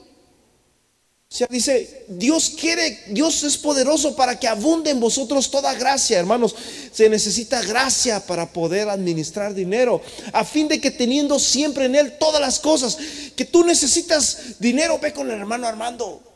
O 1.32 1.34
sea, 1.34 1.46
dice, 1.50 2.04
Dios 2.08 2.52
quiere, 2.60 3.04
Dios 3.08 3.42
es 3.42 3.56
poderoso 3.56 4.14
para 4.14 4.38
que 4.38 4.46
abunde 4.46 4.90
en 4.90 5.00
vosotros 5.00 5.50
toda 5.50 5.72
gracia, 5.72 6.18
hermanos. 6.18 6.54
Se 6.92 7.08
necesita 7.08 7.62
gracia 7.62 8.20
para 8.20 8.52
poder 8.52 8.90
administrar 8.90 9.54
dinero, 9.54 10.02
a 10.34 10.44
fin 10.44 10.68
de 10.68 10.78
que 10.78 10.90
teniendo 10.90 11.38
siempre 11.38 11.86
en 11.86 11.94
Él 11.94 12.18
todas 12.18 12.38
las 12.38 12.60
cosas, 12.60 12.98
que 13.34 13.46
tú 13.46 13.64
necesitas 13.64 14.56
dinero, 14.58 14.98
ve 14.98 15.14
con 15.14 15.30
el 15.30 15.38
hermano 15.38 15.66
Armando. 15.66 16.31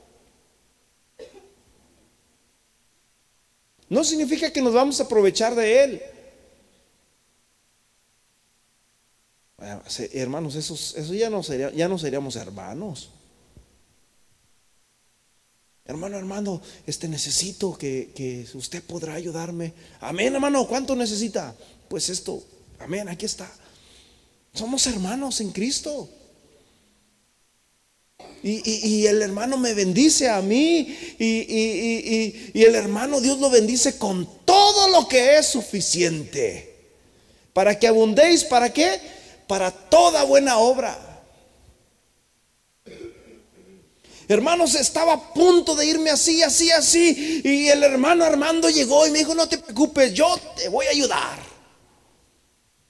No 3.89 4.05
significa 4.05 4.53
que 4.53 4.63
nos 4.63 4.75
vamos 4.75 5.01
a 5.01 5.05
aprovechar 5.05 5.55
de 5.55 5.85
Él. 5.85 6.03
Hermanos, 10.13 10.55
eso 10.55 11.15
ya 11.15 11.31
no, 11.31 11.43
sería, 11.43 11.73
ya 11.73 11.89
no 11.89 11.99
seríamos 11.99 12.37
hermanos. 12.37 13.11
Hermano, 15.87 16.19
hermano, 16.19 16.61
este 16.85 17.07
necesito 17.07 17.79
que, 17.79 18.47
usted 18.55 18.83
podrá 18.83 19.15
ayudarme. 19.15 19.73
Amén, 20.01 20.35
hermano, 20.35 20.67
¿cuánto 20.67 20.97
necesita? 20.97 21.55
Pues 21.89 22.09
esto, 22.09 22.43
amén, 22.81 23.09
aquí 23.09 23.25
está. 23.25 23.49
Somos 24.53 24.87
hermanos 24.89 25.41
en 25.41 25.53
Cristo. 25.53 26.09
Y, 28.43 29.07
el 29.07 29.23
hermano 29.23 29.57
me 29.57 29.75
bendice 29.75 30.29
a 30.29 30.41
mí 30.41 30.97
y, 31.19 31.25
y, 32.55 32.63
el 32.63 32.77
hermano 32.77 33.21
Dios 33.21 33.41
lo 33.41 33.51
bendice 33.51 33.99
con 33.99 34.29
todo 34.45 34.89
lo 34.91 35.09
que 35.09 35.37
es 35.37 35.47
suficiente. 35.47 36.77
Para 37.53 37.77
que 37.77 37.89
abundéis, 37.89 38.45
¿para 38.45 38.73
qué? 38.73 39.01
Para 39.49 39.73
toda 39.73 40.23
buena 40.23 40.59
obra. 40.59 40.97
Hermanos, 44.29 44.75
estaba 44.75 45.15
a 45.15 45.33
punto 45.33 45.75
de 45.75 45.87
irme 45.87 46.11
así, 46.11 46.43
así, 46.43 46.71
así. 46.71 47.43
Y 47.45 47.69
el 47.69 47.83
hermano 47.83 48.25
Armando 48.25 48.71
llegó 48.71 49.07
y 49.07 49.11
me 49.11 49.19
dijo, 49.19 49.35
no 49.35 49.49
te 49.49 49.59
preocupes, 49.59 50.13
yo 50.15 50.37
te 50.57 50.69
voy 50.69 50.87
a 50.87 50.91
ayudar. 50.91 51.46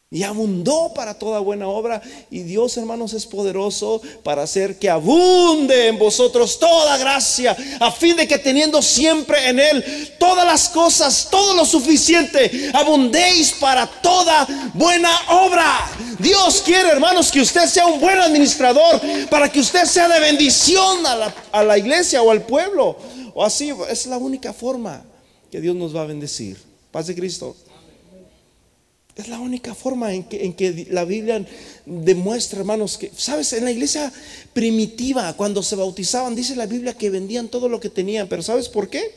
Y 0.09 0.23
abundó 0.23 0.95
para 0.95 1.19
toda 1.19 1.41
buena 1.41 1.67
obra. 1.67 2.01
Y 2.31 2.43
Dios, 2.43 2.77
hermanos, 2.77 3.13
es 3.13 3.27
poderoso 3.27 4.01
para 4.23 4.45
hacer 4.45 4.79
que 4.79 4.89
abunde 4.89 5.89
en 5.89 5.99
vosotros 5.99 6.61
toda 6.61 6.97
gracia, 6.97 7.57
a 7.81 7.91
fin 7.91 8.17
de 8.17 8.29
que 8.29 8.39
teniendo 8.39 8.81
siempre 8.83 9.49
en 9.49 9.59
Él 9.59 10.15
todas 10.21 10.47
las 10.47 10.69
cosas, 10.69 11.27
todo 11.29 11.57
lo 11.57 11.65
suficiente, 11.65 12.71
abundéis 12.73 13.55
para 13.55 13.85
toda 14.01 14.47
buena 14.75 15.11
obra. 15.29 15.91
Dios 16.21 16.63
quiere, 16.65 16.89
hermanos, 16.89 17.33
que 17.33 17.41
usted 17.41 17.67
sea 17.67 17.87
un 17.87 18.01
buen 18.01 18.21
administrador, 18.21 19.01
para 19.29 19.51
que 19.51 19.59
usted 19.59 19.87
sea 19.87 20.09
de 20.09 20.21
bendición 20.21 21.05
a 21.05 21.17
la, 21.17 21.35
a 21.51 21.65
la 21.65 21.79
iglesia 21.79 22.23
o 22.23 22.31
al 22.31 22.43
pueblo. 22.43 22.97
O 23.35 23.45
así, 23.45 23.73
es 23.91 24.07
la 24.07 24.19
única 24.19 24.53
forma 24.53 25.05
que 25.51 25.61
Dios 25.61 25.75
nos 25.75 25.97
va 25.97 26.03
a 26.03 26.07
bendecir. 26.07 26.57
Paz 26.93 27.09
de 27.09 27.17
Cristo. 27.17 27.57
Es 29.17 29.29
la 29.29 29.41
única 29.41 29.75
forma 29.75 30.13
en 30.13 30.25
que, 30.25 30.87
la 30.91 31.07
Biblia 31.07 31.45
demuestra, 31.87 32.59
hermanos, 32.59 32.99
que, 32.99 33.11
¿sabes? 33.17 33.55
En 33.55 33.65
la 33.65 33.71
iglesia 33.71 34.13
primitiva, 34.53 35.33
cuando 35.39 35.63
se 35.63 35.75
bautizaban, 35.75 36.35
dice 36.35 36.55
la 36.55 36.67
Biblia 36.67 36.93
que 36.93 37.09
vendían 37.09 37.49
todo 37.49 37.71
lo 37.71 37.81
que 37.81 37.89
tenían, 37.89 38.29
pero 38.29 38.43
¿sabes 38.43 38.69
por 38.69 38.91
qué? 38.91 39.15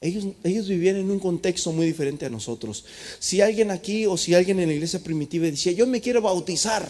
Ellos, 0.00 0.26
ellos 0.44 0.68
vivían 0.68 0.94
en 0.94 1.10
un 1.10 1.18
contexto 1.18 1.72
muy 1.72 1.86
diferente 1.86 2.24
a 2.24 2.30
nosotros. 2.30 2.84
Si 3.18 3.40
alguien 3.40 3.72
aquí 3.72 4.06
o 4.06 4.16
si 4.16 4.32
alguien 4.32 4.60
en 4.60 4.68
la 4.68 4.74
iglesia 4.74 5.00
primitiva 5.00 5.46
decía, 5.46 5.72
yo 5.72 5.84
me 5.84 6.00
quiero 6.00 6.22
bautizar, 6.22 6.88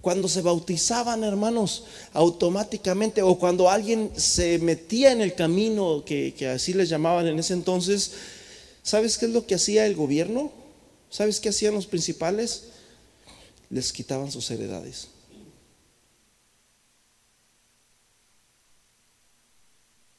cuando 0.00 0.28
se 0.28 0.40
bautizaban, 0.40 1.24
hermanos, 1.24 1.84
automáticamente, 2.14 3.20
o 3.20 3.38
cuando 3.38 3.68
alguien 3.68 4.10
se 4.16 4.58
metía 4.60 5.12
en 5.12 5.20
el 5.20 5.34
camino, 5.34 6.02
que, 6.06 6.32
que 6.32 6.48
así 6.48 6.72
les 6.72 6.88
llamaban 6.88 7.26
en 7.26 7.38
ese 7.38 7.52
entonces, 7.52 8.12
¿Sabes 8.82 9.18
qué 9.18 9.26
es 9.26 9.32
lo 9.32 9.46
que 9.46 9.54
hacía 9.54 9.86
el 9.86 9.94
gobierno? 9.94 10.52
¿Sabes 11.10 11.40
qué 11.40 11.48
hacían 11.48 11.74
los 11.74 11.86
principales? 11.86 12.64
les 13.70 13.92
quitaban 13.92 14.30
sus 14.30 14.50
heredades. 14.50 15.08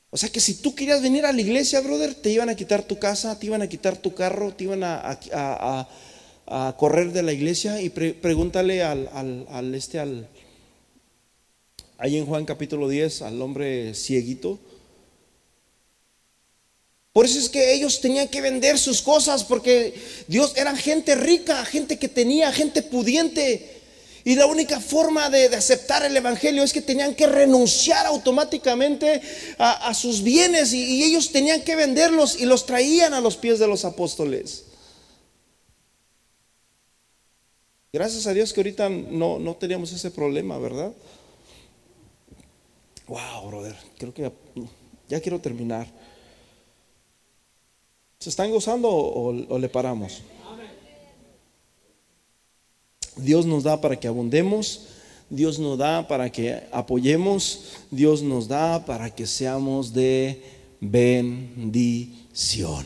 O 0.09 0.17
sea 0.17 0.29
que 0.29 0.41
si 0.41 0.55
tú 0.55 0.75
querías 0.75 1.01
venir 1.01 1.25
a 1.25 1.31
la 1.31 1.39
iglesia, 1.39 1.79
brother, 1.79 2.15
te 2.15 2.31
iban 2.31 2.49
a 2.49 2.55
quitar 2.55 2.83
tu 2.83 2.99
casa, 2.99 3.37
te 3.37 3.45
iban 3.45 3.61
a 3.61 3.69
quitar 3.69 3.95
tu 3.97 4.13
carro, 4.13 4.53
te 4.53 4.65
iban 4.65 4.83
a, 4.83 5.17
a, 6.47 6.75
correr 6.77 7.13
de 7.13 7.23
la 7.23 7.31
iglesia 7.31 7.81
y 7.81 7.89
pregúntale 7.89 8.83
al, 8.83 9.09
al, 9.13 9.73
este, 9.73 9.99
al, 9.99 10.27
ahí 11.97 12.17
en 12.17 12.25
Juan 12.25 12.43
capítulo 12.43 12.89
10, 12.89 13.21
al 13.21 13.41
hombre 13.41 13.93
cieguito. 13.93 14.59
Por 17.13 17.25
eso 17.25 17.39
es 17.39 17.49
que 17.49 17.73
ellos 17.73 17.99
tenían 17.99 18.29
que 18.29 18.41
vender 18.41 18.77
sus 18.77 19.01
cosas, 19.01 19.43
porque 19.43 19.93
Dios 20.27 20.53
eran 20.55 20.77
gente 20.77 21.15
rica, 21.15 21.65
gente 21.65 21.99
que 21.99 22.07
tenía, 22.07 22.51
gente 22.51 22.81
pudiente. 22.81 23.81
Y 24.23 24.35
la 24.35 24.45
única 24.45 24.79
forma 24.79 25.29
de, 25.29 25.47
aceptar 25.47 26.05
el 26.05 26.15
Evangelio 26.15 26.63
es 26.63 26.71
que 26.71 26.81
tenían 26.81 27.15
que 27.15 27.27
renunciar 27.27 28.05
automáticamente 28.05 29.21
a, 29.57 29.93
sus 29.93 30.21
bienes 30.21 30.73
y, 30.73 31.03
ellos 31.03 31.31
tenían 31.31 31.63
que 31.63 31.75
venderlos 31.75 32.39
y 32.39 32.45
los 32.45 32.65
traían 32.65 33.13
a 33.13 33.21
los 33.21 33.35
pies 33.35 33.59
de 33.59 33.67
los 33.67 33.83
apóstoles. 33.83 34.65
Gracias 37.91 38.25
a 38.25 38.33
Dios 38.33 38.53
que 38.53 38.61
ahorita 38.61 38.87
no, 38.89 39.37
no 39.37 39.55
teníamos 39.55 39.91
ese 39.91 40.11
problema, 40.11 40.57
¿verdad? 40.57 40.93
Wow, 43.07 43.47
brother, 43.47 43.75
creo 43.97 44.13
que 44.13 44.31
ya, 45.09 45.19
quiero 45.19 45.41
terminar. 45.41 45.85
¿Se 48.21 48.29
están 48.29 48.51
gozando 48.51 48.87
o 48.87 49.57
le 49.57 49.67
paramos? 49.67 50.21
Dios 53.17 53.47
nos 53.47 53.63
da 53.63 53.81
para 53.81 53.99
que 53.99 54.07
abundemos, 54.07 54.89
Dios 55.31 55.57
nos 55.57 55.79
da 55.79 56.07
para 56.07 56.31
que 56.31 56.61
apoyemos, 56.71 57.71
Dios 57.89 58.21
nos 58.21 58.47
da 58.47 58.85
para 58.85 59.09
que 59.09 59.25
seamos 59.25 59.93
de 59.93 60.39
bendición. 60.79 62.85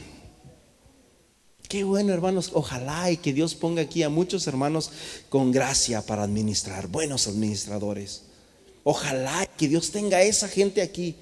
Qué 1.68 1.84
bueno, 1.84 2.14
hermanos. 2.14 2.52
Ojalá 2.54 3.12
y 3.12 3.18
que 3.18 3.34
Dios 3.34 3.56
ponga 3.56 3.82
aquí 3.82 4.04
a 4.04 4.10
muchos 4.10 4.48
hermanos 4.48 4.90
con 5.28 5.52
gracia 5.52 6.02
para 6.02 6.24
administrar, 6.24 6.88
buenos 6.88 7.28
administradores. 7.28 8.22
Ojalá 8.86 9.46
que 9.58 9.68
Dios 9.68 9.92
tenga 9.92 10.22
esa 10.22 10.48
gente 10.48 10.82
aquí. 10.82 11.16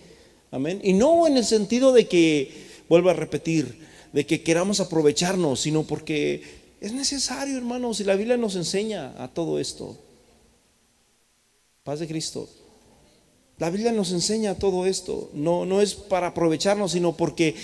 Amén. 0.52 0.82
Y 0.84 0.94
no 0.94 1.26
en 1.26 1.38
el 1.38 1.46
sentido 1.46 1.94
de 1.94 2.08
que, 2.08 2.84
vuelvo 2.88 3.10
a 3.10 3.14
repetir, 3.14 3.92
de 4.14 4.26
que 4.26 4.44
queramos 4.44 4.80
aprovecharnos, 4.80 5.60
sino 5.62 5.84
porque 5.84 6.44
es 6.80 6.94
necesario, 6.94 7.58
hermanos, 7.58 8.00
y 8.00 8.04
la 8.04 8.16
Biblia 8.16 8.38
nos 8.38 8.56
enseña 8.56 9.14
a 9.22 9.28
todo 9.28 9.60
esto. 9.60 9.98
Paz 11.84 12.00
de 12.00 12.08
Cristo. 12.08 12.48
La 13.58 13.70
Biblia 13.70 13.92
nos 13.92 14.12
enseña 14.12 14.56
todo 14.56 14.86
esto. 14.86 15.30
No, 15.34 15.66
no 15.66 15.82
es 15.82 15.96
para 15.96 16.28
aprovecharnos, 16.28 16.92
sino 16.92 17.18
porque 17.18 17.56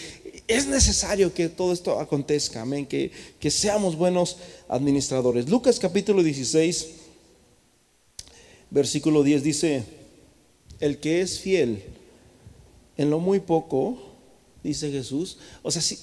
es 0.47 0.67
necesario 0.67 1.33
que 1.33 1.49
todo 1.49 1.71
esto 1.71 1.99
acontezca. 1.99 2.61
Amén. 2.61 2.85
Que, 2.85 3.11
que 3.39 3.51
seamos 3.51 3.95
buenos 3.95 4.37
administradores. 4.67 5.49
Lucas 5.49 5.79
capítulo 5.79 6.23
16, 6.23 6.87
versículo 8.71 9.23
10 9.23 9.43
dice, 9.43 9.83
el 10.79 10.97
que 10.99 11.21
es 11.21 11.39
fiel 11.39 11.83
en 12.97 13.09
lo 13.09 13.19
muy 13.19 13.39
poco, 13.39 13.97
dice 14.63 14.91
Jesús. 14.91 15.37
O 15.61 15.71
sea, 15.71 15.81
si, 15.81 15.97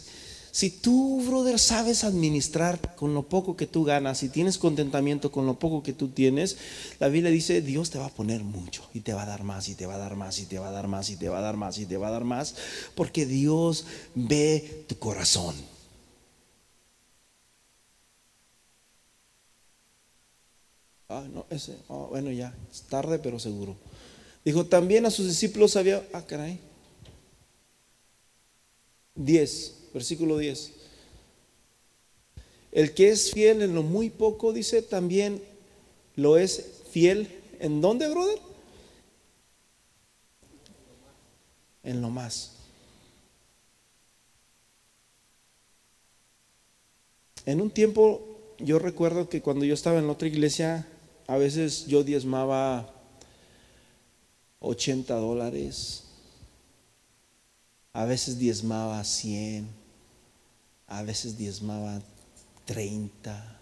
si 0.57 0.71
tú, 0.71 1.23
brother, 1.27 1.59
sabes 1.59 2.03
administrar 2.03 2.95
con 2.97 3.13
lo 3.13 3.25
poco 3.25 3.59
que 3.59 3.67
tú 3.67 3.85
ganas 3.85 4.23
y 4.23 4.31
tienes 4.31 4.57
contentamiento 4.57 5.31
con 5.31 5.45
lo 5.45 5.59
poco 5.59 5.83
que 5.83 5.93
tú 5.93 6.09
tienes, 6.09 6.57
la 6.99 7.09
Biblia 7.09 7.31
dice, 7.31 7.61
Dios 7.61 7.91
te 7.91 7.99
va 7.99 8.07
a 8.07 8.15
poner 8.15 8.43
mucho 8.43 8.83
y 8.95 9.01
te 9.01 9.13
va 9.13 9.25
a 9.25 9.27
dar 9.27 9.45
más 9.45 9.69
y 9.69 9.75
te 9.75 9.85
va 9.85 9.97
a 9.97 9.99
dar 9.99 10.17
más 10.17 10.39
y 10.39 10.47
te 10.47 10.59
va 10.59 10.69
a 10.69 10.71
dar 10.71 10.89
más 10.89 11.11
y 11.11 11.17
te 11.17 11.29
va 11.29 11.41
a 11.41 11.43
dar 11.43 11.59
más 11.59 11.77
y 11.77 11.85
te 11.85 11.99
va 11.99 12.09
a 12.09 12.11
dar 12.11 12.25
más, 12.25 12.55
porque 12.95 13.27
Dios 13.27 13.85
ve 14.15 14.87
tu 14.89 14.99
corazón. 14.99 15.55
Ah, 21.11 21.27
no, 21.35 21.45
ese, 21.51 21.77
ah, 21.91 22.07
bueno, 22.09 22.31
ya, 22.31 22.57
es 22.73 22.81
tarde 22.85 23.19
pero 23.19 23.39
seguro. 23.39 23.77
Dijo, 24.43 24.65
también 24.65 25.05
a 25.05 25.11
sus 25.11 25.27
discípulos 25.27 25.77
había, 25.77 26.03
ah, 26.15 26.23
caray, 26.23 26.59
10 29.17 29.86
versículo 29.97 30.37
10. 30.37 30.73
El 32.71 32.93
que 32.93 33.09
es 33.09 33.31
fiel 33.31 33.63
en 33.63 33.75
lo 33.75 33.83
muy 33.83 34.11
poco, 34.11 34.53
dice, 34.53 34.83
también 34.83 35.43
lo 36.17 36.37
es 36.37 36.83
fiel. 36.91 37.31
¿En 37.61 37.81
dónde, 37.81 38.07
brother? 38.07 38.39
En 41.83 42.03
lo 42.03 42.11
más. 42.11 42.57
En 47.47 47.63
un 47.63 47.71
tiempo, 47.71 48.39
yo 48.59 48.79
recuerdo 48.79 49.31
que 49.31 49.41
cuando 49.41 49.65
yo 49.65 49.73
estaba 49.73 49.99
en 49.99 50.11
otra 50.11 50.29
iglesia, 50.29 50.87
a 51.27 51.39
veces 51.39 51.87
yo 51.87 52.05
diezmaba 52.05 52.93
80 54.61 55.15
dólares, 55.15 56.03
a 57.95 58.05
veces 58.05 58.39
diezmaba 58.39 59.03
100 59.03 59.86
a 60.87 61.03
veces 61.03 61.37
diezmaba 61.37 62.01
30, 62.65 63.61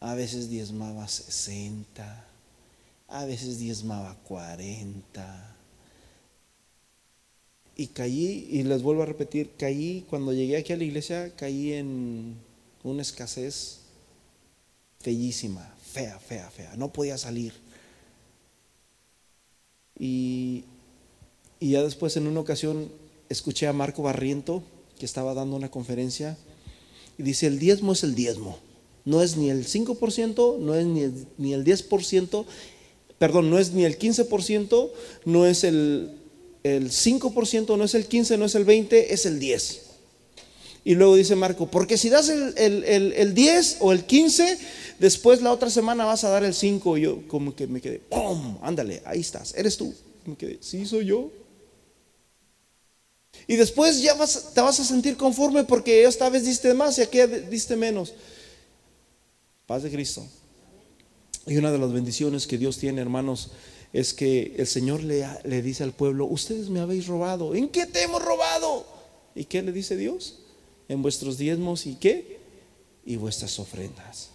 a 0.00 0.14
veces 0.14 0.48
diezmaba 0.48 1.08
60, 1.08 2.26
a 3.08 3.24
veces 3.24 3.58
diezmaba 3.58 4.16
40. 4.24 5.56
Y 7.76 7.86
caí, 7.88 8.48
y 8.50 8.64
les 8.64 8.82
vuelvo 8.82 9.02
a 9.02 9.06
repetir, 9.06 9.52
caí, 9.56 10.04
cuando 10.10 10.32
llegué 10.32 10.56
aquí 10.56 10.72
a 10.72 10.76
la 10.76 10.84
iglesia, 10.84 11.34
caí 11.36 11.72
en 11.72 12.36
una 12.82 13.02
escasez 13.02 13.80
bellísima, 15.04 15.74
fea, 15.92 16.18
fea, 16.18 16.50
fea. 16.50 16.74
No 16.76 16.92
podía 16.92 17.16
salir. 17.18 17.54
Y, 19.96 20.64
y 21.60 21.70
ya 21.70 21.82
después 21.82 22.16
en 22.16 22.26
una 22.26 22.40
ocasión 22.40 22.90
escuché 23.28 23.66
a 23.66 23.72
Marco 23.72 24.02
Barriento 24.02 24.62
que 24.98 25.06
estaba 25.06 25.34
dando 25.34 25.56
una 25.56 25.70
conferencia 25.70 26.36
y 27.16 27.22
dice, 27.22 27.46
el 27.46 27.58
diezmo 27.58 27.92
es 27.92 28.04
el 28.04 28.14
diezmo. 28.14 28.58
No 29.04 29.22
es 29.22 29.36
ni 29.36 29.50
el 29.50 29.66
5%, 29.66 30.58
no 30.58 30.74
es 30.74 30.86
ni 30.86 31.00
el, 31.02 31.26
ni 31.38 31.54
el 31.54 31.64
10%, 31.64 32.44
perdón, 33.18 33.50
no 33.50 33.58
es 33.58 33.72
ni 33.72 33.84
el 33.84 33.98
15%, 33.98 34.90
no 35.24 35.46
es 35.46 35.64
el, 35.64 36.12
el 36.62 36.90
5%, 36.90 37.76
no 37.76 37.84
es 37.84 37.94
el 37.94 38.08
15%, 38.08 38.38
no 38.38 38.44
es 38.44 38.54
el 38.54 38.66
20%, 38.66 39.06
es 39.08 39.26
el 39.26 39.40
10%. 39.40 39.78
Y 40.84 40.94
luego 40.94 41.16
dice 41.16 41.36
Marco, 41.36 41.70
porque 41.70 41.98
si 41.98 42.08
das 42.08 42.30
el, 42.30 42.54
el, 42.56 43.12
el, 43.12 43.34
10 43.34 43.78
o 43.80 43.92
el 43.92 44.04
15, 44.04 44.58
después 44.98 45.42
la 45.42 45.52
otra 45.52 45.68
semana 45.68 46.06
vas 46.06 46.24
a 46.24 46.30
dar 46.30 46.44
el 46.44 46.54
5. 46.54 46.96
Y 46.96 47.02
yo 47.02 47.28
como 47.28 47.54
que 47.54 47.66
me 47.66 47.80
quedé, 47.80 47.98
¡pum! 47.98 48.56
Ándale, 48.62 49.02
ahí 49.04 49.20
estás, 49.20 49.54
eres 49.54 49.76
tú. 49.76 49.92
Me 50.24 50.34
quedé, 50.36 50.58
sí, 50.60 50.86
soy 50.86 51.06
yo. 51.06 51.30
Y 53.46 53.56
después 53.56 54.02
ya 54.02 54.14
vas, 54.14 54.52
te 54.54 54.60
vas 54.60 54.78
a 54.80 54.84
sentir 54.84 55.16
conforme 55.16 55.64
porque 55.64 56.04
esta 56.04 56.28
vez 56.28 56.44
diste 56.44 56.74
más 56.74 56.98
y 56.98 57.02
aquí 57.02 57.18
diste 57.50 57.76
menos. 57.76 58.14
Paz 59.66 59.82
de 59.82 59.90
Cristo. 59.90 60.26
Y 61.46 61.56
una 61.56 61.72
de 61.72 61.78
las 61.78 61.92
bendiciones 61.92 62.46
que 62.46 62.58
Dios 62.58 62.78
tiene, 62.78 63.00
hermanos, 63.00 63.52
es 63.92 64.12
que 64.12 64.54
el 64.58 64.66
Señor 64.66 65.02
le, 65.02 65.26
le 65.44 65.62
dice 65.62 65.82
al 65.82 65.92
pueblo, 65.92 66.26
ustedes 66.26 66.68
me 66.68 66.80
habéis 66.80 67.06
robado. 67.06 67.54
¿En 67.54 67.68
qué 67.68 67.86
te 67.86 68.02
hemos 68.02 68.22
robado? 68.22 68.86
¿Y 69.34 69.44
qué 69.44 69.62
le 69.62 69.72
dice 69.72 69.96
Dios? 69.96 70.40
En 70.88 71.00
vuestros 71.00 71.38
diezmos 71.38 71.86
y 71.86 71.94
qué? 71.94 72.38
Y 73.06 73.16
vuestras 73.16 73.58
ofrendas. 73.58 74.30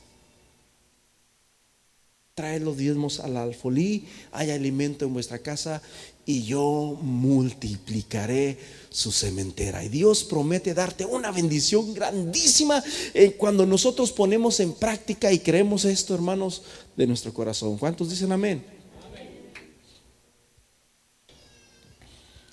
Trae 2.35 2.59
los 2.59 2.77
diezmos 2.77 3.19
al 3.19 3.37
alfolí, 3.37 4.07
hay 4.31 4.49
alimento 4.49 5.05
en 5.05 5.13
vuestra 5.13 5.37
casa 5.37 5.83
y 6.25 6.41
yo 6.41 6.97
multiplicaré 6.99 8.57
su 8.89 9.11
cementera. 9.11 9.83
Y 9.83 9.89
Dios 9.89 10.23
promete 10.23 10.73
darte 10.73 11.05
una 11.05 11.29
bendición 11.29 11.93
grandísima 11.93 12.83
eh, 13.13 13.33
cuando 13.33 13.67
nosotros 13.67 14.11
ponemos 14.11 14.59
en 14.61 14.73
práctica 14.73 15.31
y 15.31 15.37
creemos 15.37 15.85
esto, 15.85 16.15
hermanos, 16.15 16.63
de 16.97 17.05
nuestro 17.05 17.31
corazón. 17.35 17.77
¿Cuántos 17.77 18.09
dicen 18.09 18.31
amén? 18.31 18.65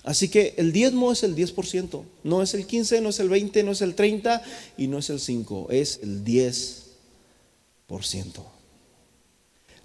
Así 0.03 0.29
que 0.29 0.53
el 0.57 0.71
diezmo 0.71 1.11
es 1.11 1.23
el 1.23 1.35
10%, 1.35 2.03
no 2.23 2.43
es 2.43 2.53
el 2.53 2.67
15, 2.67 3.01
no 3.01 3.09
es 3.09 3.19
el 3.19 3.29
20, 3.29 3.63
no 3.63 3.71
es 3.71 3.81
el 3.81 3.95
30 3.95 4.43
y 4.77 4.85
no 4.85 4.99
es 4.99 5.09
el 5.09 5.19
5, 5.19 5.69
es 5.71 6.01
el 6.03 6.23
10%. 6.23 8.60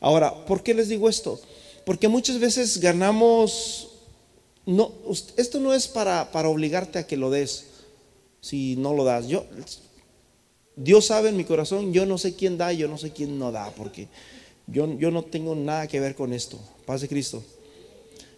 Ahora, 0.07 0.46
¿por 0.46 0.62
qué 0.62 0.72
les 0.72 0.88
digo 0.88 1.09
esto? 1.09 1.40
Porque 1.84 2.07
muchas 2.07 2.38
veces 2.38 2.78
ganamos, 2.78 3.88
no, 4.64 4.92
esto 5.36 5.59
no 5.59 5.74
es 5.74 5.88
para, 5.88 6.30
para 6.30 6.48
obligarte 6.48 7.00
a 7.00 7.07
que 7.09 7.16
lo 7.16 7.28
des, 7.28 7.64
si 8.40 8.76
no 8.76 8.94
lo 8.94 9.02
das. 9.02 9.26
Yo, 9.26 9.44
Dios 10.76 11.07
sabe 11.07 11.30
en 11.30 11.36
mi 11.36 11.42
corazón, 11.42 11.92
yo 11.92 12.07
no 12.07 12.18
sé 12.18 12.36
quién 12.36 12.57
da, 12.57 12.72
yo 12.72 12.86
no 12.86 12.98
sé 12.98 13.11
quién 13.11 13.36
no 13.36 13.50
da, 13.50 13.72
porque 13.72 14.07
yo, 14.68 14.96
yo 14.96 15.11
no 15.11 15.24
tengo 15.24 15.57
nada 15.57 15.88
que 15.88 15.98
ver 15.98 16.14
con 16.14 16.32
esto. 16.32 16.57
Paz 16.84 17.00
de 17.00 17.09
Cristo. 17.09 17.42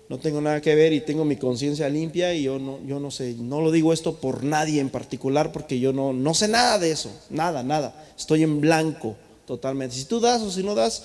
No 0.08 0.18
tengo 0.18 0.40
nada 0.40 0.62
que 0.62 0.74
ver 0.74 0.94
y 0.94 1.02
tengo 1.02 1.26
mi 1.26 1.36
conciencia 1.36 1.86
limpia 1.90 2.32
y 2.32 2.44
yo 2.44 2.58
no, 2.58 2.78
yo 2.86 2.98
no 2.98 3.10
sé, 3.10 3.34
no 3.34 3.60
lo 3.60 3.70
digo 3.70 3.92
esto 3.92 4.14
por 4.14 4.42
nadie 4.42 4.80
en 4.80 4.88
particular 4.88 5.52
porque 5.52 5.78
yo 5.78 5.92
no, 5.92 6.14
no 6.14 6.32
sé 6.32 6.48
nada 6.48 6.78
de 6.78 6.92
eso, 6.92 7.12
nada, 7.28 7.62
nada. 7.62 8.10
Estoy 8.16 8.42
en 8.42 8.58
blanco 8.58 9.16
totalmente. 9.44 9.96
Si 9.96 10.06
tú 10.06 10.18
das 10.18 10.40
o 10.40 10.50
si 10.50 10.62
no 10.62 10.74
das, 10.74 11.02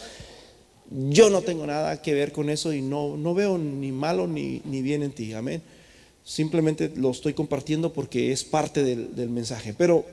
yo 1.09 1.29
no 1.29 1.41
tengo 1.41 1.65
nada 1.65 2.01
que 2.01 2.13
ver 2.13 2.31
con 2.31 2.49
eso 2.49 2.71
y 2.73 2.81
no, 2.81 3.17
no 3.17 3.33
veo 3.33 3.57
ni 3.57 3.91
malo 3.91 4.27
ni, 4.27 4.61
ni 4.65 4.81
bien 4.81 5.03
en 5.03 5.11
ti. 5.11 5.33
Amén. 5.33 5.61
Simplemente 6.23 6.91
lo 6.95 7.11
estoy 7.11 7.33
compartiendo 7.33 7.91
porque 7.91 8.31
es 8.31 8.43
parte 8.43 8.83
del, 8.83 9.15
del 9.15 9.29
mensaje. 9.29 9.73
Pero, 9.73 10.05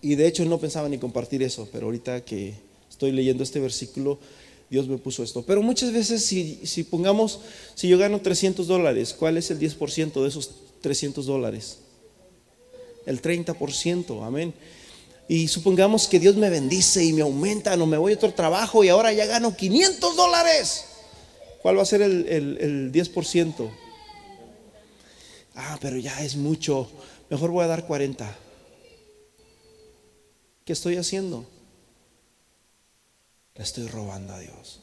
y 0.00 0.14
de 0.14 0.26
hecho 0.26 0.44
no 0.44 0.58
pensaba 0.58 0.88
ni 0.88 0.98
compartir 0.98 1.42
eso, 1.42 1.68
pero 1.70 1.86
ahorita 1.86 2.24
que 2.24 2.54
estoy 2.90 3.12
leyendo 3.12 3.42
este 3.42 3.60
versículo, 3.60 4.18
Dios 4.70 4.88
me 4.88 4.98
puso 4.98 5.22
esto. 5.22 5.42
Pero 5.42 5.62
muchas 5.62 5.92
veces 5.92 6.24
si, 6.24 6.60
si 6.64 6.82
pongamos, 6.82 7.40
si 7.74 7.88
yo 7.88 7.98
gano 7.98 8.20
300 8.20 8.66
dólares, 8.66 9.14
¿cuál 9.16 9.36
es 9.36 9.50
el 9.50 9.60
10% 9.60 10.22
de 10.22 10.28
esos 10.28 10.50
300 10.80 11.26
dólares? 11.26 11.78
El 13.04 13.22
30%, 13.22 14.26
amén. 14.26 14.52
Y 15.28 15.48
supongamos 15.48 16.06
que 16.06 16.20
Dios 16.20 16.36
me 16.36 16.50
bendice 16.50 17.04
y 17.04 17.12
me 17.12 17.22
aumenta, 17.22 17.76
no 17.76 17.86
me 17.86 17.96
voy 17.96 18.12
a 18.12 18.16
otro 18.16 18.32
trabajo 18.32 18.84
y 18.84 18.88
ahora 18.88 19.12
ya 19.12 19.26
gano 19.26 19.56
500 19.56 20.16
dólares. 20.16 20.84
¿Cuál 21.62 21.78
va 21.78 21.82
a 21.82 21.86
ser 21.86 22.02
el, 22.02 22.28
el, 22.28 22.58
el 22.58 22.92
10%? 22.92 23.70
Ah, 25.56 25.78
pero 25.80 25.96
ya 25.96 26.22
es 26.22 26.36
mucho. 26.36 26.88
Mejor 27.28 27.50
voy 27.50 27.64
a 27.64 27.68
dar 27.68 27.86
40. 27.86 28.36
¿Qué 30.64 30.72
estoy 30.72 30.96
haciendo? 30.96 31.44
Le 33.56 33.64
estoy 33.64 33.88
robando 33.88 34.34
a 34.34 34.38
Dios. 34.38 34.80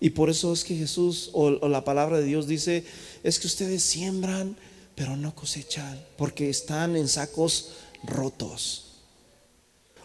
Y 0.00 0.10
por 0.10 0.30
eso 0.30 0.52
es 0.52 0.64
que 0.64 0.76
Jesús 0.76 1.30
o, 1.32 1.46
o, 1.46 1.68
la 1.68 1.84
palabra 1.84 2.18
de 2.18 2.24
Dios 2.24 2.46
dice, 2.46 2.84
es 3.24 3.38
que 3.38 3.48
ustedes 3.48 3.82
siembran, 3.82 4.56
pero 4.94 5.16
no 5.16 5.34
cosechan, 5.34 6.00
porque 6.16 6.48
están 6.48 6.96
en 6.96 7.08
sacos 7.08 7.72
rotos. 8.02 8.84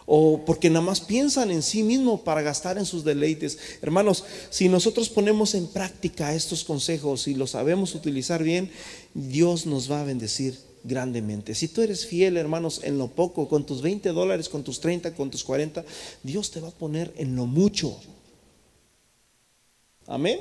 O 0.06 0.44
porque 0.44 0.68
nada 0.68 0.84
más 0.84 1.00
piensan 1.00 1.50
en 1.50 1.62
sí 1.62 1.82
mismo 1.82 2.24
para 2.24 2.42
gastar 2.42 2.76
en 2.76 2.84
sus 2.84 3.04
deleites. 3.04 3.58
Hermanos, 3.80 4.24
si 4.50 4.68
nosotros 4.68 5.08
ponemos 5.08 5.54
en 5.54 5.66
práctica 5.66 6.34
estos 6.34 6.62
consejos 6.64 7.26
y 7.26 7.34
los 7.34 7.52
sabemos 7.52 7.94
utilizar 7.94 8.42
bien, 8.42 8.70
Dios 9.14 9.64
nos 9.64 9.90
va 9.90 10.02
a 10.02 10.04
bendecir 10.04 10.58
grandemente. 10.82 11.54
Si 11.54 11.68
tú 11.68 11.80
eres 11.80 12.04
fiel, 12.04 12.36
hermanos, 12.36 12.80
en 12.84 12.98
lo 12.98 13.08
poco, 13.08 13.48
con 13.48 13.64
tus 13.64 13.80
20 13.80 14.10
dólares, 14.10 14.50
con 14.50 14.62
tus 14.62 14.78
30, 14.80 15.14
con 15.14 15.30
tus 15.30 15.42
40, 15.42 15.84
Dios 16.22 16.50
te 16.50 16.60
va 16.60 16.68
a 16.68 16.72
poner 16.72 17.12
en 17.16 17.34
lo 17.34 17.46
mucho. 17.46 17.98
Amén. 20.06 20.38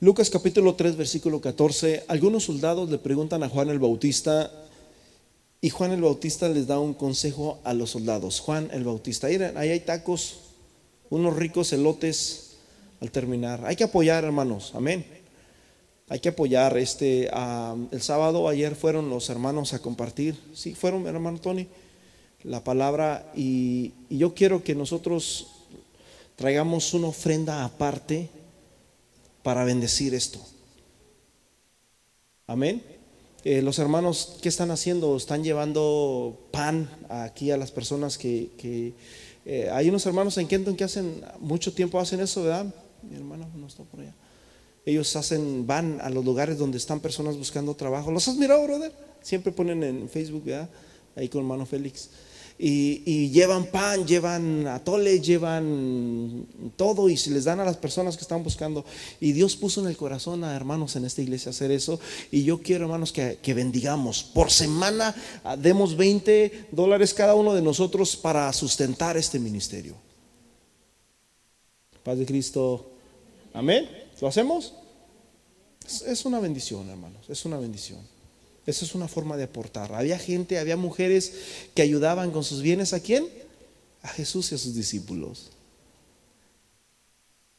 Lucas 0.00 0.30
capítulo 0.30 0.76
3, 0.76 0.96
versículo 0.96 1.40
14. 1.40 2.04
Algunos 2.06 2.44
soldados 2.44 2.88
le 2.88 2.98
preguntan 2.98 3.42
a 3.42 3.48
Juan 3.48 3.68
el 3.68 3.80
Bautista 3.80 4.48
y 5.60 5.70
Juan 5.70 5.90
el 5.90 6.02
Bautista 6.02 6.48
les 6.48 6.68
da 6.68 6.78
un 6.78 6.94
consejo 6.94 7.58
a 7.64 7.74
los 7.74 7.90
soldados. 7.90 8.38
Juan 8.38 8.68
el 8.72 8.84
Bautista, 8.84 9.26
ahí, 9.26 9.40
hay 9.56 9.80
tacos, 9.80 10.38
unos 11.10 11.34
ricos 11.34 11.72
elotes 11.72 12.58
al 13.00 13.10
terminar. 13.10 13.64
Hay 13.66 13.74
que 13.74 13.82
apoyar, 13.82 14.22
hermanos, 14.22 14.70
amén. 14.76 15.04
Hay 16.08 16.20
que 16.20 16.28
apoyar. 16.28 16.78
Este, 16.78 17.28
el 17.90 18.00
sábado, 18.00 18.48
ayer 18.48 18.76
fueron 18.76 19.10
los 19.10 19.28
hermanos 19.30 19.74
a 19.74 19.80
compartir, 19.80 20.36
sí, 20.54 20.76
fueron, 20.76 21.08
hermano 21.08 21.40
Tony, 21.40 21.66
la 22.44 22.62
palabra. 22.62 23.32
Y 23.34 23.94
yo 24.10 24.32
quiero 24.32 24.62
que 24.62 24.76
nosotros 24.76 25.48
traigamos 26.36 26.94
una 26.94 27.08
ofrenda 27.08 27.64
aparte 27.64 28.37
para 29.42 29.64
bendecir 29.64 30.14
esto. 30.14 30.40
Amén. 32.46 32.82
Eh, 33.44 33.62
los 33.62 33.78
hermanos, 33.78 34.38
¿qué 34.42 34.48
están 34.48 34.70
haciendo? 34.70 35.16
Están 35.16 35.44
llevando 35.44 36.48
pan 36.50 36.88
aquí 37.08 37.50
a 37.50 37.56
las 37.56 37.70
personas 37.70 38.18
que, 38.18 38.94
eh, 39.44 39.70
hay 39.72 39.88
unos 39.88 40.04
hermanos 40.06 40.36
en 40.38 40.48
Kenton 40.48 40.76
que 40.76 40.84
hacen 40.84 41.22
mucho 41.38 41.72
tiempo 41.72 42.00
hacen 42.00 42.20
eso, 42.20 42.42
¿verdad? 42.42 42.66
mi 43.02 43.16
hermano 43.16 43.48
no 43.54 43.66
está 43.66 43.84
por 43.84 44.00
allá. 44.00 44.14
Ellos 44.84 45.14
hacen, 45.16 45.66
van 45.66 46.00
a 46.00 46.10
los 46.10 46.24
lugares 46.24 46.58
donde 46.58 46.78
están 46.78 47.00
personas 47.00 47.36
buscando 47.36 47.74
trabajo. 47.74 48.10
¿Los 48.10 48.26
has 48.28 48.36
mirado, 48.36 48.64
brother? 48.64 48.92
Siempre 49.22 49.52
ponen 49.52 49.82
en 49.82 50.08
Facebook, 50.08 50.44
¿verdad? 50.44 50.68
Ahí 51.14 51.28
con 51.28 51.42
hermano 51.42 51.66
Félix. 51.66 52.10
Y, 52.60 53.30
llevan 53.30 53.66
pan, 53.66 54.04
llevan 54.04 54.66
atole, 54.66 55.20
llevan 55.20 56.46
todo 56.74 57.08
y 57.08 57.16
se 57.16 57.30
les 57.30 57.44
dan 57.44 57.60
a 57.60 57.64
las 57.64 57.76
personas 57.76 58.16
que 58.16 58.22
están 58.22 58.42
buscando. 58.42 58.84
Y 59.20 59.32
Dios 59.32 59.54
puso 59.54 59.80
en 59.80 59.86
el 59.86 59.96
corazón 59.96 60.42
a 60.42 60.56
hermanos 60.56 60.96
en 60.96 61.04
esta 61.04 61.22
iglesia 61.22 61.50
hacer 61.50 61.70
eso. 61.70 62.00
Y 62.32 62.42
yo 62.42 62.60
quiero, 62.60 62.86
hermanos, 62.86 63.12
que, 63.12 63.38
que 63.40 63.54
bendigamos. 63.54 64.24
Por 64.24 64.50
semana 64.50 65.14
ah, 65.44 65.56
demos 65.56 65.96
20 65.96 66.68
dólares 66.72 67.14
cada 67.14 67.36
uno 67.36 67.54
de 67.54 67.62
nosotros 67.62 68.16
para 68.16 68.52
sustentar 68.52 69.16
este 69.16 69.38
ministerio. 69.38 69.94
Paz 72.02 72.18
de 72.18 72.26
Cristo. 72.26 72.90
Amén. 73.52 73.88
¿Lo 74.20 74.26
hacemos? 74.26 74.74
Es 76.06 76.24
una 76.24 76.40
bendición, 76.40 76.88
hermanos. 76.90 77.24
Es 77.28 77.44
una 77.44 77.56
bendición. 77.58 78.17
Esa 78.68 78.84
es 78.84 78.94
una 78.94 79.08
forma 79.08 79.38
de 79.38 79.44
aportar. 79.44 79.94
Había 79.94 80.18
gente, 80.18 80.58
había 80.58 80.76
mujeres 80.76 81.32
que 81.74 81.80
ayudaban 81.80 82.32
con 82.32 82.44
sus 82.44 82.60
bienes 82.60 82.92
a 82.92 83.00
quién? 83.00 83.26
A 84.02 84.08
Jesús 84.08 84.52
y 84.52 84.56
a 84.56 84.58
sus 84.58 84.74
discípulos. 84.74 85.52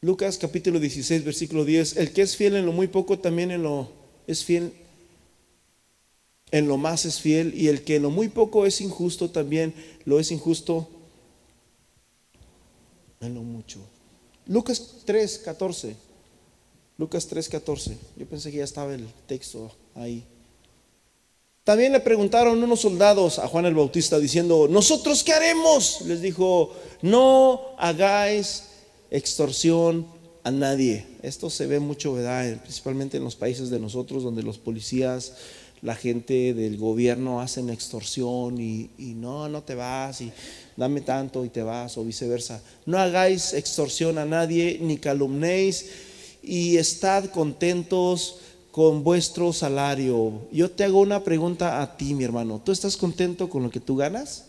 Lucas 0.02 0.38
capítulo 0.38 0.78
16, 0.78 1.24
versículo 1.24 1.64
10. 1.64 1.96
El 1.96 2.12
que 2.12 2.22
es 2.22 2.36
fiel 2.36 2.54
en 2.54 2.64
lo 2.64 2.70
muy 2.70 2.86
poco 2.86 3.18
también 3.18 3.50
en 3.50 3.64
lo 3.64 3.90
es 4.28 4.44
fiel 4.44 4.72
en 6.52 6.68
lo 6.68 6.76
más 6.76 7.04
es 7.04 7.18
fiel 7.18 7.54
y 7.56 7.66
el 7.66 7.82
que 7.82 7.96
en 7.96 8.02
lo 8.02 8.10
muy 8.10 8.28
poco 8.28 8.64
es 8.64 8.80
injusto 8.80 9.30
también 9.30 9.74
lo 10.04 10.20
es 10.20 10.30
injusto 10.30 10.88
en 13.18 13.34
lo 13.34 13.42
mucho. 13.42 13.80
Lucas 14.46 14.98
3, 15.06 15.38
14. 15.38 15.96
Lucas 16.98 17.26
3, 17.26 17.48
14. 17.48 17.98
Yo 18.16 18.26
pensé 18.26 18.52
que 18.52 18.58
ya 18.58 18.64
estaba 18.64 18.94
el 18.94 19.08
texto 19.26 19.74
ahí. 19.96 20.24
También 21.70 21.92
le 21.92 22.00
preguntaron 22.00 22.60
unos 22.60 22.80
soldados 22.80 23.38
a 23.38 23.46
Juan 23.46 23.64
el 23.64 23.76
Bautista 23.76 24.18
diciendo, 24.18 24.66
¿nosotros 24.68 25.22
qué 25.22 25.34
haremos? 25.34 26.00
Les 26.00 26.20
dijo, 26.20 26.74
no 27.00 27.60
hagáis 27.78 28.64
extorsión 29.08 30.04
a 30.42 30.50
nadie. 30.50 31.06
Esto 31.22 31.48
se 31.48 31.68
ve 31.68 31.78
mucho, 31.78 32.14
¿verdad? 32.14 32.60
Principalmente 32.62 33.18
en 33.18 33.22
los 33.22 33.36
países 33.36 33.70
de 33.70 33.78
nosotros 33.78 34.24
donde 34.24 34.42
los 34.42 34.58
policías, 34.58 35.34
la 35.80 35.94
gente 35.94 36.54
del 36.54 36.76
gobierno 36.76 37.40
hacen 37.40 37.70
extorsión 37.70 38.60
y, 38.60 38.90
y 38.98 39.14
no, 39.14 39.48
no 39.48 39.62
te 39.62 39.76
vas 39.76 40.22
y 40.22 40.32
dame 40.76 41.02
tanto 41.02 41.44
y 41.44 41.50
te 41.50 41.62
vas 41.62 41.96
o 41.96 42.04
viceversa. 42.04 42.60
No 42.84 42.98
hagáis 42.98 43.52
extorsión 43.52 44.18
a 44.18 44.24
nadie 44.24 44.80
ni 44.82 44.96
calumnéis 44.96 45.86
y 46.42 46.78
estad 46.78 47.26
contentos 47.26 48.38
con 48.70 49.02
vuestro 49.02 49.52
salario. 49.52 50.48
Yo 50.52 50.70
te 50.70 50.84
hago 50.84 51.00
una 51.00 51.24
pregunta 51.24 51.82
a 51.82 51.96
ti, 51.96 52.14
mi 52.14 52.24
hermano. 52.24 52.60
¿Tú 52.64 52.72
estás 52.72 52.96
contento 52.96 53.48
con 53.48 53.62
lo 53.62 53.70
que 53.70 53.80
tú 53.80 53.96
ganas? 53.96 54.46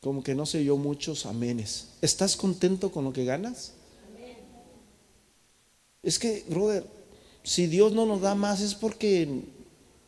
Como 0.00 0.22
que 0.22 0.34
no 0.34 0.44
sé 0.44 0.64
yo 0.64 0.76
muchos 0.76 1.24
amenes. 1.24 1.88
¿Estás 2.02 2.36
contento 2.36 2.92
con 2.92 3.04
lo 3.04 3.12
que 3.12 3.24
ganas? 3.24 3.72
Es 6.02 6.18
que, 6.18 6.44
brother, 6.48 6.84
si 7.42 7.66
Dios 7.66 7.92
no 7.92 8.04
nos 8.04 8.20
da 8.20 8.34
más 8.34 8.60
es 8.60 8.74
porque 8.74 9.44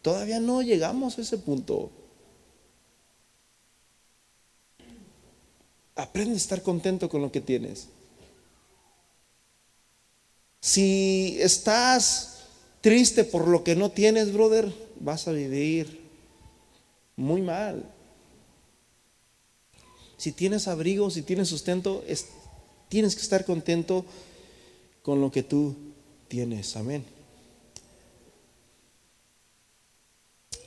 todavía 0.03 0.41
no 0.41 0.61
llegamos 0.61 1.17
a 1.17 1.23
ese 1.23 1.39
punto. 1.39 1.91
Aprende 5.97 6.35
a 6.35 6.37
estar 6.37 6.63
contento 6.63 7.09
con 7.09 7.23
lo 7.23 7.33
que 7.33 7.41
tienes. 7.41 7.89
Si 10.61 11.39
estás 11.41 12.45
triste 12.81 13.25
por 13.25 13.49
lo 13.49 13.65
que 13.65 13.75
no 13.75 13.91
tienes, 13.91 14.33
brother, 14.33 14.73
vas 15.01 15.27
a 15.27 15.33
vivir 15.33 16.01
muy 17.17 17.41
mal. 17.41 17.91
Si 20.17 20.33
tienes 20.33 20.69
abrigo, 20.69 21.11
si 21.11 21.23
tienes 21.23 21.49
sustento, 21.49 22.05
tienes 22.89 23.15
que 23.15 23.23
estar 23.23 23.45
contento 23.45 24.05
con 25.03 25.21
lo 25.21 25.31
que 25.31 25.43
tú 25.43 25.75
tienes. 26.29 26.77
Amén. 26.77 27.05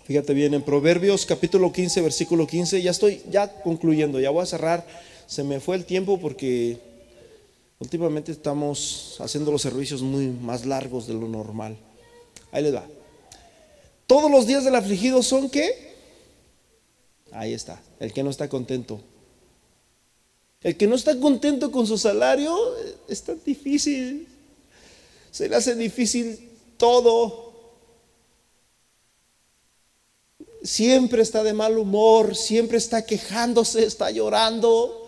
Fíjate 0.05 0.33
bien, 0.33 0.55
en 0.55 0.63
Proverbios 0.63 1.25
capítulo 1.25 1.71
15, 1.71 2.01
versículo 2.01 2.47
15, 2.47 2.81
ya 2.81 2.89
estoy 2.89 3.21
ya 3.29 3.61
concluyendo, 3.61 4.19
ya 4.19 4.31
voy 4.31 4.41
a 4.41 4.47
cerrar. 4.47 4.87
Se 5.29 5.45
me 5.45 5.61
fue 5.61 5.77
el 5.77 5.85
tiempo 5.85 6.19
porque 6.19 6.89
Últimamente 7.79 8.33
estamos 8.33 9.15
haciendo 9.19 9.53
los 9.53 9.61
servicios 9.61 10.01
muy 10.01 10.27
más 10.27 10.65
largos 10.65 11.07
de 11.07 11.13
lo 11.13 11.29
normal. 11.29 11.77
Ahí 12.51 12.61
les 12.61 12.75
va. 12.75 12.85
Todos 14.05 14.29
los 14.29 14.45
días 14.45 14.65
del 14.65 14.75
afligido 14.75 15.23
son 15.23 15.49
qué? 15.49 15.95
Ahí 17.31 17.53
está, 17.53 17.81
el 17.99 18.11
que 18.11 18.21
no 18.21 18.29
está 18.29 18.49
contento. 18.49 18.99
El 20.61 20.75
que 20.75 20.87
no 20.87 20.95
está 20.95 21.17
contento 21.17 21.71
con 21.71 21.87
su 21.87 21.97
salario 21.97 22.53
es 23.07 23.23
tan 23.23 23.41
difícil. 23.45 24.27
Se 25.31 25.47
le 25.47 25.55
hace 25.55 25.73
difícil 25.75 26.49
todo. 26.75 27.53
Siempre 30.63 31.21
está 31.21 31.43
de 31.43 31.53
mal 31.53 31.77
humor, 31.77 32.35
siempre 32.35 32.77
está 32.77 33.05
quejándose, 33.05 33.85
está 33.85 34.11
llorando 34.11 34.98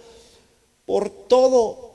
por 0.85 1.09
todo. 1.27 1.91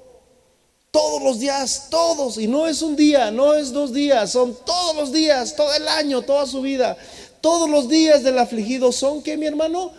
Todos 0.91 1.23
los 1.23 1.39
días, 1.39 1.89
todos. 1.91 2.39
Y 2.39 2.47
no 2.47 2.67
es 2.67 2.81
un 2.81 2.97
día, 2.97 3.31
no 3.31 3.55
es 3.55 3.73
dos 3.73 3.93
días, 3.93 4.33
son 4.33 4.57
todos 4.65 4.97
los 4.97 5.13
días, 5.13 5.55
todo 5.55 5.73
el 5.75 5.87
año, 5.89 6.23
toda 6.23 6.47
su 6.47 6.63
vida. 6.63 6.97
Todos 7.41 7.69
los 7.69 7.89
días 7.89 8.23
del 8.23 8.39
afligido 8.39 8.93
son 8.93 9.23
que, 9.23 9.37
mi 9.37 9.47
hermano, 9.47 9.93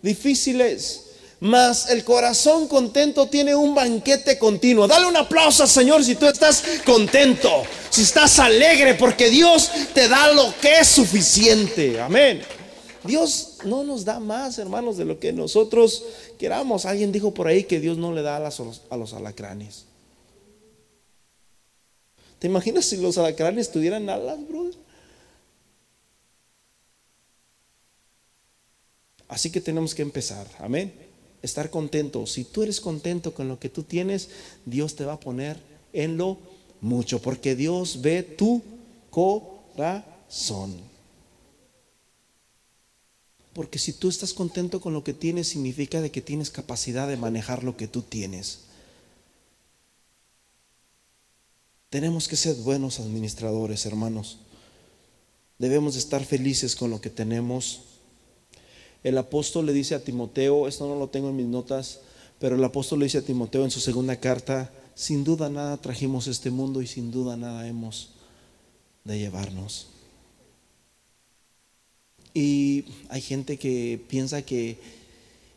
difíciles. 0.00 1.04
Mas 1.40 1.88
el 1.90 2.02
corazón 2.02 2.66
contento 2.66 3.28
tiene 3.28 3.54
un 3.54 3.74
banquete 3.74 4.38
continuo. 4.38 4.88
Dale 4.88 5.06
un 5.06 5.16
aplauso 5.16 5.62
al 5.62 5.68
Señor 5.68 6.04
si 6.04 6.16
tú 6.16 6.26
estás 6.26 6.64
contento, 6.84 7.62
si 7.90 8.02
estás 8.02 8.38
alegre, 8.40 8.94
porque 8.94 9.30
Dios 9.30 9.70
te 9.94 10.08
da 10.08 10.32
lo 10.32 10.52
que 10.60 10.80
es 10.80 10.88
suficiente. 10.88 12.00
Amén. 12.00 12.42
Dios 13.04 13.47
no 13.64 13.84
nos 13.84 14.04
da 14.04 14.20
más, 14.20 14.58
hermanos, 14.58 14.96
de 14.96 15.04
lo 15.04 15.18
que 15.18 15.32
nosotros 15.32 16.04
queramos. 16.38 16.84
Alguien 16.86 17.12
dijo 17.12 17.32
por 17.34 17.46
ahí 17.46 17.64
que 17.64 17.80
Dios 17.80 17.98
no 17.98 18.12
le 18.12 18.22
da 18.22 18.36
a, 18.36 18.50
a 18.90 18.96
los 18.96 19.12
alacranes. 19.12 19.84
¿Te 22.38 22.46
imaginas 22.46 22.84
si 22.84 22.96
los 22.96 23.18
alacranes 23.18 23.70
tuvieran 23.70 24.08
alas, 24.08 24.38
brother? 24.48 24.74
Así 29.28 29.50
que 29.50 29.60
tenemos 29.60 29.94
que 29.94 30.02
empezar, 30.02 30.46
amén. 30.58 30.92
Estar 31.42 31.70
contentos. 31.70 32.32
Si 32.32 32.44
tú 32.44 32.62
eres 32.62 32.80
contento 32.80 33.34
con 33.34 33.48
lo 33.48 33.58
que 33.58 33.68
tú 33.68 33.82
tienes, 33.82 34.30
Dios 34.64 34.96
te 34.96 35.04
va 35.04 35.14
a 35.14 35.20
poner 35.20 35.58
en 35.92 36.16
lo 36.16 36.38
mucho, 36.80 37.20
porque 37.20 37.54
Dios 37.54 38.00
ve 38.00 38.22
tu 38.22 38.62
corazón. 39.10 40.87
Porque 43.58 43.80
si 43.80 43.92
tú 43.92 44.08
estás 44.08 44.34
contento 44.34 44.80
con 44.80 44.92
lo 44.92 45.02
que 45.02 45.12
tienes, 45.12 45.48
significa 45.48 46.00
de 46.00 46.12
que 46.12 46.20
tienes 46.20 46.48
capacidad 46.48 47.08
de 47.08 47.16
manejar 47.16 47.64
lo 47.64 47.76
que 47.76 47.88
tú 47.88 48.02
tienes. 48.02 48.60
Tenemos 51.90 52.28
que 52.28 52.36
ser 52.36 52.54
buenos 52.54 53.00
administradores, 53.00 53.84
hermanos. 53.84 54.38
Debemos 55.58 55.96
estar 55.96 56.24
felices 56.24 56.76
con 56.76 56.90
lo 56.90 57.00
que 57.00 57.10
tenemos. 57.10 57.80
El 59.02 59.18
apóstol 59.18 59.66
le 59.66 59.72
dice 59.72 59.96
a 59.96 60.04
Timoteo, 60.04 60.68
esto 60.68 60.86
no 60.86 60.94
lo 60.94 61.08
tengo 61.08 61.30
en 61.30 61.36
mis 61.38 61.46
notas, 61.46 61.98
pero 62.38 62.54
el 62.54 62.62
apóstol 62.62 63.00
le 63.00 63.06
dice 63.06 63.18
a 63.18 63.22
Timoteo 63.22 63.64
en 63.64 63.72
su 63.72 63.80
segunda 63.80 64.20
carta, 64.20 64.70
sin 64.94 65.24
duda 65.24 65.50
nada 65.50 65.78
trajimos 65.78 66.28
este 66.28 66.52
mundo 66.52 66.80
y 66.80 66.86
sin 66.86 67.10
duda 67.10 67.36
nada 67.36 67.66
hemos 67.66 68.10
de 69.02 69.18
llevarnos. 69.18 69.97
Y 72.34 72.84
hay 73.08 73.20
gente 73.20 73.56
que 73.56 74.00
piensa 74.08 74.42
que 74.42 74.78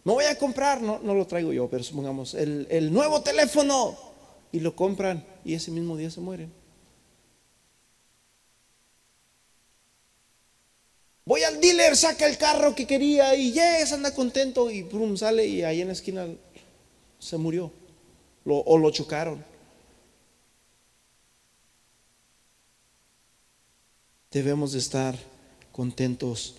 me 0.03 0.13
voy 0.13 0.26
a 0.26 0.38
comprar, 0.38 0.82
no, 0.82 0.99
no 0.99 1.13
lo 1.13 1.28
traigo 1.28 1.53
yo, 1.53 1.69
pero 1.69 1.84
supongamos, 1.84 2.34
el, 2.34 2.91
nuevo 2.91 3.22
teléfono 3.22 3.97
y 4.51 4.59
lo 4.59 4.76
compran 4.76 5.24
y 5.45 5.53
ese 5.53 5.69
mismo 5.72 5.95
día 5.95 6.09
se 6.09 6.22
mueren. 6.22 6.51
Voy 11.24 11.43
al 11.43 11.61
dealer, 11.61 11.95
saca 11.95 12.26
el 12.28 12.38
carro 12.38 12.74
que 12.74 12.88
quería 12.88 13.36
y 13.36 13.51
yes, 13.51 13.91
anda 13.91 14.13
contento 14.13 14.72
y 14.72 14.84
pum, 14.84 15.15
sale 15.15 15.45
y 15.45 15.63
ahí 15.63 15.82
en 15.82 15.88
la 15.88 15.93
esquina 15.93 16.28
se 17.19 17.38
murió 17.38 17.72
o 18.45 18.78
lo 18.78 18.89
chocaron. 18.89 19.45
Debemos 24.32 24.72
de 24.72 24.80
estar 24.80 25.15
contentos 25.72 26.55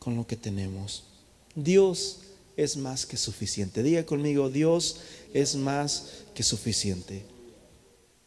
con 0.00 0.16
lo 0.16 0.26
que 0.26 0.34
tenemos. 0.34 1.04
Dios 1.54 2.22
es 2.56 2.76
más 2.76 3.06
que 3.06 3.16
suficiente. 3.16 3.84
Diga 3.84 4.04
conmigo, 4.04 4.50
Dios 4.50 4.96
es 5.32 5.54
más 5.54 6.24
que 6.34 6.42
suficiente. 6.42 7.22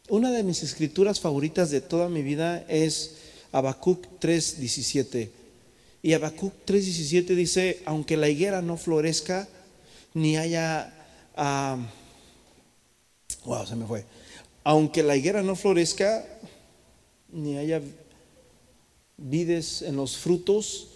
Una 0.08 0.30
de 0.30 0.44
mis 0.44 0.62
escrituras 0.62 1.20
favoritas 1.20 1.70
de 1.70 1.80
toda 1.80 2.08
mi 2.08 2.22
vida 2.22 2.64
es 2.68 3.16
Habacuc 3.52 4.06
3:17. 4.20 5.30
Y 6.02 6.12
Habacuc 6.12 6.52
3:17 6.64 7.34
dice, 7.34 7.82
aunque 7.86 8.16
la 8.16 8.28
higuera 8.28 8.62
no 8.62 8.76
florezca, 8.76 9.48
ni 10.14 10.36
haya... 10.36 10.92
wow, 13.44 13.66
se 13.66 13.74
me 13.74 13.86
fue. 13.86 14.04
Aunque 14.62 15.02
la 15.02 15.16
higuera 15.16 15.42
no 15.42 15.56
florezca, 15.56 16.24
ni 17.32 17.58
haya 17.58 17.82
vides 19.16 19.82
en 19.82 19.96
los 19.96 20.16
frutos, 20.16 20.88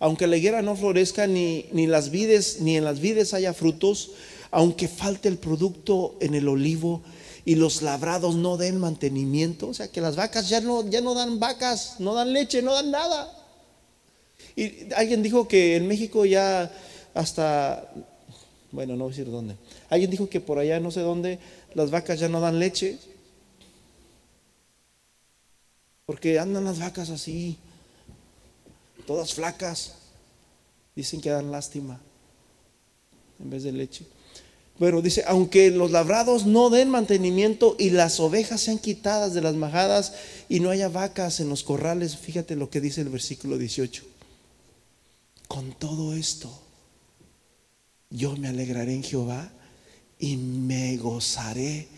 aunque 0.00 0.26
la 0.26 0.36
higuera 0.36 0.62
no 0.62 0.76
florezca, 0.76 1.26
ni, 1.26 1.66
ni 1.72 1.86
las 1.86 2.10
vides, 2.10 2.60
ni 2.60 2.76
en 2.76 2.84
las 2.84 3.00
vides 3.00 3.34
haya 3.34 3.54
frutos, 3.54 4.12
aunque 4.50 4.88
falte 4.88 5.28
el 5.28 5.38
producto 5.38 6.16
en 6.20 6.34
el 6.34 6.48
olivo, 6.48 7.02
y 7.46 7.54
los 7.54 7.80
labrados 7.80 8.34
no 8.34 8.56
den 8.56 8.78
mantenimiento, 8.78 9.68
o 9.68 9.74
sea 9.74 9.86
que 9.88 10.00
las 10.00 10.16
vacas 10.16 10.48
ya 10.48 10.60
no, 10.60 10.86
ya 10.90 11.00
no 11.00 11.14
dan 11.14 11.38
vacas, 11.38 11.94
no 12.00 12.12
dan 12.12 12.32
leche, 12.32 12.60
no 12.60 12.74
dan 12.74 12.90
nada. 12.90 13.32
Y 14.56 14.92
alguien 14.94 15.22
dijo 15.22 15.46
que 15.46 15.76
en 15.76 15.86
México 15.86 16.24
ya 16.24 16.72
hasta, 17.14 17.88
bueno, 18.72 18.96
no 18.96 19.04
voy 19.04 19.12
a 19.12 19.16
decir 19.16 19.30
dónde, 19.30 19.54
alguien 19.88 20.10
dijo 20.10 20.28
que 20.28 20.40
por 20.40 20.58
allá 20.58 20.80
no 20.80 20.90
sé 20.90 21.00
dónde 21.00 21.38
las 21.74 21.92
vacas 21.92 22.18
ya 22.18 22.28
no 22.28 22.40
dan 22.40 22.58
leche, 22.58 22.98
porque 26.04 26.40
andan 26.40 26.64
las 26.64 26.80
vacas 26.80 27.10
así, 27.10 27.58
todas 29.06 29.34
flacas, 29.34 29.94
dicen 30.94 31.20
que 31.20 31.30
dan 31.30 31.50
lástima 31.50 32.00
en 33.38 33.50
vez 33.50 33.62
de 33.62 33.72
leche. 33.72 34.06
Pero 34.78 35.00
dice, 35.00 35.24
aunque 35.26 35.70
los 35.70 35.90
labrados 35.90 36.44
no 36.44 36.68
den 36.68 36.90
mantenimiento 36.90 37.76
y 37.78 37.90
las 37.90 38.20
ovejas 38.20 38.60
sean 38.60 38.78
quitadas 38.78 39.32
de 39.32 39.40
las 39.40 39.54
majadas 39.54 40.12
y 40.48 40.60
no 40.60 40.68
haya 40.70 40.88
vacas 40.88 41.40
en 41.40 41.48
los 41.48 41.62
corrales, 41.62 42.16
fíjate 42.16 42.56
lo 42.56 42.68
que 42.68 42.82
dice 42.82 43.00
el 43.00 43.08
versículo 43.08 43.56
18. 43.56 44.04
Con 45.48 45.72
todo 45.72 46.14
esto, 46.14 46.50
yo 48.10 48.36
me 48.36 48.48
alegraré 48.48 48.94
en 48.94 49.02
Jehová 49.02 49.50
y 50.18 50.36
me 50.36 50.96
gozaré 50.98 51.88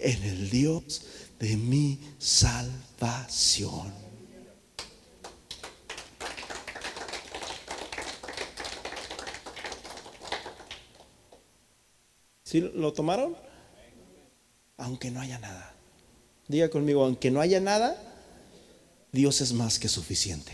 en 0.00 0.22
el 0.22 0.48
Dios 0.50 1.02
de 1.38 1.56
mi 1.56 1.98
salvación. 2.18 3.92
¿Sí 12.52 12.60
lo 12.60 12.92
tomaron? 12.92 13.34
Aunque 14.76 15.10
no 15.10 15.22
haya 15.22 15.38
nada. 15.38 15.72
Diga 16.48 16.68
conmigo, 16.68 17.02
aunque 17.02 17.30
no 17.30 17.40
haya 17.40 17.60
nada, 17.60 17.96
Dios 19.10 19.40
es 19.40 19.54
más 19.54 19.78
que 19.78 19.88
suficiente. 19.88 20.52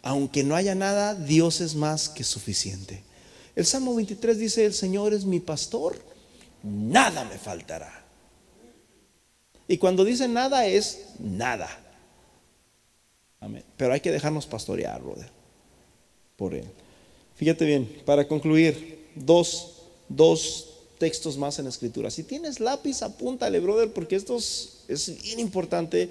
Aunque 0.00 0.44
no 0.44 0.56
haya 0.56 0.74
nada, 0.74 1.14
Dios 1.14 1.60
es 1.60 1.74
más 1.74 2.08
que 2.08 2.24
suficiente. 2.24 3.02
El 3.54 3.66
Salmo 3.66 3.94
23 3.96 4.38
dice, 4.38 4.64
el 4.64 4.72
Señor 4.72 5.12
es 5.12 5.26
mi 5.26 5.40
pastor, 5.40 6.02
nada 6.62 7.24
me 7.24 7.36
faltará. 7.36 8.02
Y 9.66 9.76
cuando 9.76 10.06
dice 10.06 10.26
nada 10.26 10.64
es 10.64 11.04
nada. 11.18 11.68
Amén. 13.40 13.62
Pero 13.76 13.92
hay 13.92 14.00
que 14.00 14.10
dejarnos 14.10 14.46
pastorear, 14.46 15.02
brother, 15.02 15.28
por 16.34 16.54
él. 16.54 16.64
Fíjate 17.34 17.66
bien, 17.66 18.02
para 18.06 18.26
concluir, 18.26 18.97
dos, 19.24 19.72
dos 20.08 20.66
textos 20.98 21.36
más 21.36 21.58
en 21.58 21.66
escritura. 21.66 22.10
Si 22.10 22.22
tienes 22.22 22.60
lápiz, 22.60 23.02
apúntale, 23.02 23.60
brother, 23.60 23.92
porque 23.92 24.16
estos 24.16 24.78
es 24.88 25.22
bien 25.22 25.40
importante. 25.40 26.10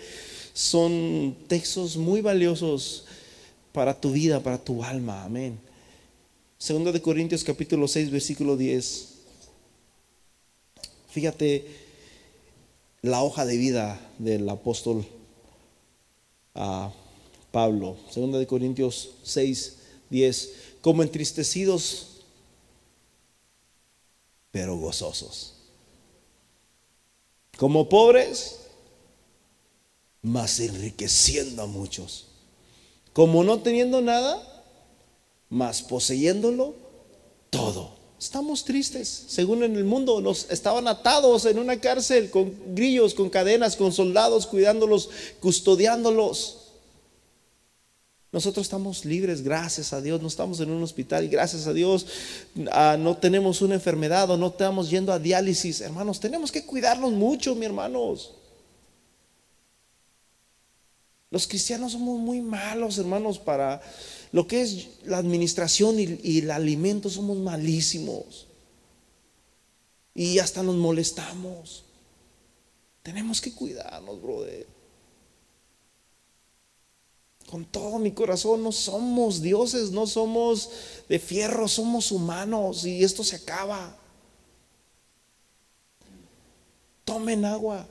Son 0.53 1.35
textos 1.47 1.97
muy 1.97 2.21
valiosos 2.21 3.05
para 3.71 3.99
tu 3.99 4.11
vida, 4.11 4.41
para 4.41 4.57
tu 4.57 4.83
alma. 4.83 5.23
Amén. 5.23 5.59
Segunda 6.57 6.91
de 6.91 7.01
Corintios 7.01 7.43
capítulo 7.43 7.87
6, 7.87 8.09
versículo 8.09 8.57
10. 8.57 9.09
Fíjate 11.09 11.65
la 13.01 13.21
hoja 13.23 13.45
de 13.45 13.57
vida 13.57 13.99
del 14.17 14.49
apóstol 14.49 15.05
a 16.55 16.91
Pablo. 17.51 17.97
Segunda 18.09 18.39
de 18.39 18.47
Corintios 18.47 19.11
6, 19.23 19.75
10. 20.09 20.51
Como 20.81 21.03
entristecidos 21.03 22.16
pero 24.51 24.77
gozosos. 24.77 25.53
como 27.57 27.89
pobres, 27.89 28.59
mas 30.21 30.59
enriqueciendo 30.59 31.63
a 31.63 31.65
muchos. 31.65 32.25
Como 33.13 33.43
no 33.43 33.61
teniendo 33.61 34.01
nada, 34.01 34.63
mas 35.49 35.81
poseyéndolo 35.81 36.75
todo. 37.49 37.97
Estamos 38.19 38.63
tristes, 38.63 39.25
según 39.27 39.63
en 39.63 39.75
el 39.75 39.83
mundo, 39.83 40.21
los 40.21 40.49
estaban 40.49 40.87
atados 40.87 41.45
en 41.45 41.59
una 41.59 41.79
cárcel 41.79 42.31
con 42.31 42.51
grillos, 42.73 43.13
con 43.13 43.29
cadenas, 43.29 43.75
con 43.75 43.93
soldados 43.93 44.47
cuidándolos, 44.47 45.09
custodiándolos. 45.39 46.66
Nosotros 48.37 48.67
estamos 48.67 49.03
libres, 49.03 49.41
gracias 49.41 49.93
a 49.93 49.99
Dios, 49.99 50.21
no 50.21 50.27
estamos 50.27 50.59
en 50.59 50.69
un 50.69 50.83
hospital 50.83 51.23
y 51.23 51.27
gracias 51.27 51.65
a 51.65 51.73
Dios 51.73 52.05
ah, 52.71 52.95
no 52.99 53.17
tenemos 53.17 53.63
una 53.63 53.73
enfermedad 53.73 54.29
o 54.29 54.37
no 54.37 54.49
estamos 54.49 54.91
yendo 54.91 55.11
a 55.11 55.17
diálisis. 55.17 55.81
Hermanos, 55.81 56.19
tenemos 56.19 56.51
que 56.51 56.63
cuidarnos 56.63 57.13
mucho, 57.13 57.55
mi 57.55 57.65
hermanos. 57.65 58.35
Los 61.31 61.47
cristianos 61.47 61.93
somos 61.93 62.19
muy 62.19 62.39
malos, 62.39 62.99
hermanos, 62.99 63.39
para 63.39 63.81
lo 64.31 64.45
que 64.45 64.61
es 64.61 64.87
la 65.03 65.17
administración 65.17 65.95
y, 65.99 66.37
el 66.37 66.51
alimento, 66.51 67.09
somos 67.09 67.39
malísimos. 67.39 68.45
Y 70.13 70.37
hasta 70.37 70.61
nos 70.61 70.75
molestamos. 70.75 71.85
Tenemos 73.01 73.41
que 73.41 73.51
cuidarnos, 73.51 74.21
brother. 74.21 74.76
Con 77.49 77.63
todo 77.63 77.97
mi 77.97 78.11
corazón, 78.11 78.61
no 78.61 78.73
somos 78.73 79.41
dioses, 79.41 79.91
no 79.91 80.05
somos 80.05 80.69
de 81.07 81.17
fierro, 81.17 81.67
somos 81.69 82.11
humanos 82.11 82.85
y 82.85 83.03
esto 83.03 83.23
se 83.23 83.37
acaba. 83.37 83.97
Tomen 87.05 87.45
agua. 87.45 87.87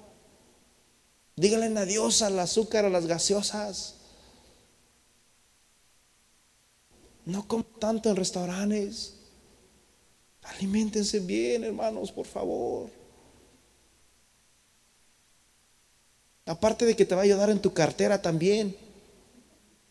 Díganle 1.36 1.78
adiós 1.80 2.20
al 2.20 2.38
azúcar, 2.38 2.84
a 2.84 2.90
las 2.90 3.06
gaseosas. 3.06 3.94
No 7.24 7.48
coman 7.48 7.66
tanto 7.78 8.10
en 8.10 8.16
restaurantes. 8.16 9.14
Aliméntense 10.42 11.18
bien, 11.20 11.64
hermanos, 11.64 12.12
por 12.12 12.26
favor. 12.26 12.90
Aparte 16.44 16.84
de 16.84 16.94
que 16.94 17.06
te 17.06 17.14
va 17.14 17.22
a 17.22 17.24
ayudar 17.24 17.48
en 17.48 17.60
tu 17.60 17.72
cartera 17.72 18.20
también. 18.20 18.85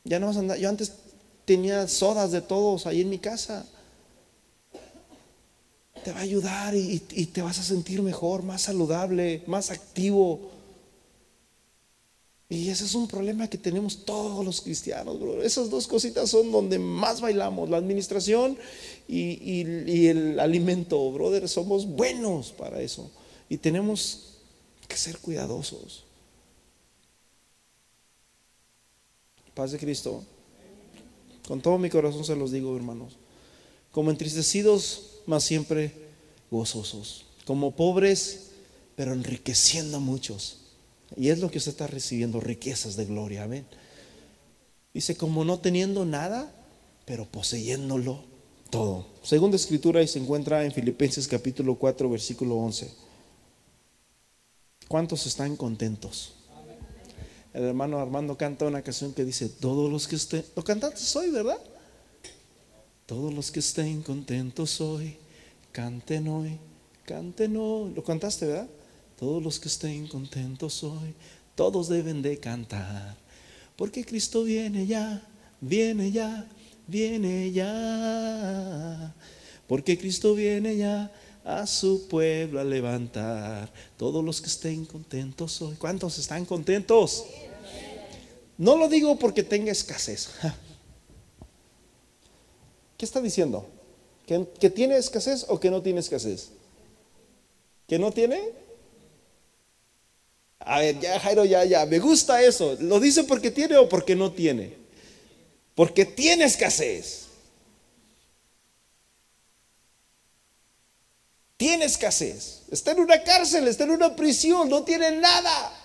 Ya 0.06 0.20
no 0.20 0.28
vas 0.28 0.38
a 0.38 0.40
andar. 0.40 0.58
Yo 0.58 0.70
antes 0.70 0.94
tenía 1.44 1.88
sodas 1.88 2.32
de 2.32 2.42
todos 2.42 2.88
ahí 2.88 3.02
en 3.02 3.10
mi 3.10 3.20
casa. 3.20 3.66
Te 6.04 6.12
va 6.12 6.20
a 6.20 6.22
ayudar 6.22 6.76
y, 6.76 7.04
y 7.12 7.26
te 7.26 7.42
vas 7.42 7.60
a 7.60 7.64
sentir 7.64 8.02
mejor, 8.02 8.44
más 8.44 8.62
saludable, 8.62 9.44
más 9.48 9.72
activo. 9.72 10.52
Y 12.48 12.70
ese 12.70 12.86
es 12.86 12.94
un 12.94 13.08
problema 13.08 13.48
que 13.48 13.58
tenemos 13.58 14.06
todos 14.06 14.46
los 14.46 14.62
cristianos, 14.62 15.20
bro. 15.20 15.42
Esas 15.42 15.70
dos 15.72 15.88
cositas 15.88 16.30
son 16.30 16.52
donde 16.52 16.78
más 16.78 17.20
bailamos, 17.20 17.70
la 17.70 17.78
administración 17.78 18.56
y, 19.08 20.08
el 20.08 20.40
alimento, 20.40 21.12
brother. 21.12 21.50
Somos 21.50 21.88
buenos 21.88 22.52
para 22.52 22.82
eso. 22.82 23.10
Y 23.50 23.58
tenemos 23.58 24.38
que 24.88 24.96
ser 24.96 25.18
cuidadosos. 25.18 26.04
Paz 29.56 29.72
de 29.72 29.80
Cristo. 29.80 30.24
Con 31.48 31.62
todo 31.62 31.80
mi 31.80 31.90
corazón 31.90 32.24
se 32.24 32.36
los 32.36 32.52
digo, 32.52 32.76
hermanos. 32.76 33.14
Como 33.92 34.12
entristecidos, 34.12 35.22
más 35.26 35.44
siempre 35.44 35.92
gozosos. 36.52 37.26
Como 37.46 37.76
pobres, 37.76 38.52
pero 38.96 39.14
enriqueciendo 39.14 39.98
a 39.98 40.00
muchos 40.00 40.60
y 41.16 41.30
es 41.30 41.40
lo 41.40 41.50
que 41.50 41.58
usted 41.58 41.72
está 41.72 41.88
recibiendo, 41.88 42.40
riquezas 42.40 42.96
de 42.96 43.06
gloria. 43.06 43.44
Amén. 43.44 43.66
Dice, 44.94 45.16
como 45.16 45.46
no 45.46 45.60
teniendo 45.60 46.06
nada, 46.06 46.52
pero 47.06 47.26
poseyéndolo 47.26 48.24
todo. 48.70 49.06
Segunda 49.24 49.56
escritura 49.56 50.02
y 50.02 50.08
se 50.08 50.20
encuentra 50.20 50.66
en 50.66 50.72
Filipenses 50.72 51.28
capítulo 51.28 51.76
4, 51.76 52.10
versículo 52.10 52.56
11. 52.56 52.92
¿Cuántos 54.88 55.26
están 55.26 55.56
contentos? 55.56 56.34
El 57.56 57.64
hermano 57.64 58.00
Armando 58.00 58.38
canta 58.38 58.66
una 58.66 58.82
canción 58.82 59.14
que 59.14 59.24
dice, 59.24 59.48
todos 59.48 59.90
los 59.90 60.10
que 60.10 60.18
estén, 60.18 60.44
lo 60.58 60.64
cantaste 60.66 61.18
hoy, 61.18 61.32
¿verdad? 61.32 61.58
Todos 63.06 63.34
los 63.34 63.50
que 63.50 63.62
estén 63.62 64.02
contentos 64.02 64.82
hoy, 64.82 65.16
canten 65.72 66.28
hoy, 66.28 66.60
canten 67.06 67.56
hoy. 67.56 67.94
Lo 67.94 68.04
cantaste, 68.04 68.46
¿verdad? 68.48 68.68
Todos 69.18 69.42
los 69.42 69.58
que 69.62 69.70
estén 69.70 70.06
contentos 70.10 70.84
hoy, 70.84 71.16
todos 71.56 71.88
deben 71.88 72.22
de 72.22 72.38
cantar. 72.40 73.16
Porque 73.78 74.04
Cristo 74.04 74.44
viene 74.44 74.86
ya, 74.86 75.26
viene 75.62 76.12
ya, 76.12 76.46
viene 76.88 77.54
ya. 77.54 79.16
Porque 79.66 79.98
Cristo 79.98 80.36
viene 80.36 80.76
ya 80.76 81.10
a 81.46 81.66
su 81.68 82.08
pueblo 82.10 82.60
a 82.60 82.66
levantar. 82.66 83.72
Todos 83.98 84.26
los 84.26 84.42
que 84.42 84.48
estén 84.48 84.84
contentos 84.84 85.62
hoy. 85.62 85.76
¿Cuántos 85.76 86.18
están 86.18 86.44
contentos? 86.44 87.24
No 88.58 88.78
lo 88.78 88.88
digo 88.88 89.18
porque 89.18 89.44
tenga 89.44 89.72
escasez. 89.72 90.30
¿Qué 92.98 93.06
está 93.06 93.22
diciendo? 93.22 93.68
¿Que, 94.26 94.48
¿Que, 94.60 94.70
tiene 94.70 94.98
escasez 94.98 95.46
o 95.50 95.60
que 95.60 95.70
no 95.70 95.82
tiene 95.82 96.00
escasez? 96.00 96.50
¿Que 97.88 98.00
no 98.00 98.12
tiene? 98.12 98.42
A 100.60 100.80
ver, 100.80 101.00
ya 101.00 101.20
Jairo, 101.20 101.46
ya, 101.46 101.64
ya, 101.66 101.86
me 101.86 102.00
gusta 102.00 102.42
eso. 102.42 102.76
¿Lo 102.80 103.00
dice 103.00 103.24
porque 103.26 103.52
tiene 103.52 103.78
o 103.78 103.88
porque 103.88 104.16
no 104.16 104.32
tiene? 104.32 104.74
Porque 105.76 106.06
tiene 106.06 106.46
escasez. 106.46 107.26
Tiene 111.58 111.86
escasez. 111.86 112.64
Está 112.72 112.92
en 112.92 113.02
una 113.02 113.22
cárcel, 113.24 113.68
está 113.68 113.84
en 113.84 113.92
una 113.92 114.16
prisión, 114.16 114.70
no 114.70 114.84
tiene 114.84 115.12
nada. 115.20 115.85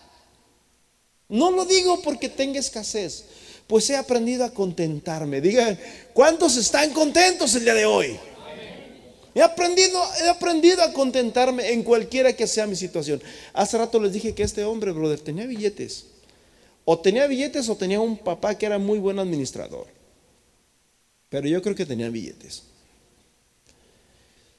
No 1.30 1.52
lo 1.52 1.64
digo 1.64 2.02
porque 2.02 2.28
tenga 2.28 2.58
escasez, 2.58 3.24
pues 3.66 3.88
he 3.88 3.96
aprendido 3.96 4.44
a 4.44 4.50
contentarme. 4.50 5.40
Digan, 5.40 5.78
¿cuántos 6.12 6.56
están 6.56 6.90
contentos 6.90 7.54
el 7.54 7.64
día 7.64 7.74
de 7.74 7.86
hoy? 7.86 8.18
He 9.32 9.40
aprendido, 9.40 10.02
he 10.24 10.28
aprendido 10.28 10.82
a 10.82 10.92
contentarme 10.92 11.70
en 11.70 11.84
cualquiera 11.84 12.32
que 12.32 12.48
sea 12.48 12.66
mi 12.66 12.74
situación. 12.74 13.22
Hace 13.52 13.78
rato 13.78 14.00
les 14.00 14.12
dije 14.12 14.34
que 14.34 14.42
este 14.42 14.64
hombre, 14.64 14.90
brother, 14.90 15.20
tenía 15.20 15.46
billetes. 15.46 16.06
O 16.84 16.98
tenía 16.98 17.28
billetes 17.28 17.68
o 17.68 17.76
tenía 17.76 18.00
un 18.00 18.18
papá 18.18 18.58
que 18.58 18.66
era 18.66 18.78
muy 18.78 18.98
buen 18.98 19.20
administrador. 19.20 19.86
Pero 21.28 21.46
yo 21.46 21.62
creo 21.62 21.76
que 21.76 21.86
tenía 21.86 22.10
billetes. 22.10 22.64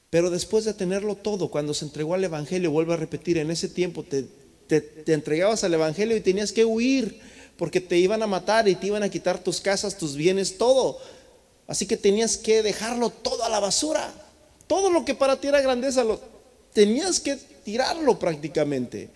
Pero 0.08 0.30
después 0.30 0.64
de 0.64 0.72
tenerlo 0.72 1.16
todo, 1.16 1.50
cuando 1.50 1.74
se 1.74 1.84
entregó 1.84 2.14
al 2.14 2.24
Evangelio, 2.24 2.70
vuelvo 2.70 2.94
a 2.94 2.96
repetir, 2.96 3.36
en 3.36 3.50
ese 3.50 3.68
tiempo 3.68 4.02
te, 4.02 4.26
te 4.80 5.12
entregabas 5.12 5.64
al 5.64 5.74
Evangelio 5.74 6.16
y 6.16 6.20
tenías 6.20 6.52
que 6.52 6.64
huir 6.64 7.20
porque 7.56 7.80
te 7.80 7.98
iban 7.98 8.22
a 8.22 8.26
matar 8.26 8.68
y 8.68 8.74
te 8.74 8.88
iban 8.88 9.02
a 9.02 9.08
quitar 9.08 9.38
tus 9.38 9.60
casas, 9.60 9.96
tus 9.96 10.16
bienes, 10.16 10.58
todo. 10.58 10.98
Así 11.66 11.86
que 11.86 11.96
tenías 11.96 12.36
que 12.36 12.62
dejarlo 12.62 13.10
todo 13.10 13.44
a 13.44 13.48
la 13.48 13.60
basura. 13.60 14.12
Todo 14.66 14.90
lo 14.90 15.04
que 15.04 15.14
para 15.14 15.38
ti 15.38 15.48
era 15.48 15.60
grandeza, 15.60 16.02
lo, 16.02 16.20
tenías 16.72 17.20
que 17.20 17.36
tirarlo 17.36 18.18
prácticamente. 18.18 19.10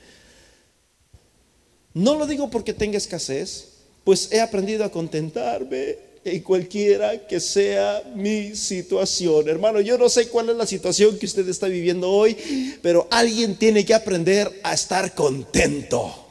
No 1.95 2.15
lo 2.15 2.27
digo 2.27 2.51
porque 2.51 2.75
tenga 2.75 2.99
escasez, 2.99 3.69
pues 4.05 4.31
he 4.31 4.41
aprendido 4.41 4.85
a 4.85 4.91
contentarme 4.91 5.97
en 6.27 6.43
cualquiera 6.43 7.27
que 7.27 7.39
sea 7.39 8.03
mi 8.15 8.57
situación. 8.57 9.49
Hermano, 9.49 9.81
yo 9.81 9.97
no 9.97 10.09
sé 10.09 10.29
cuál 10.29 10.51
es 10.51 10.57
la 10.57 10.67
situación 10.67 11.19
que 11.19 11.27
usted 11.27 11.49
está 11.49 11.69
viviendo 11.69 12.11
hoy, 12.11 12.37
pero 12.83 13.07
alguien 13.11 13.57
tiene 13.57 13.85
que 13.85 13.95
aprender 13.95 14.61
a 14.65 14.75
estar 14.75 15.15
contento. 15.15 16.27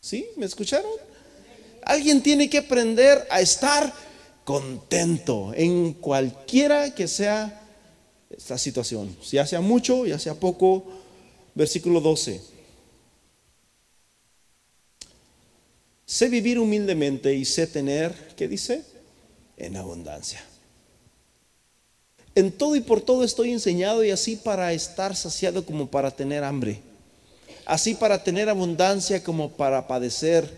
¿Sí? 0.00 0.26
¿Me 0.36 0.44
escucharon? 0.44 0.90
Alguien 1.84 2.22
tiene 2.22 2.50
que 2.50 2.58
aprender 2.58 3.26
a 3.30 3.40
estar 3.40 3.92
contento 4.44 5.52
en 5.54 5.94
cualquiera 5.94 6.94
que 6.94 7.08
sea 7.08 7.60
esta 8.28 8.58
situación, 8.58 9.16
ya 9.30 9.46
sea 9.46 9.60
mucho, 9.60 10.04
ya 10.04 10.18
sea 10.18 10.34
poco. 10.34 10.84
Versículo 11.54 12.00
12. 12.00 12.51
Sé 16.12 16.28
vivir 16.28 16.58
humildemente 16.58 17.34
y 17.34 17.46
sé 17.46 17.66
tener, 17.66 18.14
¿qué 18.36 18.46
dice? 18.46 18.84
En 19.56 19.78
abundancia. 19.78 20.44
En 22.34 22.52
todo 22.52 22.76
y 22.76 22.82
por 22.82 23.00
todo 23.00 23.24
estoy 23.24 23.50
enseñado 23.50 24.04
y 24.04 24.10
así 24.10 24.36
para 24.36 24.74
estar 24.74 25.16
saciado 25.16 25.64
como 25.64 25.90
para 25.90 26.10
tener 26.10 26.44
hambre. 26.44 26.82
Así 27.64 27.94
para 27.94 28.22
tener 28.22 28.50
abundancia 28.50 29.24
como 29.24 29.52
para 29.52 29.88
padecer 29.88 30.50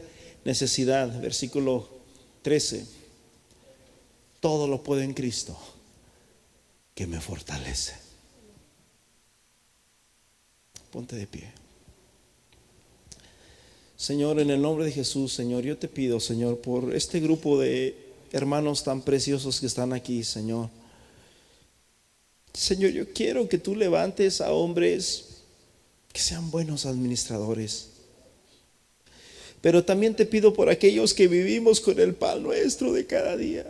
necesidad. 0.44 1.20
Versículo 1.20 1.88
13 2.42 2.84
todo 4.40 4.66
lo 4.66 4.82
puedo 4.82 5.02
en 5.02 5.14
Cristo 5.14 5.56
que 6.96 7.06
me 7.06 7.20
fortalece. 7.20 7.94
Ponte 10.90 11.14
de 11.14 11.28
pie. 11.28 11.63
Señor, 13.96 14.40
en 14.40 14.50
el 14.50 14.60
nombre 14.60 14.84
de 14.84 14.92
Jesús, 14.92 15.32
Señor, 15.32 15.64
yo 15.64 15.78
te 15.78 15.88
pido, 15.88 16.18
Señor, 16.18 16.58
por 16.58 16.94
este 16.94 17.20
grupo 17.20 17.60
de 17.60 17.96
hermanos 18.32 18.82
tan 18.82 19.02
preciosos 19.02 19.60
que 19.60 19.66
están 19.66 19.92
aquí, 19.92 20.24
Señor. 20.24 20.68
Señor, 22.52 22.90
yo 22.90 23.12
quiero 23.12 23.48
que 23.48 23.58
tú 23.58 23.76
levantes 23.76 24.40
a 24.40 24.52
hombres 24.52 25.26
que 26.12 26.20
sean 26.20 26.50
buenos 26.50 26.86
administradores. 26.86 27.88
Pero 29.60 29.84
también 29.84 30.14
te 30.14 30.26
pido 30.26 30.52
por 30.52 30.68
aquellos 30.68 31.14
que 31.14 31.28
vivimos 31.28 31.80
con 31.80 31.98
el 31.98 32.14
pan 32.14 32.42
nuestro 32.42 32.92
de 32.92 33.06
cada 33.06 33.36
día, 33.36 33.64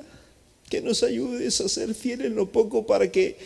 que 0.69 0.81
nos 0.81 1.03
ayudes 1.03 1.61
a 1.61 1.69
ser 1.69 1.95
fieles 1.95 2.29
en 2.29 2.35
lo 2.35 2.51
poco 2.51 2.87
para 2.87 3.13
que 3.13 3.39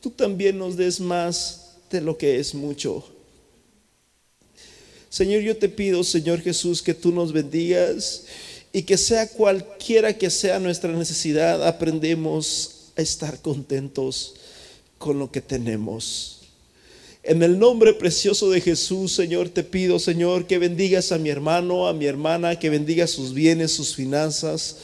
tú 0.00 0.10
también 0.10 0.58
nos 0.58 0.76
des 0.76 1.00
más 1.00 1.76
de 1.90 2.00
lo 2.00 2.18
que 2.18 2.38
es 2.40 2.54
mucho. 2.54 3.13
Señor, 5.14 5.42
yo 5.42 5.56
te 5.56 5.68
pido, 5.68 6.02
Señor 6.02 6.40
Jesús, 6.40 6.82
que 6.82 6.92
tú 6.92 7.12
nos 7.12 7.32
bendigas 7.32 8.24
y 8.72 8.82
que 8.82 8.98
sea 8.98 9.28
cualquiera 9.28 10.18
que 10.18 10.28
sea 10.28 10.58
nuestra 10.58 10.90
necesidad, 10.90 11.64
aprendemos 11.68 12.90
a 12.96 13.02
estar 13.02 13.40
contentos 13.40 14.34
con 14.98 15.20
lo 15.20 15.30
que 15.30 15.40
tenemos. 15.40 16.40
En 17.22 17.44
el 17.44 17.60
nombre 17.60 17.94
precioso 17.94 18.50
de 18.50 18.60
Jesús, 18.60 19.12
Señor, 19.12 19.50
te 19.50 19.62
pido, 19.62 20.00
Señor, 20.00 20.48
que 20.48 20.58
bendigas 20.58 21.12
a 21.12 21.18
mi 21.18 21.30
hermano, 21.30 21.86
a 21.86 21.92
mi 21.92 22.06
hermana, 22.06 22.58
que 22.58 22.68
bendigas 22.68 23.10
sus 23.10 23.34
bienes, 23.34 23.70
sus 23.70 23.94
finanzas, 23.94 24.78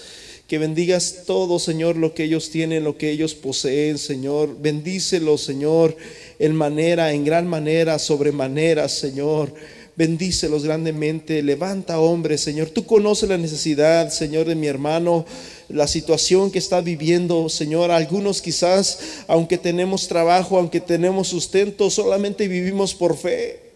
que 0.47 0.59
bendigas 0.59 1.24
todo, 1.26 1.59
Señor, 1.59 1.97
lo 1.97 2.14
que 2.14 2.22
ellos 2.22 2.51
tienen, 2.51 2.85
lo 2.85 2.97
que 2.97 3.11
ellos 3.11 3.35
poseen, 3.35 3.99
Señor. 3.99 4.57
Bendícelo, 4.61 5.37
Señor, 5.39 5.97
en 6.39 6.55
manera, 6.55 7.12
en 7.12 7.24
gran 7.24 7.49
manera, 7.49 7.99
sobremanera, 7.99 8.89
Señor 8.89 9.53
bendícelos 9.97 10.64
grandemente, 10.64 11.43
levanta 11.43 12.01
hombres, 12.01 12.41
Señor. 12.41 12.70
Tú 12.70 12.86
conoces 12.86 13.28
la 13.28 13.38
necesidad, 13.38 14.11
Señor, 14.11 14.47
de 14.47 14.55
mi 14.55 14.66
hermano, 14.66 15.26
la 15.68 15.86
situación 15.86 16.51
que 16.51 16.59
está 16.59 16.80
viviendo, 16.80 17.49
Señor. 17.49 17.91
Algunos 17.91 18.43
quizás, 18.43 18.99
aunque 19.26 19.59
tenemos 19.59 20.09
trabajo, 20.09 20.59
aunque 20.59 20.80
tenemos 20.80 21.28
sustento, 21.28 21.91
solamente 21.91 22.49
vivimos 22.49 22.95
por 22.95 23.16
fe. 23.16 23.69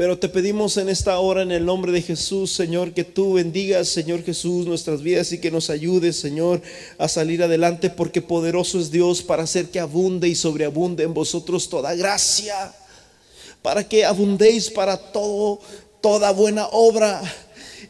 Pero 0.00 0.18
te 0.18 0.30
pedimos 0.30 0.78
en 0.78 0.88
esta 0.88 1.18
hora, 1.18 1.42
en 1.42 1.52
el 1.52 1.66
nombre 1.66 1.92
de 1.92 2.00
Jesús, 2.00 2.50
Señor, 2.54 2.94
que 2.94 3.04
tú 3.04 3.34
bendigas, 3.34 3.86
Señor 3.86 4.24
Jesús, 4.24 4.64
nuestras 4.64 5.02
vidas 5.02 5.30
y 5.32 5.38
que 5.38 5.50
nos 5.50 5.68
ayudes, 5.68 6.18
Señor, 6.18 6.62
a 6.96 7.06
salir 7.06 7.42
adelante, 7.42 7.90
porque 7.90 8.22
poderoso 8.22 8.80
es 8.80 8.90
Dios 8.90 9.20
para 9.20 9.42
hacer 9.42 9.68
que 9.68 9.78
abunde 9.78 10.26
y 10.26 10.34
sobreabunde 10.34 11.02
en 11.04 11.12
vosotros 11.12 11.68
toda 11.68 11.94
gracia, 11.94 12.72
para 13.60 13.86
que 13.86 14.06
abundéis 14.06 14.70
para 14.70 14.96
todo, 14.96 15.60
toda 16.00 16.30
buena 16.30 16.66
obra 16.68 17.20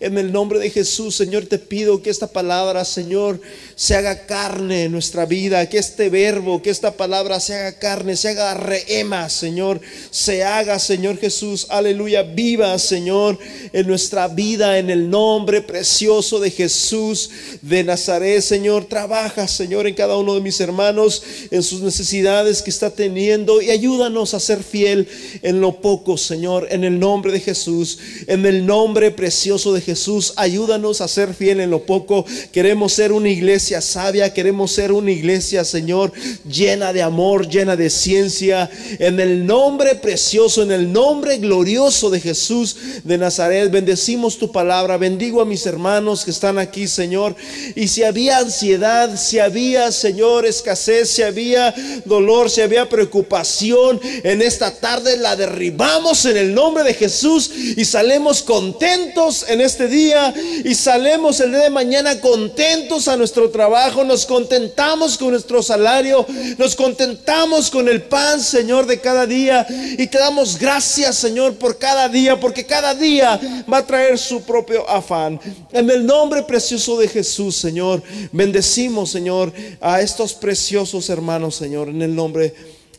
en 0.01 0.17
el 0.17 0.33
nombre 0.33 0.59
de 0.59 0.71
Jesús, 0.71 1.15
Señor, 1.15 1.45
te 1.45 1.59
pido 1.59 2.03
que 2.03 2.09
esta 2.09 2.27
palabra, 2.27 2.87
Señor, 2.87 3.39
se 3.77 3.95
haga 3.95 4.25
carne 4.25 4.85
en 4.85 4.93
nuestra 4.93 5.27
vida, 5.27 5.69
que 5.69 5.77
este 5.77 6.09
verbo, 6.09 6.63
que 6.63 6.71
esta 6.71 6.93
palabra 6.93 7.39
se 7.39 7.55
haga 7.55 7.79
carne, 7.79 8.17
se 8.17 8.31
haga 8.31 8.55
reema, 8.55 9.29
Señor, 9.29 9.79
se 10.11 10.43
haga, 10.43 10.79
Señor 10.79 11.19
Jesús, 11.19 11.67
aleluya, 11.69 12.23
viva, 12.23 12.79
Señor, 12.79 13.39
en 13.75 13.87
nuestra 13.87 14.29
vida, 14.29 14.79
en 14.79 14.89
el 14.89 15.11
nombre 15.11 15.61
precioso 15.61 16.41
de 16.41 16.51
Jesús 16.51 17.29
de 17.61 17.85
Nazaret, 17.85 18.41
Señor, 18.41 18.87
trabaja, 18.87 19.47
Señor, 19.49 19.87
en 19.87 19.95
cada 19.95 20.17
uno 20.17 20.35
de 20.35 20.41
mis 20.41 20.61
hermanos, 20.61 21.23
en 21.51 21.63
sus 21.63 21.83
necesidades 21.83 22.63
que 22.63 22.71
está 22.71 22.89
teniendo 22.89 23.61
y 23.61 23.69
ayúdanos 23.69 24.33
a 24.33 24.41
ser 24.41 24.63
fiel 24.63 25.07
en 25.43 25.61
lo 25.61 25.83
poco, 25.83 26.17
Señor, 26.17 26.69
en 26.71 26.85
el 26.85 26.99
nombre 26.99 27.33
de 27.33 27.41
Jesús, 27.41 27.99
en 28.27 28.47
el 28.47 28.65
nombre 28.65 29.11
precioso 29.11 29.75
de 29.75 29.83
Jesús. 29.83 29.90
Jesús, 29.91 30.35
ayúdanos 30.37 31.01
a 31.01 31.09
ser 31.09 31.35
fiel 31.35 31.59
en 31.59 31.71
lo 31.71 31.85
poco. 31.85 32.25
Queremos 32.53 32.93
ser 32.93 33.11
una 33.11 33.29
iglesia 33.29 33.81
sabia, 33.81 34.33
queremos 34.33 34.71
ser 34.71 34.93
una 34.93 35.11
iglesia, 35.11 35.65
Señor, 35.65 36.13
llena 36.49 36.93
de 36.93 37.03
amor, 37.03 37.49
llena 37.49 37.75
de 37.75 37.91
ciencia. 37.91 38.71
En 39.01 39.19
el 39.19 39.45
nombre 39.45 39.97
precioso, 39.97 40.63
en 40.63 40.71
el 40.71 40.93
nombre 40.93 41.39
glorioso 41.39 42.09
de 42.09 42.21
Jesús 42.21 42.77
de 43.03 43.19
Nazaret, 43.19 43.69
bendecimos 43.69 44.39
tu 44.39 44.53
palabra. 44.53 44.97
Bendigo 44.97 45.41
a 45.41 45.45
mis 45.45 45.67
hermanos 45.67 46.25
que 46.25 46.31
están 46.31 46.59
aquí, 46.59 46.87
Señor. 46.87 47.35
Y 47.75 47.89
si 47.89 48.05
había 48.05 48.39
ansiedad, 48.39 49.19
si 49.19 49.41
había, 49.41 49.91
Señor, 49.91 50.47
escasez, 50.47 51.11
si 51.11 51.23
había 51.23 51.75
dolor, 52.05 52.49
si 52.49 52.61
había 52.61 52.89
preocupación, 52.89 54.01
en 54.23 54.41
esta 54.41 54.71
tarde 54.71 55.17
la 55.17 55.35
derribamos 55.35 56.25
en 56.27 56.37
el 56.37 56.55
nombre 56.55 56.85
de 56.85 56.95
Jesús 56.95 57.51
y 57.77 57.85
salemos 57.85 58.43
contentos 58.43 59.47
en 59.49 59.61
este 59.81 59.97
día 59.97 60.35
y 60.63 60.75
salemos 60.75 61.41
el 61.41 61.53
día 61.53 61.61
de 61.61 61.71
mañana 61.71 62.21
contentos 62.21 63.09
a 63.09 63.17
nuestro 63.17 63.49
trabajo, 63.49 64.05
nos 64.05 64.27
contentamos 64.27 65.17
con 65.17 65.31
nuestro 65.31 65.63
salario, 65.63 66.27
nos 66.59 66.77
contentamos 66.77 67.71
con 67.71 67.89
el 67.89 68.03
pan, 68.03 68.43
Señor, 68.43 68.85
de 68.85 69.01
cada 69.01 69.27
día 69.27 69.67
y 69.97 70.07
te 70.07 70.19
damos 70.19 70.59
gracias, 70.59 71.17
Señor, 71.17 71.55
por 71.55 71.79
cada 71.79 72.11
día, 72.11 72.39
porque 72.39 72.67
cada 72.67 72.95
día 72.95 73.41
va 73.73 73.79
a 73.79 73.87
traer 73.87 74.19
su 74.19 74.43
propio 74.43 74.87
afán. 74.87 75.41
En 75.73 75.89
el 75.89 76.05
nombre 76.05 76.43
precioso 76.43 76.99
de 76.99 77.09
Jesús, 77.09 77.57
Señor, 77.57 78.03
bendecimos, 78.33 79.11
Señor, 79.11 79.51
a 79.81 80.03
estos 80.03 80.35
preciosos 80.35 81.09
hermanos, 81.09 81.55
Señor, 81.55 81.89
en 81.89 82.03
el 82.03 82.15
nombre 82.15 82.55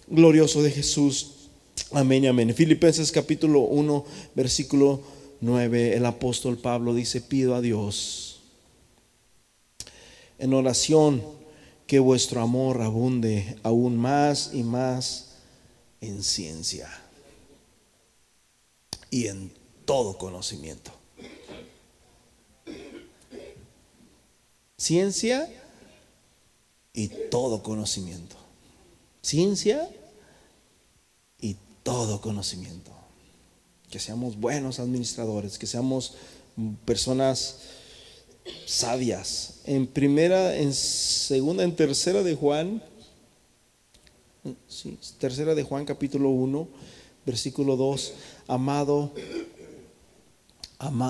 glorioso 0.08 0.64
de 0.64 0.72
Jesús. 0.72 1.28
Amén, 1.92 2.26
amén. 2.26 2.56
Filipenses 2.56 3.12
capítulo 3.12 3.60
1, 3.60 4.04
versículo 4.34 5.21
9, 5.42 5.98
el 5.98 6.06
apóstol 6.06 6.58
Pablo 6.58 6.94
dice, 6.94 7.20
pido 7.20 7.56
a 7.56 7.62
Dios 7.62 8.42
en 10.38 10.54
oración 10.54 11.24
que 11.88 12.00
vuestro 12.00 12.42
amor 12.42 12.82
abunde 12.82 13.58
aún 13.64 13.98
más 13.98 14.52
y 14.54 14.64
más 14.64 15.38
en 16.00 16.24
ciencia 16.24 16.90
y 19.10 19.28
en 19.28 19.52
todo 19.86 20.18
conocimiento. 20.18 20.92
Ciencia 24.78 25.52
y 26.94 27.08
todo 27.30 27.62
conocimiento. 27.62 28.36
Ciencia 29.22 29.90
y 31.40 31.58
todo 31.84 32.22
conocimiento 32.22 33.01
que 33.92 34.00
seamos 34.00 34.40
buenos 34.40 34.80
administradores, 34.80 35.60
que 35.60 35.68
seamos 35.68 36.16
personas 36.86 37.58
sabias. 38.66 39.60
En 39.66 39.86
primera, 39.86 40.56
en 40.56 40.74
segunda, 40.74 41.64
en 41.64 41.76
tercera 41.76 42.24
de 42.24 42.36
Juan, 42.36 42.82
sí, 44.68 44.98
tercera 45.20 45.54
de 45.54 45.64
Juan 45.64 45.86
capítulo 45.86 46.30
1, 46.30 46.68
versículo 47.26 47.76
2, 47.76 48.14
amado, 48.48 49.12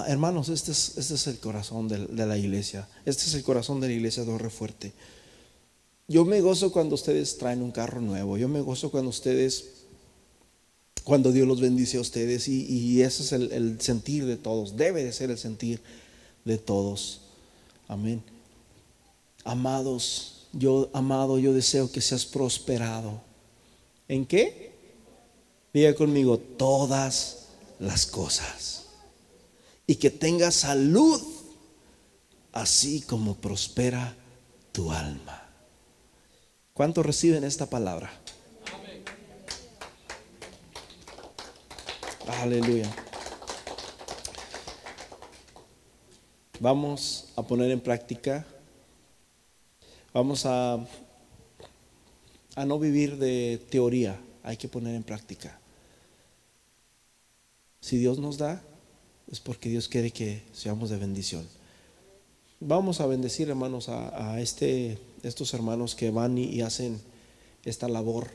hermanos, 0.08 0.50
este 0.50 0.72
es, 0.72 0.98
este 0.98 1.14
es 1.14 1.28
el 1.28 1.40
corazón 1.40 1.88
de, 1.88 2.26
la 2.26 2.38
iglesia, 2.38 2.90
este 3.06 3.26
es 3.26 3.34
el 3.36 3.44
corazón 3.44 3.80
de 3.80 3.88
la 3.88 3.94
iglesia 3.94 4.24
de 4.24 4.32
Torre 4.32 4.50
Fuerte. 4.50 4.92
Yo 6.08 6.26
me 6.26 6.42
gozo 6.42 6.74
cuando 6.74 6.96
ustedes 6.96 7.38
traen 7.38 7.62
un 7.62 7.72
carro 7.72 8.02
nuevo, 8.02 8.38
yo 8.38 8.50
me 8.50 8.60
gozo 8.60 8.92
cuando 8.92 9.12
ustedes 9.12 9.81
cuando 11.04 11.32
Dios 11.32 11.48
los 11.48 11.62
bendice 11.62 11.98
a 11.98 12.02
ustedes 12.02 12.48
y, 12.48 13.02
ese 13.02 13.24
es 13.24 13.32
el, 13.32 13.82
sentir 13.82 14.26
de 14.26 14.38
todos, 14.38 14.78
debe 14.78 15.04
de 15.04 15.12
ser 15.12 15.32
el 15.32 15.38
sentir 15.38 15.82
de 16.46 16.58
todos. 16.58 17.22
Amén. 17.88 18.22
Amados, 19.44 20.48
yo, 20.54 20.90
amado, 20.94 21.40
yo 21.40 21.54
deseo 21.54 21.92
que 21.92 22.02
seas 22.02 22.26
prosperado. 22.26 23.22
¿En 24.08 24.26
qué? 24.26 24.72
Diga 25.74 25.96
conmigo, 25.96 26.38
todas 26.38 27.48
las 27.80 28.06
cosas. 28.06 28.84
Y 29.88 29.96
que 29.96 30.12
tengas 30.12 30.56
salud, 30.56 31.20
así 32.52 33.02
como 33.02 33.36
prospera 33.36 34.16
tu 34.72 34.92
alma. 34.92 35.50
¿Cuántos 36.74 37.06
reciben 37.06 37.44
esta 37.44 37.66
palabra? 37.66 38.21
Aleluya. 42.40 42.90
Vamos 46.60 47.34
a 47.36 47.42
poner 47.44 47.72
en 47.72 47.80
práctica, 47.80 48.46
vamos 50.14 50.46
a, 50.46 50.86
a 52.56 52.66
no 52.66 52.80
vivir 52.80 53.18
de 53.18 53.60
teoría, 53.70 54.20
hay 54.44 54.58
que 54.58 54.68
poner 54.68 54.96
en 54.96 55.04
práctica. 55.04 55.60
Si 57.82 57.98
Dios 57.98 58.20
nos 58.20 58.38
da, 58.38 58.62
es 59.32 59.40
porque 59.40 59.70
Dios 59.70 59.88
quiere 59.88 60.12
que 60.12 60.44
seamos 60.54 60.90
de 60.90 60.98
bendición. 60.98 61.48
Vamos 62.60 63.02
a 63.02 63.08
bendecir, 63.08 63.50
hermanos, 63.50 63.90
a, 63.90 64.40
este, 64.40 65.00
estos 65.24 65.54
hermanos 65.56 65.96
que 65.96 66.12
van 66.12 66.38
y, 66.38 66.62
hacen 66.62 67.02
esta 67.66 67.88
labor 67.88 68.30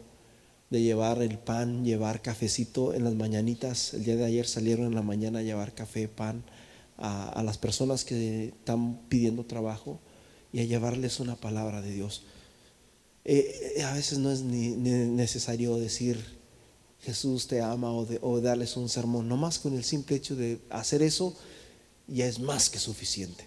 de 0.70 0.82
llevar 0.82 1.22
el 1.22 1.38
pan, 1.38 1.84
llevar 1.84 2.22
cafecito 2.22 2.92
en 2.94 3.04
las 3.04 3.14
mañanitas. 3.14 3.94
El 3.94 4.04
día 4.04 4.16
de 4.16 4.24
ayer 4.24 4.46
salieron 4.46 4.86
en 4.86 4.94
la 4.94 5.02
mañana 5.02 5.40
a 5.40 5.42
llevar 5.42 5.74
café, 5.74 6.08
pan 6.08 6.44
a, 6.98 7.42
las 7.44 7.58
personas 7.58 8.04
que 8.04 8.48
están 8.48 9.00
pidiendo 9.08 9.44
trabajo 9.44 10.00
y 10.52 10.60
a 10.60 10.64
llevarles 10.64 11.20
una 11.20 11.36
palabra 11.36 11.82
de 11.82 11.92
Dios. 11.92 12.22
Eh, 13.24 13.74
eh, 13.76 13.82
a 13.82 13.94
veces 13.94 14.18
no 14.18 14.30
es 14.30 14.42
ni, 14.42 14.70
necesario 14.70 15.76
decir 15.76 16.22
Jesús 17.02 17.46
te 17.46 17.60
ama 17.60 17.92
o, 17.92 18.06
o 18.22 18.40
darles 18.40 18.76
un 18.76 18.88
sermón, 18.88 19.28
no 19.28 19.36
más 19.36 19.58
con 19.58 19.74
el 19.74 19.84
simple 19.84 20.16
hecho 20.16 20.36
de 20.36 20.60
hacer 20.70 21.02
eso 21.02 21.36
ya 22.08 22.26
es 22.26 22.38
más 22.38 22.70
que 22.70 22.78
suficiente. 22.78 23.44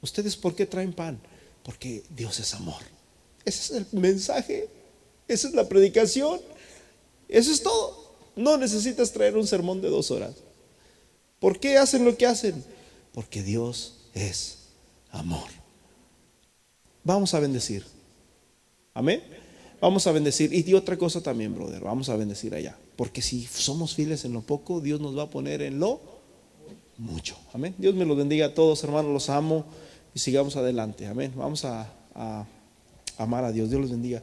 ¿Ustedes 0.00 0.36
por 0.36 0.54
qué 0.54 0.66
traen 0.66 0.92
pan? 0.92 1.20
Porque 1.62 2.04
Dios 2.10 2.38
es 2.40 2.54
amor. 2.54 2.82
Ese 3.44 3.60
es 3.60 3.86
el 3.92 4.00
mensaje, 4.00 4.68
esa 5.28 5.48
es 5.48 5.54
la 5.54 5.68
predicación, 5.68 6.40
eso 7.28 7.50
es 7.52 7.62
todo. 7.62 8.06
No 8.36 8.56
necesitas 8.58 9.12
traer 9.12 9.36
un 9.36 9.46
sermón 9.46 9.80
de 9.80 9.88
dos 9.88 10.10
horas. 10.10 10.34
¿Por 11.40 11.58
qué 11.58 11.78
hacen 11.78 12.04
lo 12.04 12.16
que 12.16 12.26
hacen? 12.26 12.64
Porque 13.12 13.42
Dios 13.42 14.08
es 14.14 14.58
amor. 15.10 15.48
Vamos 17.02 17.34
a 17.34 17.40
bendecir. 17.40 17.84
Amén. 18.94 19.22
Vamos 19.80 20.06
a 20.06 20.12
bendecir. 20.12 20.52
Y 20.52 20.74
otra 20.74 20.96
cosa 20.96 21.22
también, 21.22 21.54
brother. 21.54 21.82
Vamos 21.82 22.08
a 22.08 22.16
bendecir 22.16 22.54
allá. 22.54 22.76
Porque 22.96 23.22
si 23.22 23.44
somos 23.44 23.94
fieles 23.94 24.24
en 24.24 24.32
lo 24.32 24.42
poco, 24.42 24.80
Dios 24.80 25.00
nos 25.00 25.16
va 25.16 25.24
a 25.24 25.30
poner 25.30 25.62
en 25.62 25.78
lo 25.78 26.00
mucho. 26.98 27.36
Amén. 27.52 27.74
Dios 27.78 27.94
me 27.94 28.04
lo 28.04 28.16
bendiga 28.16 28.46
a 28.46 28.54
todos, 28.54 28.82
hermanos. 28.84 29.12
Los 29.12 29.30
amo 29.30 29.66
y 30.14 30.18
sigamos 30.18 30.56
adelante. 30.56 31.06
Amén. 31.06 31.32
Vamos 31.36 31.64
a, 31.64 31.92
a 32.14 32.46
amar 33.18 33.44
a 33.44 33.52
Dios. 33.52 33.70
Dios 33.70 33.80
los 33.80 33.90
bendiga. 33.90 34.22